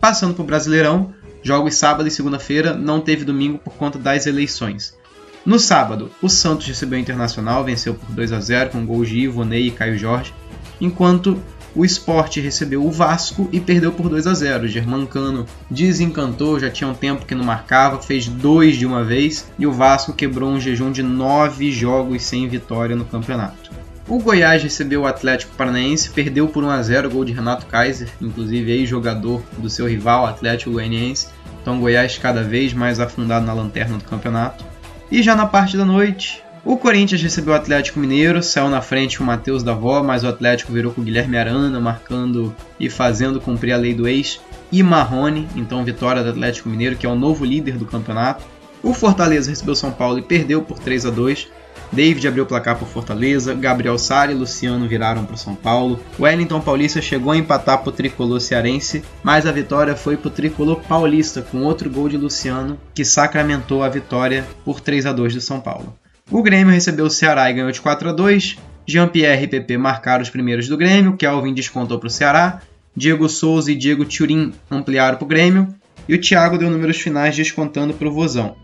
Passando 0.00 0.34
para 0.34 0.42
o 0.42 0.46
Brasileirão, 0.46 1.14
jogos 1.42 1.74
sábado 1.74 2.08
e 2.08 2.10
segunda-feira, 2.10 2.74
não 2.74 3.00
teve 3.00 3.24
domingo 3.24 3.58
por 3.58 3.74
conta 3.74 3.98
das 3.98 4.26
eleições. 4.26 4.96
No 5.44 5.58
sábado, 5.60 6.10
o 6.20 6.28
Santos 6.28 6.66
recebeu 6.66 6.98
o 6.98 7.02
Internacional, 7.02 7.64
venceu 7.64 7.94
por 7.94 8.10
2 8.12 8.32
a 8.32 8.40
0 8.40 8.70
com 8.70 8.84
gols 8.84 9.08
de 9.08 9.20
Ivonei 9.20 9.68
e 9.68 9.70
Caio 9.70 9.96
Jorge, 9.96 10.34
enquanto 10.80 11.40
o 11.76 11.84
Sport 11.84 12.38
recebeu 12.38 12.84
o 12.84 12.90
Vasco 12.90 13.48
e 13.52 13.60
perdeu 13.60 13.92
por 13.92 14.08
2 14.08 14.26
a 14.26 14.32
0. 14.34 14.66
Germancano 14.66 15.46
desencantou, 15.70 16.58
já 16.58 16.70
tinha 16.70 16.88
um 16.88 16.94
tempo 16.94 17.26
que 17.26 17.34
não 17.34 17.44
marcava, 17.44 18.02
fez 18.02 18.26
dois 18.26 18.76
de 18.76 18.86
uma 18.86 19.04
vez 19.04 19.46
e 19.58 19.66
o 19.66 19.72
Vasco 19.72 20.14
quebrou 20.14 20.50
um 20.50 20.58
jejum 20.58 20.90
de 20.90 21.02
nove 21.02 21.70
jogos 21.70 22.22
sem 22.24 22.48
vitória 22.48 22.96
no 22.96 23.04
campeonato. 23.04 23.65
O 24.08 24.20
Goiás 24.20 24.62
recebeu 24.62 25.02
o 25.02 25.06
Atlético 25.06 25.56
Paranaense, 25.56 26.10
perdeu 26.10 26.46
por 26.46 26.62
1 26.62 26.70
a 26.70 26.82
0 26.82 27.10
gol 27.10 27.24
de 27.24 27.32
Renato 27.32 27.66
Kaiser, 27.66 28.08
inclusive 28.20 28.70
ex-jogador 28.70 29.42
do 29.58 29.68
seu 29.68 29.88
rival 29.88 30.24
Atlético 30.24 30.70
Goianiense. 30.70 31.26
Então 31.60 31.80
Goiás 31.80 32.16
cada 32.16 32.44
vez 32.44 32.72
mais 32.72 33.00
afundado 33.00 33.44
na 33.44 33.52
lanterna 33.52 33.98
do 33.98 34.04
campeonato. 34.04 34.64
E 35.10 35.24
já 35.24 35.34
na 35.34 35.44
parte 35.44 35.76
da 35.76 35.84
noite, 35.84 36.40
o 36.64 36.76
Corinthians 36.76 37.20
recebeu 37.20 37.52
o 37.52 37.56
Atlético 37.56 37.98
Mineiro, 37.98 38.40
saiu 38.44 38.70
na 38.70 38.80
frente 38.80 39.18
com 39.18 39.24
o 39.24 39.26
Matheus 39.26 39.64
Davó, 39.64 40.04
mas 40.04 40.22
o 40.22 40.28
Atlético 40.28 40.72
virou 40.72 40.92
com 40.92 41.00
o 41.00 41.04
Guilherme 41.04 41.36
Arana, 41.36 41.80
marcando 41.80 42.54
e 42.78 42.88
fazendo 42.88 43.40
cumprir 43.40 43.72
a 43.72 43.76
lei 43.76 43.92
do 43.92 44.06
ex. 44.06 44.40
E 44.70 44.84
Marrone, 44.84 45.48
então 45.56 45.84
vitória 45.84 46.22
do 46.22 46.30
Atlético 46.30 46.68
Mineiro, 46.68 46.96
que 46.96 47.06
é 47.06 47.08
o 47.08 47.16
novo 47.16 47.44
líder 47.44 47.76
do 47.76 47.86
campeonato. 47.86 48.44
O 48.84 48.94
Fortaleza 48.94 49.50
recebeu 49.50 49.74
São 49.74 49.90
Paulo 49.90 50.18
e 50.18 50.22
perdeu 50.22 50.62
por 50.62 50.78
3 50.78 51.06
a 51.06 51.10
2 51.10 51.48
David 51.92 52.28
abriu 52.28 52.44
o 52.44 52.46
placar 52.46 52.76
por 52.76 52.88
Fortaleza, 52.88 53.54
Gabriel 53.54 53.98
Sara 53.98 54.32
e 54.32 54.34
Luciano 54.34 54.88
viraram 54.88 55.24
para 55.24 55.34
o 55.34 55.38
São 55.38 55.54
Paulo. 55.54 56.00
Wellington 56.18 56.60
Paulista 56.60 57.00
chegou 57.00 57.32
a 57.32 57.36
empatar 57.36 57.78
para 57.78 57.88
o 57.88 57.92
tricolor 57.92 58.40
cearense, 58.40 59.02
mas 59.22 59.46
a 59.46 59.52
vitória 59.52 59.96
foi 59.96 60.16
para 60.16 60.28
o 60.28 60.30
tricolor 60.30 60.80
paulista 60.80 61.42
com 61.42 61.62
outro 61.62 61.88
gol 61.88 62.08
de 62.08 62.16
Luciano, 62.16 62.78
que 62.94 63.04
sacramentou 63.04 63.82
a 63.82 63.88
vitória 63.88 64.46
por 64.64 64.80
3 64.80 65.06
a 65.06 65.12
2 65.12 65.34
do 65.34 65.40
São 65.40 65.60
Paulo. 65.60 65.94
O 66.30 66.42
Grêmio 66.42 66.74
recebeu 66.74 67.06
o 67.06 67.10
Ceará 67.10 67.48
e 67.50 67.54
ganhou 67.54 67.70
de 67.70 67.80
4 67.80 68.08
a 68.08 68.12
2. 68.12 68.56
Jean-Pierre 68.86 69.44
e 69.44 69.48
PP 69.48 69.78
marcaram 69.78 70.22
os 70.22 70.30
primeiros 70.30 70.68
do 70.68 70.76
Grêmio, 70.76 71.16
Kelvin 71.16 71.54
descontou 71.54 71.98
para 71.98 72.06
o 72.06 72.10
Ceará, 72.10 72.60
Diego 72.96 73.28
Souza 73.28 73.70
e 73.70 73.74
Diego 73.74 74.04
Turin 74.04 74.52
ampliaram 74.70 75.18
para 75.18 75.24
o 75.24 75.28
Grêmio, 75.28 75.74
e 76.08 76.14
o 76.14 76.20
Thiago 76.20 76.56
deu 76.56 76.70
números 76.70 76.98
finais 76.98 77.34
descontando 77.34 77.94
para 77.94 78.08
o 78.08 78.12
Vozão. 78.12 78.56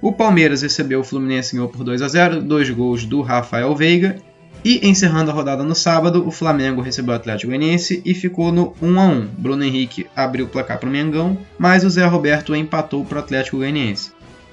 O 0.00 0.12
Palmeiras 0.12 0.62
recebeu 0.62 1.00
o 1.00 1.04
Fluminense 1.04 1.56
ganhou 1.56 1.68
por 1.68 1.82
2 1.82 2.02
a 2.02 2.08
0, 2.08 2.40
dois 2.40 2.70
gols 2.70 3.04
do 3.04 3.20
Rafael 3.20 3.74
Veiga. 3.74 4.16
E 4.64 4.88
encerrando 4.88 5.30
a 5.30 5.34
rodada 5.34 5.62
no 5.62 5.74
sábado, 5.74 6.26
o 6.26 6.30
Flamengo 6.30 6.80
recebeu 6.80 7.12
o 7.12 7.16
Atlético 7.16 7.48
Goianiense 7.48 8.02
e 8.04 8.14
ficou 8.14 8.52
no 8.52 8.74
1 8.82 9.00
a 9.00 9.06
1. 9.06 9.26
Bruno 9.38 9.64
Henrique 9.64 10.06
abriu 10.14 10.46
o 10.46 10.48
placar 10.48 10.78
para 10.78 10.88
o 10.88 10.92
Mengão, 10.92 11.38
mas 11.58 11.84
o 11.84 11.90
Zé 11.90 12.04
Roberto 12.06 12.54
empatou 12.54 13.04
para 13.04 13.18
o 13.18 13.20
Atlético 13.20 13.58
Goianiense. 13.58 14.12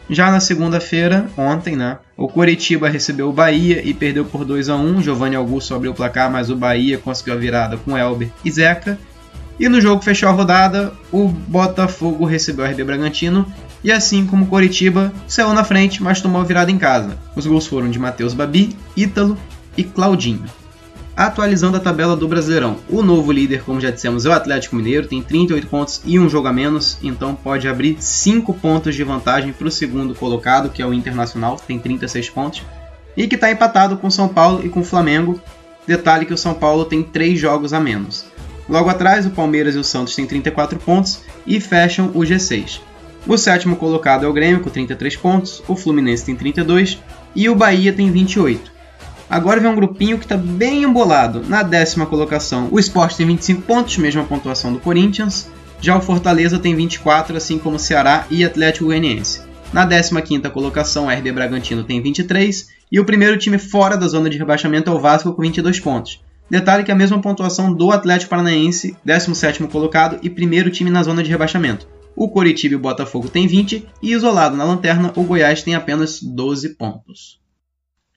Já 0.10 0.32
na 0.32 0.40
segunda-feira, 0.40 1.28
ontem, 1.36 1.76
né, 1.76 1.98
o 2.16 2.28
Coritiba 2.28 2.88
recebeu 2.88 3.30
o 3.30 3.34
Bahia 3.34 3.82
e 3.84 3.94
perdeu 3.94 4.26
por 4.26 4.46
2 4.46 4.70
a 4.70 4.76
1. 4.76 5.02
Giovanni 5.02 5.36
Augusto 5.36 5.74
abriu 5.74 5.92
o 5.92 5.96
placar, 5.96 6.32
mas 6.32 6.50
o 6.52 6.56
Bahia 6.56 7.00
conseguiu 7.00 7.34
a 7.34 7.38
virada 7.38 7.78
com 7.78 7.98
Elber 7.98 8.30
e 8.44 8.52
Zeca. 8.52 9.00
E 9.60 9.70
no 9.70 9.80
jogo 9.82 10.00
que 10.00 10.06
fechou 10.06 10.30
a 10.30 10.34
rodada, 10.34 10.94
o 11.12 11.28
Botafogo 11.28 12.26
recebeu 12.26 12.66
o 12.66 12.68
RB 12.68 12.84
Bragantino 12.84 13.46
e 13.86 13.92
assim 13.92 14.26
como 14.26 14.48
Coritiba 14.48 15.14
saiu 15.28 15.54
na 15.54 15.64
frente, 15.64 16.02
mas 16.02 16.20
tomou 16.20 16.42
a 16.42 16.44
virada 16.44 16.72
em 16.72 16.78
casa. 16.78 17.20
Os 17.36 17.46
gols 17.46 17.68
foram 17.68 17.88
de 17.88 18.00
Matheus 18.00 18.34
Babi, 18.34 18.76
Ítalo 18.98 19.38
e 19.78 19.84
Claudinho. 19.84 20.44
Atualizando 21.16 21.78
a 21.78 21.80
tabela 21.80 22.16
do 22.16 22.28
Brasileirão, 22.28 22.78
o 22.90 23.04
novo 23.04 23.32
líder, 23.32 23.62
como 23.62 23.80
já 23.80 23.92
dissemos, 23.92 24.26
é 24.26 24.30
o 24.30 24.34
Atlético 24.34 24.76
Mineiro, 24.76 25.08
tem 25.08 25.22
38 25.22 25.68
pontos 25.68 26.02
e 26.04 26.18
um 26.18 26.28
jogo 26.28 26.48
a 26.48 26.52
menos, 26.52 26.98
então 27.04 27.36
pode 27.36 27.68
abrir 27.68 27.98
5 28.00 28.56
pontos 28.56 28.96
de 28.96 29.04
vantagem 29.04 29.54
para 29.54 29.68
o 29.68 29.72
segundo 29.72 30.16
colocado, 30.16 30.72
que 30.72 30.82
é 30.82 30.86
o 30.86 30.92
Internacional, 30.92 31.56
tem 31.56 31.78
36 31.78 32.28
pontos, 32.32 32.64
e 33.16 33.28
que 33.28 33.36
está 33.36 33.52
empatado 33.52 33.98
com 33.98 34.10
São 34.10 34.28
Paulo 34.28 34.66
e 34.66 34.70
com 34.70 34.84
Flamengo. 34.84 35.40
Detalhe 35.86 36.26
que 36.26 36.34
o 36.34 36.38
São 36.38 36.56
Paulo 36.56 36.86
tem 36.86 37.04
3 37.04 37.40
jogos 37.40 37.72
a 37.72 37.80
menos. 37.80 38.26
Logo 38.68 38.90
atrás, 38.90 39.28
o 39.28 39.30
Palmeiras 39.30 39.76
e 39.76 39.78
o 39.78 39.84
Santos 39.84 40.16
têm 40.16 40.26
34 40.26 40.80
pontos 40.80 41.22
e 41.46 41.60
fecham 41.60 42.08
o 42.16 42.22
G6. 42.22 42.82
O 43.28 43.38
sétimo 43.38 43.76
colocado 43.76 44.24
é 44.24 44.30
o 44.30 44.34
Grêmio 44.34 44.60
com 44.60 44.70
33 44.70 45.16
pontos, 45.16 45.64
o 45.68 45.76
Fluminense 45.76 46.24
tem 46.24 46.36
32 46.36 47.00
e 47.36 47.50
o 47.50 47.56
Bahia 47.56 47.92
tem 47.92 48.12
28. 48.12 48.72
Agora 49.28 49.60
vem 49.60 49.70
um 49.70 49.76
grupinho 49.76 50.20
que 50.20 50.26
está 50.26 50.38
bem 50.38 50.84
embolado. 50.84 51.44
Na 51.48 51.64
décima 51.64 52.06
colocação, 52.06 52.68
o 52.72 52.80
Sport 52.80 53.16
tem 53.16 53.26
25 53.26 53.64
pontos, 53.64 53.98
mesma 53.98 54.24
pontuação 54.24 54.72
do 54.72 54.80
Corinthians. 54.80 55.50
Já 55.82 55.98
o 55.98 56.02
Fortaleza 56.02 56.60
tem 56.60 56.76
24, 56.76 57.36
assim 57.36 57.58
como 57.58 57.78
o 57.78 57.80
Ceará 57.80 58.28
e 58.30 58.46
Atlético 58.46 58.86
Goianiense. 58.86 59.42
Na 59.74 59.88
15ª 59.88 60.52
colocação, 60.52 61.08
o 61.08 61.10
RB 61.10 61.32
Bragantino 61.32 61.84
tem 61.84 62.00
23 62.02 62.70
e 62.92 63.00
o 63.00 63.06
primeiro 63.06 63.38
time 63.40 63.58
fora 63.58 63.98
da 63.98 64.08
zona 64.08 64.30
de 64.30 64.38
rebaixamento 64.38 64.92
é 64.92 64.94
o 64.94 65.00
Vasco 65.00 65.34
com 65.34 65.42
22 65.42 65.80
pontos. 65.80 66.22
Detalhe 66.48 66.84
que 66.84 66.92
é 66.92 66.94
a 66.94 66.98
mesma 66.98 67.20
pontuação 67.20 67.74
do 67.74 67.92
Atlético 67.92 68.30
Paranaense, 68.30 68.96
17º 69.06 69.68
colocado 69.68 70.20
e 70.22 70.30
primeiro 70.30 70.70
time 70.70 70.92
na 70.92 71.02
zona 71.02 71.24
de 71.24 71.30
rebaixamento. 71.32 71.95
O 72.16 72.30
Coritiba 72.30 72.74
e 72.74 72.78
o 72.78 72.80
Botafogo 72.80 73.30
têm 73.30 73.48
20 73.48 73.88
e 74.02 74.14
isolado 74.14 74.56
na 74.56 74.64
lanterna, 74.64 75.12
o 75.16 75.24
Goiás 75.24 75.64
tem 75.64 75.76
apenas 75.76 76.22
12 76.22 76.76
pontos. 76.76 77.42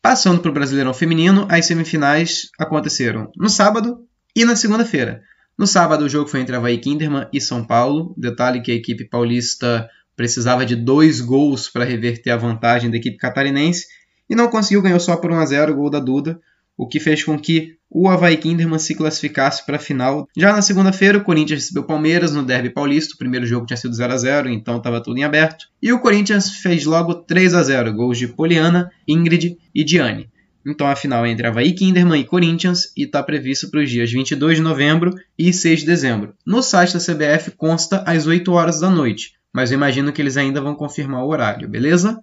Passando 0.00 0.40
para 0.40 0.50
o 0.50 0.54
Brasileirão 0.54 0.94
Feminino, 0.94 1.46
as 1.50 1.66
semifinais 1.66 2.50
aconteceram 2.58 3.30
no 3.36 3.48
sábado 3.48 4.04
e 4.34 4.44
na 4.44 4.54
segunda-feira. 4.54 5.22
No 5.58 5.66
sábado, 5.66 6.04
o 6.04 6.08
jogo 6.08 6.28
foi 6.28 6.40
entre 6.40 6.54
Havaí 6.54 6.78
Kinderman 6.78 7.26
e 7.32 7.40
São 7.40 7.64
Paulo. 7.64 8.14
Detalhe 8.16 8.62
que 8.62 8.70
a 8.70 8.74
equipe 8.74 9.04
paulista 9.04 9.90
precisava 10.14 10.64
de 10.64 10.76
dois 10.76 11.20
gols 11.20 11.68
para 11.68 11.84
reverter 11.84 12.30
a 12.30 12.36
vantagem 12.36 12.90
da 12.90 12.96
equipe 12.96 13.16
catarinense 13.16 13.86
e 14.30 14.36
não 14.36 14.48
conseguiu, 14.48 14.82
ganhou 14.82 15.00
só 15.00 15.16
por 15.16 15.32
1 15.32 15.34
a 15.40 15.46
0 15.46 15.72
o 15.72 15.76
gol 15.76 15.90
da 15.90 15.98
Duda 15.98 16.40
o 16.76 16.86
que 16.86 17.00
fez 17.00 17.24
com 17.24 17.36
que 17.36 17.77
o 17.90 18.08
Havaí 18.08 18.36
Kinderman 18.36 18.78
se 18.78 18.94
classificasse 18.94 19.64
para 19.64 19.76
a 19.76 19.80
final. 19.80 20.28
Já 20.36 20.52
na 20.52 20.60
segunda-feira, 20.60 21.18
o 21.18 21.24
Corinthians 21.24 21.62
recebeu 21.62 21.82
o 21.82 21.86
Palmeiras 21.86 22.32
no 22.32 22.44
Derby 22.44 22.70
Paulista. 22.70 23.14
O 23.14 23.18
primeiro 23.18 23.46
jogo 23.46 23.66
tinha 23.66 23.76
sido 23.76 23.94
0 23.94 24.12
a 24.12 24.16
0 24.16 24.48
então 24.50 24.76
estava 24.76 25.02
tudo 25.02 25.18
em 25.18 25.24
aberto. 25.24 25.66
E 25.82 25.92
o 25.92 26.00
Corinthians 26.00 26.50
fez 26.50 26.84
logo 26.84 27.14
3 27.14 27.54
a 27.54 27.62
0 27.62 27.94
gols 27.94 28.18
de 28.18 28.28
Poliana, 28.28 28.90
Ingrid 29.06 29.56
e 29.74 29.84
Diane. 29.84 30.28
Então 30.66 30.86
a 30.86 30.94
final 30.94 31.24
é 31.24 31.30
entre 31.30 31.46
Havaí 31.46 31.72
Kinderman 31.72 32.20
e 32.20 32.24
Corinthians 32.24 32.92
e 32.94 33.04
está 33.04 33.22
prevista 33.22 33.68
para 33.68 33.80
os 33.80 33.90
dias 33.90 34.12
22 34.12 34.58
de 34.58 34.62
novembro 34.62 35.14
e 35.38 35.50
6 35.50 35.80
de 35.80 35.86
dezembro. 35.86 36.34
No 36.44 36.62
site 36.62 36.92
da 36.92 37.00
CBF 37.00 37.52
consta 37.52 38.02
às 38.06 38.26
8 38.26 38.52
horas 38.52 38.80
da 38.80 38.90
noite, 38.90 39.32
mas 39.50 39.70
eu 39.70 39.76
imagino 39.76 40.12
que 40.12 40.20
eles 40.20 40.36
ainda 40.36 40.60
vão 40.60 40.74
confirmar 40.74 41.24
o 41.24 41.28
horário, 41.28 41.68
beleza? 41.68 42.22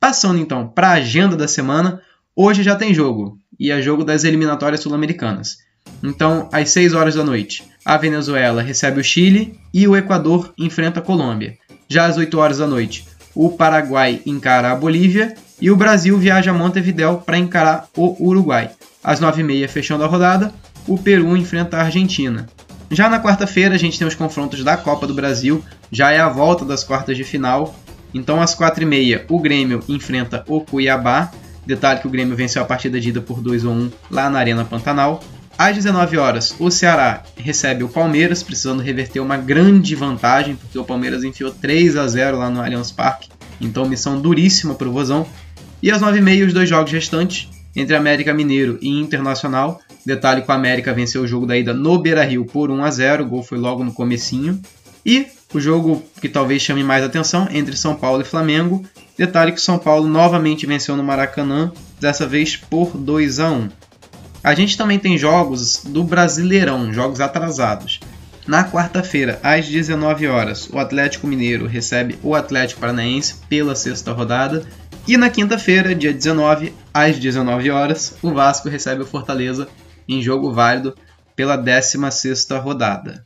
Passando 0.00 0.38
então 0.38 0.66
para 0.66 0.88
a 0.88 0.94
agenda 0.94 1.36
da 1.36 1.46
semana, 1.46 2.00
hoje 2.34 2.62
já 2.62 2.74
tem 2.74 2.94
jogo 2.94 3.38
e 3.62 3.70
é 3.70 3.80
jogo 3.80 4.04
das 4.04 4.24
eliminatórias 4.24 4.80
sul-americanas. 4.80 5.58
Então, 6.02 6.48
às 6.52 6.70
6 6.70 6.94
horas 6.94 7.14
da 7.14 7.22
noite, 7.22 7.62
a 7.84 7.96
Venezuela 7.96 8.60
recebe 8.60 9.00
o 9.00 9.04
Chile 9.04 9.56
e 9.72 9.86
o 9.86 9.96
Equador 9.96 10.52
enfrenta 10.58 10.98
a 10.98 11.02
Colômbia. 11.02 11.56
Já 11.88 12.06
às 12.06 12.16
8 12.16 12.36
horas 12.40 12.58
da 12.58 12.66
noite, 12.66 13.06
o 13.32 13.50
Paraguai 13.50 14.20
encara 14.26 14.72
a 14.72 14.74
Bolívia 14.74 15.36
e 15.60 15.70
o 15.70 15.76
Brasil 15.76 16.18
viaja 16.18 16.50
a 16.50 16.54
Montevideo 16.54 17.18
para 17.18 17.38
encarar 17.38 17.86
o 17.96 18.16
Uruguai. 18.18 18.68
Às 19.02 19.20
9h30, 19.20 19.68
fechando 19.68 20.02
a 20.02 20.08
rodada, 20.08 20.52
o 20.88 20.98
Peru 20.98 21.36
enfrenta 21.36 21.76
a 21.76 21.82
Argentina. 21.82 22.48
Já 22.90 23.08
na 23.08 23.22
quarta-feira, 23.22 23.76
a 23.76 23.78
gente 23.78 23.96
tem 23.96 24.08
os 24.08 24.16
confrontos 24.16 24.64
da 24.64 24.76
Copa 24.76 25.06
do 25.06 25.14
Brasil, 25.14 25.64
já 25.90 26.10
é 26.10 26.18
a 26.18 26.28
volta 26.28 26.64
das 26.64 26.82
quartas 26.82 27.16
de 27.16 27.22
final. 27.22 27.76
Então, 28.12 28.42
às 28.42 28.56
4h30, 28.56 29.22
o 29.28 29.38
Grêmio 29.38 29.84
enfrenta 29.88 30.44
o 30.48 30.60
Cuiabá 30.60 31.30
Detalhe 31.66 32.00
que 32.00 32.06
o 32.06 32.10
Grêmio 32.10 32.36
venceu 32.36 32.62
a 32.62 32.64
partida 32.64 33.00
de 33.00 33.10
ida 33.10 33.20
por 33.20 33.40
2 33.40 33.64
a 33.64 33.68
1 33.68 33.90
lá 34.10 34.28
na 34.28 34.38
Arena 34.38 34.64
Pantanal. 34.64 35.22
Às 35.56 35.76
19 35.76 36.16
horas, 36.16 36.54
o 36.58 36.70
Ceará 36.70 37.22
recebe 37.36 37.84
o 37.84 37.88
Palmeiras, 37.88 38.42
precisando 38.42 38.82
reverter 38.82 39.20
uma 39.20 39.36
grande 39.36 39.94
vantagem, 39.94 40.56
porque 40.56 40.78
o 40.78 40.84
Palmeiras 40.84 41.22
enfiou 41.22 41.52
3 41.52 41.96
a 41.96 42.06
0 42.08 42.38
lá 42.38 42.50
no 42.50 42.60
Allianz 42.60 42.90
Parque. 42.90 43.28
Então, 43.60 43.88
missão 43.88 44.20
duríssima 44.20 44.74
para 44.74 44.88
o 44.88 44.92
Vozão. 44.92 45.26
E 45.82 45.90
às 45.90 46.00
9h30, 46.00 46.46
os 46.46 46.52
dois 46.52 46.68
jogos 46.68 46.90
restantes, 46.90 47.48
entre 47.76 47.96
América 47.96 48.34
Mineiro 48.34 48.78
e 48.80 48.88
Internacional. 48.88 49.80
Detalhe 50.04 50.42
que 50.42 50.50
o 50.50 50.54
América 50.54 50.92
venceu 50.92 51.22
o 51.22 51.26
jogo 51.26 51.46
da 51.46 51.56
ida 51.56 51.72
no 51.72 51.98
Beira-Rio 51.98 52.44
por 52.44 52.70
1 52.70 52.84
a 52.84 52.90
0 52.90 53.24
o 53.24 53.28
gol 53.28 53.42
foi 53.42 53.58
logo 53.58 53.84
no 53.84 53.92
comecinho. 53.92 54.60
E 55.04 55.26
o 55.52 55.60
jogo 55.60 56.02
que 56.20 56.28
talvez 56.28 56.62
chame 56.62 56.82
mais 56.82 57.04
atenção 57.04 57.48
entre 57.50 57.76
São 57.76 57.94
Paulo 57.94 58.22
e 58.22 58.24
Flamengo. 58.24 58.84
Detalhe 59.16 59.52
que 59.52 59.60
São 59.60 59.78
Paulo 59.78 60.08
novamente 60.08 60.66
venceu 60.66 60.96
no 60.96 61.04
Maracanã, 61.04 61.70
dessa 62.00 62.26
vez 62.26 62.56
por 62.56 62.96
2 62.96 63.40
a 63.40 63.50
1. 63.50 63.68
A 64.42 64.54
gente 64.54 64.76
também 64.76 64.98
tem 64.98 65.16
jogos 65.16 65.82
do 65.84 66.02
Brasileirão, 66.02 66.92
jogos 66.92 67.20
atrasados. 67.20 68.00
Na 68.46 68.64
quarta-feira, 68.64 69.38
às 69.40 69.68
19 69.68 70.26
horas, 70.26 70.68
o 70.68 70.78
Atlético 70.78 71.28
Mineiro 71.28 71.66
recebe 71.66 72.18
o 72.24 72.34
Atlético 72.34 72.80
Paranaense 72.80 73.36
pela 73.48 73.76
sexta 73.76 74.10
rodada. 74.12 74.66
E 75.06 75.16
na 75.16 75.30
quinta-feira, 75.30 75.94
dia 75.94 76.12
19, 76.12 76.74
às 76.92 77.18
19 77.18 77.70
horas, 77.70 78.16
o 78.20 78.32
Vasco 78.32 78.68
recebe 78.68 79.02
o 79.02 79.06
Fortaleza 79.06 79.68
em 80.08 80.20
jogo 80.20 80.52
válido 80.52 80.96
pela 81.36 81.56
16ª 81.56 82.60
rodada. 82.60 83.24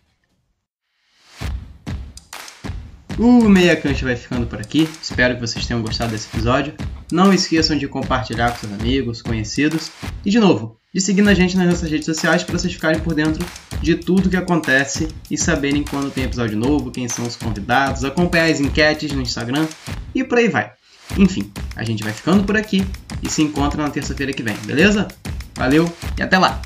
O 3.19 3.49
Meia 3.49 3.75
Cancha 3.75 4.05
vai 4.05 4.15
ficando 4.15 4.47
por 4.47 4.61
aqui. 4.61 4.89
Espero 5.03 5.35
que 5.35 5.41
vocês 5.41 5.67
tenham 5.67 5.81
gostado 5.81 6.11
desse 6.11 6.29
episódio. 6.29 6.75
Não 7.11 7.33
esqueçam 7.33 7.79
de 7.79 7.89
compartilhar 7.89 8.51
com 8.51 8.59
seus 8.59 8.73
amigos, 8.75 9.23
conhecidos. 9.23 9.91
E 10.23 10.31
de 10.31 10.39
novo, 10.39 10.77
de 10.93 11.01
seguir 11.01 11.27
a 11.27 11.33
gente 11.33 11.57
nas 11.57 11.67
nossas 11.67 11.91
redes 11.91 12.05
sociais 12.05 12.43
para 12.43 12.59
vocês 12.59 12.75
ficarem 12.75 13.01
por 13.01 13.15
dentro 13.15 13.45
de 13.81 13.95
tudo 13.95 14.29
que 14.29 14.37
acontece 14.37 15.09
e 15.31 15.39
saberem 15.39 15.83
quando 15.83 16.11
tem 16.11 16.25
episódio 16.25 16.59
novo, 16.59 16.91
quem 16.91 17.09
são 17.09 17.27
os 17.27 17.37
convidados, 17.37 18.05
acompanhar 18.05 18.51
as 18.51 18.61
enquetes 18.61 19.13
no 19.13 19.23
Instagram 19.23 19.67
e 20.15 20.23
por 20.23 20.37
aí 20.37 20.49
vai. 20.49 20.73
Enfim, 21.17 21.51
a 21.75 21.85
gente 21.85 22.03
vai 22.03 22.13
ficando 22.13 22.45
por 22.45 22.57
aqui 22.57 22.87
e 23.23 23.31
se 23.31 23.43
encontra 23.43 23.83
na 23.83 23.89
terça-feira 23.89 24.33
que 24.33 24.43
vem, 24.43 24.57
beleza? 24.67 25.09
Valeu 25.55 25.91
e 26.19 26.23
até 26.23 26.37
lá! 26.37 26.61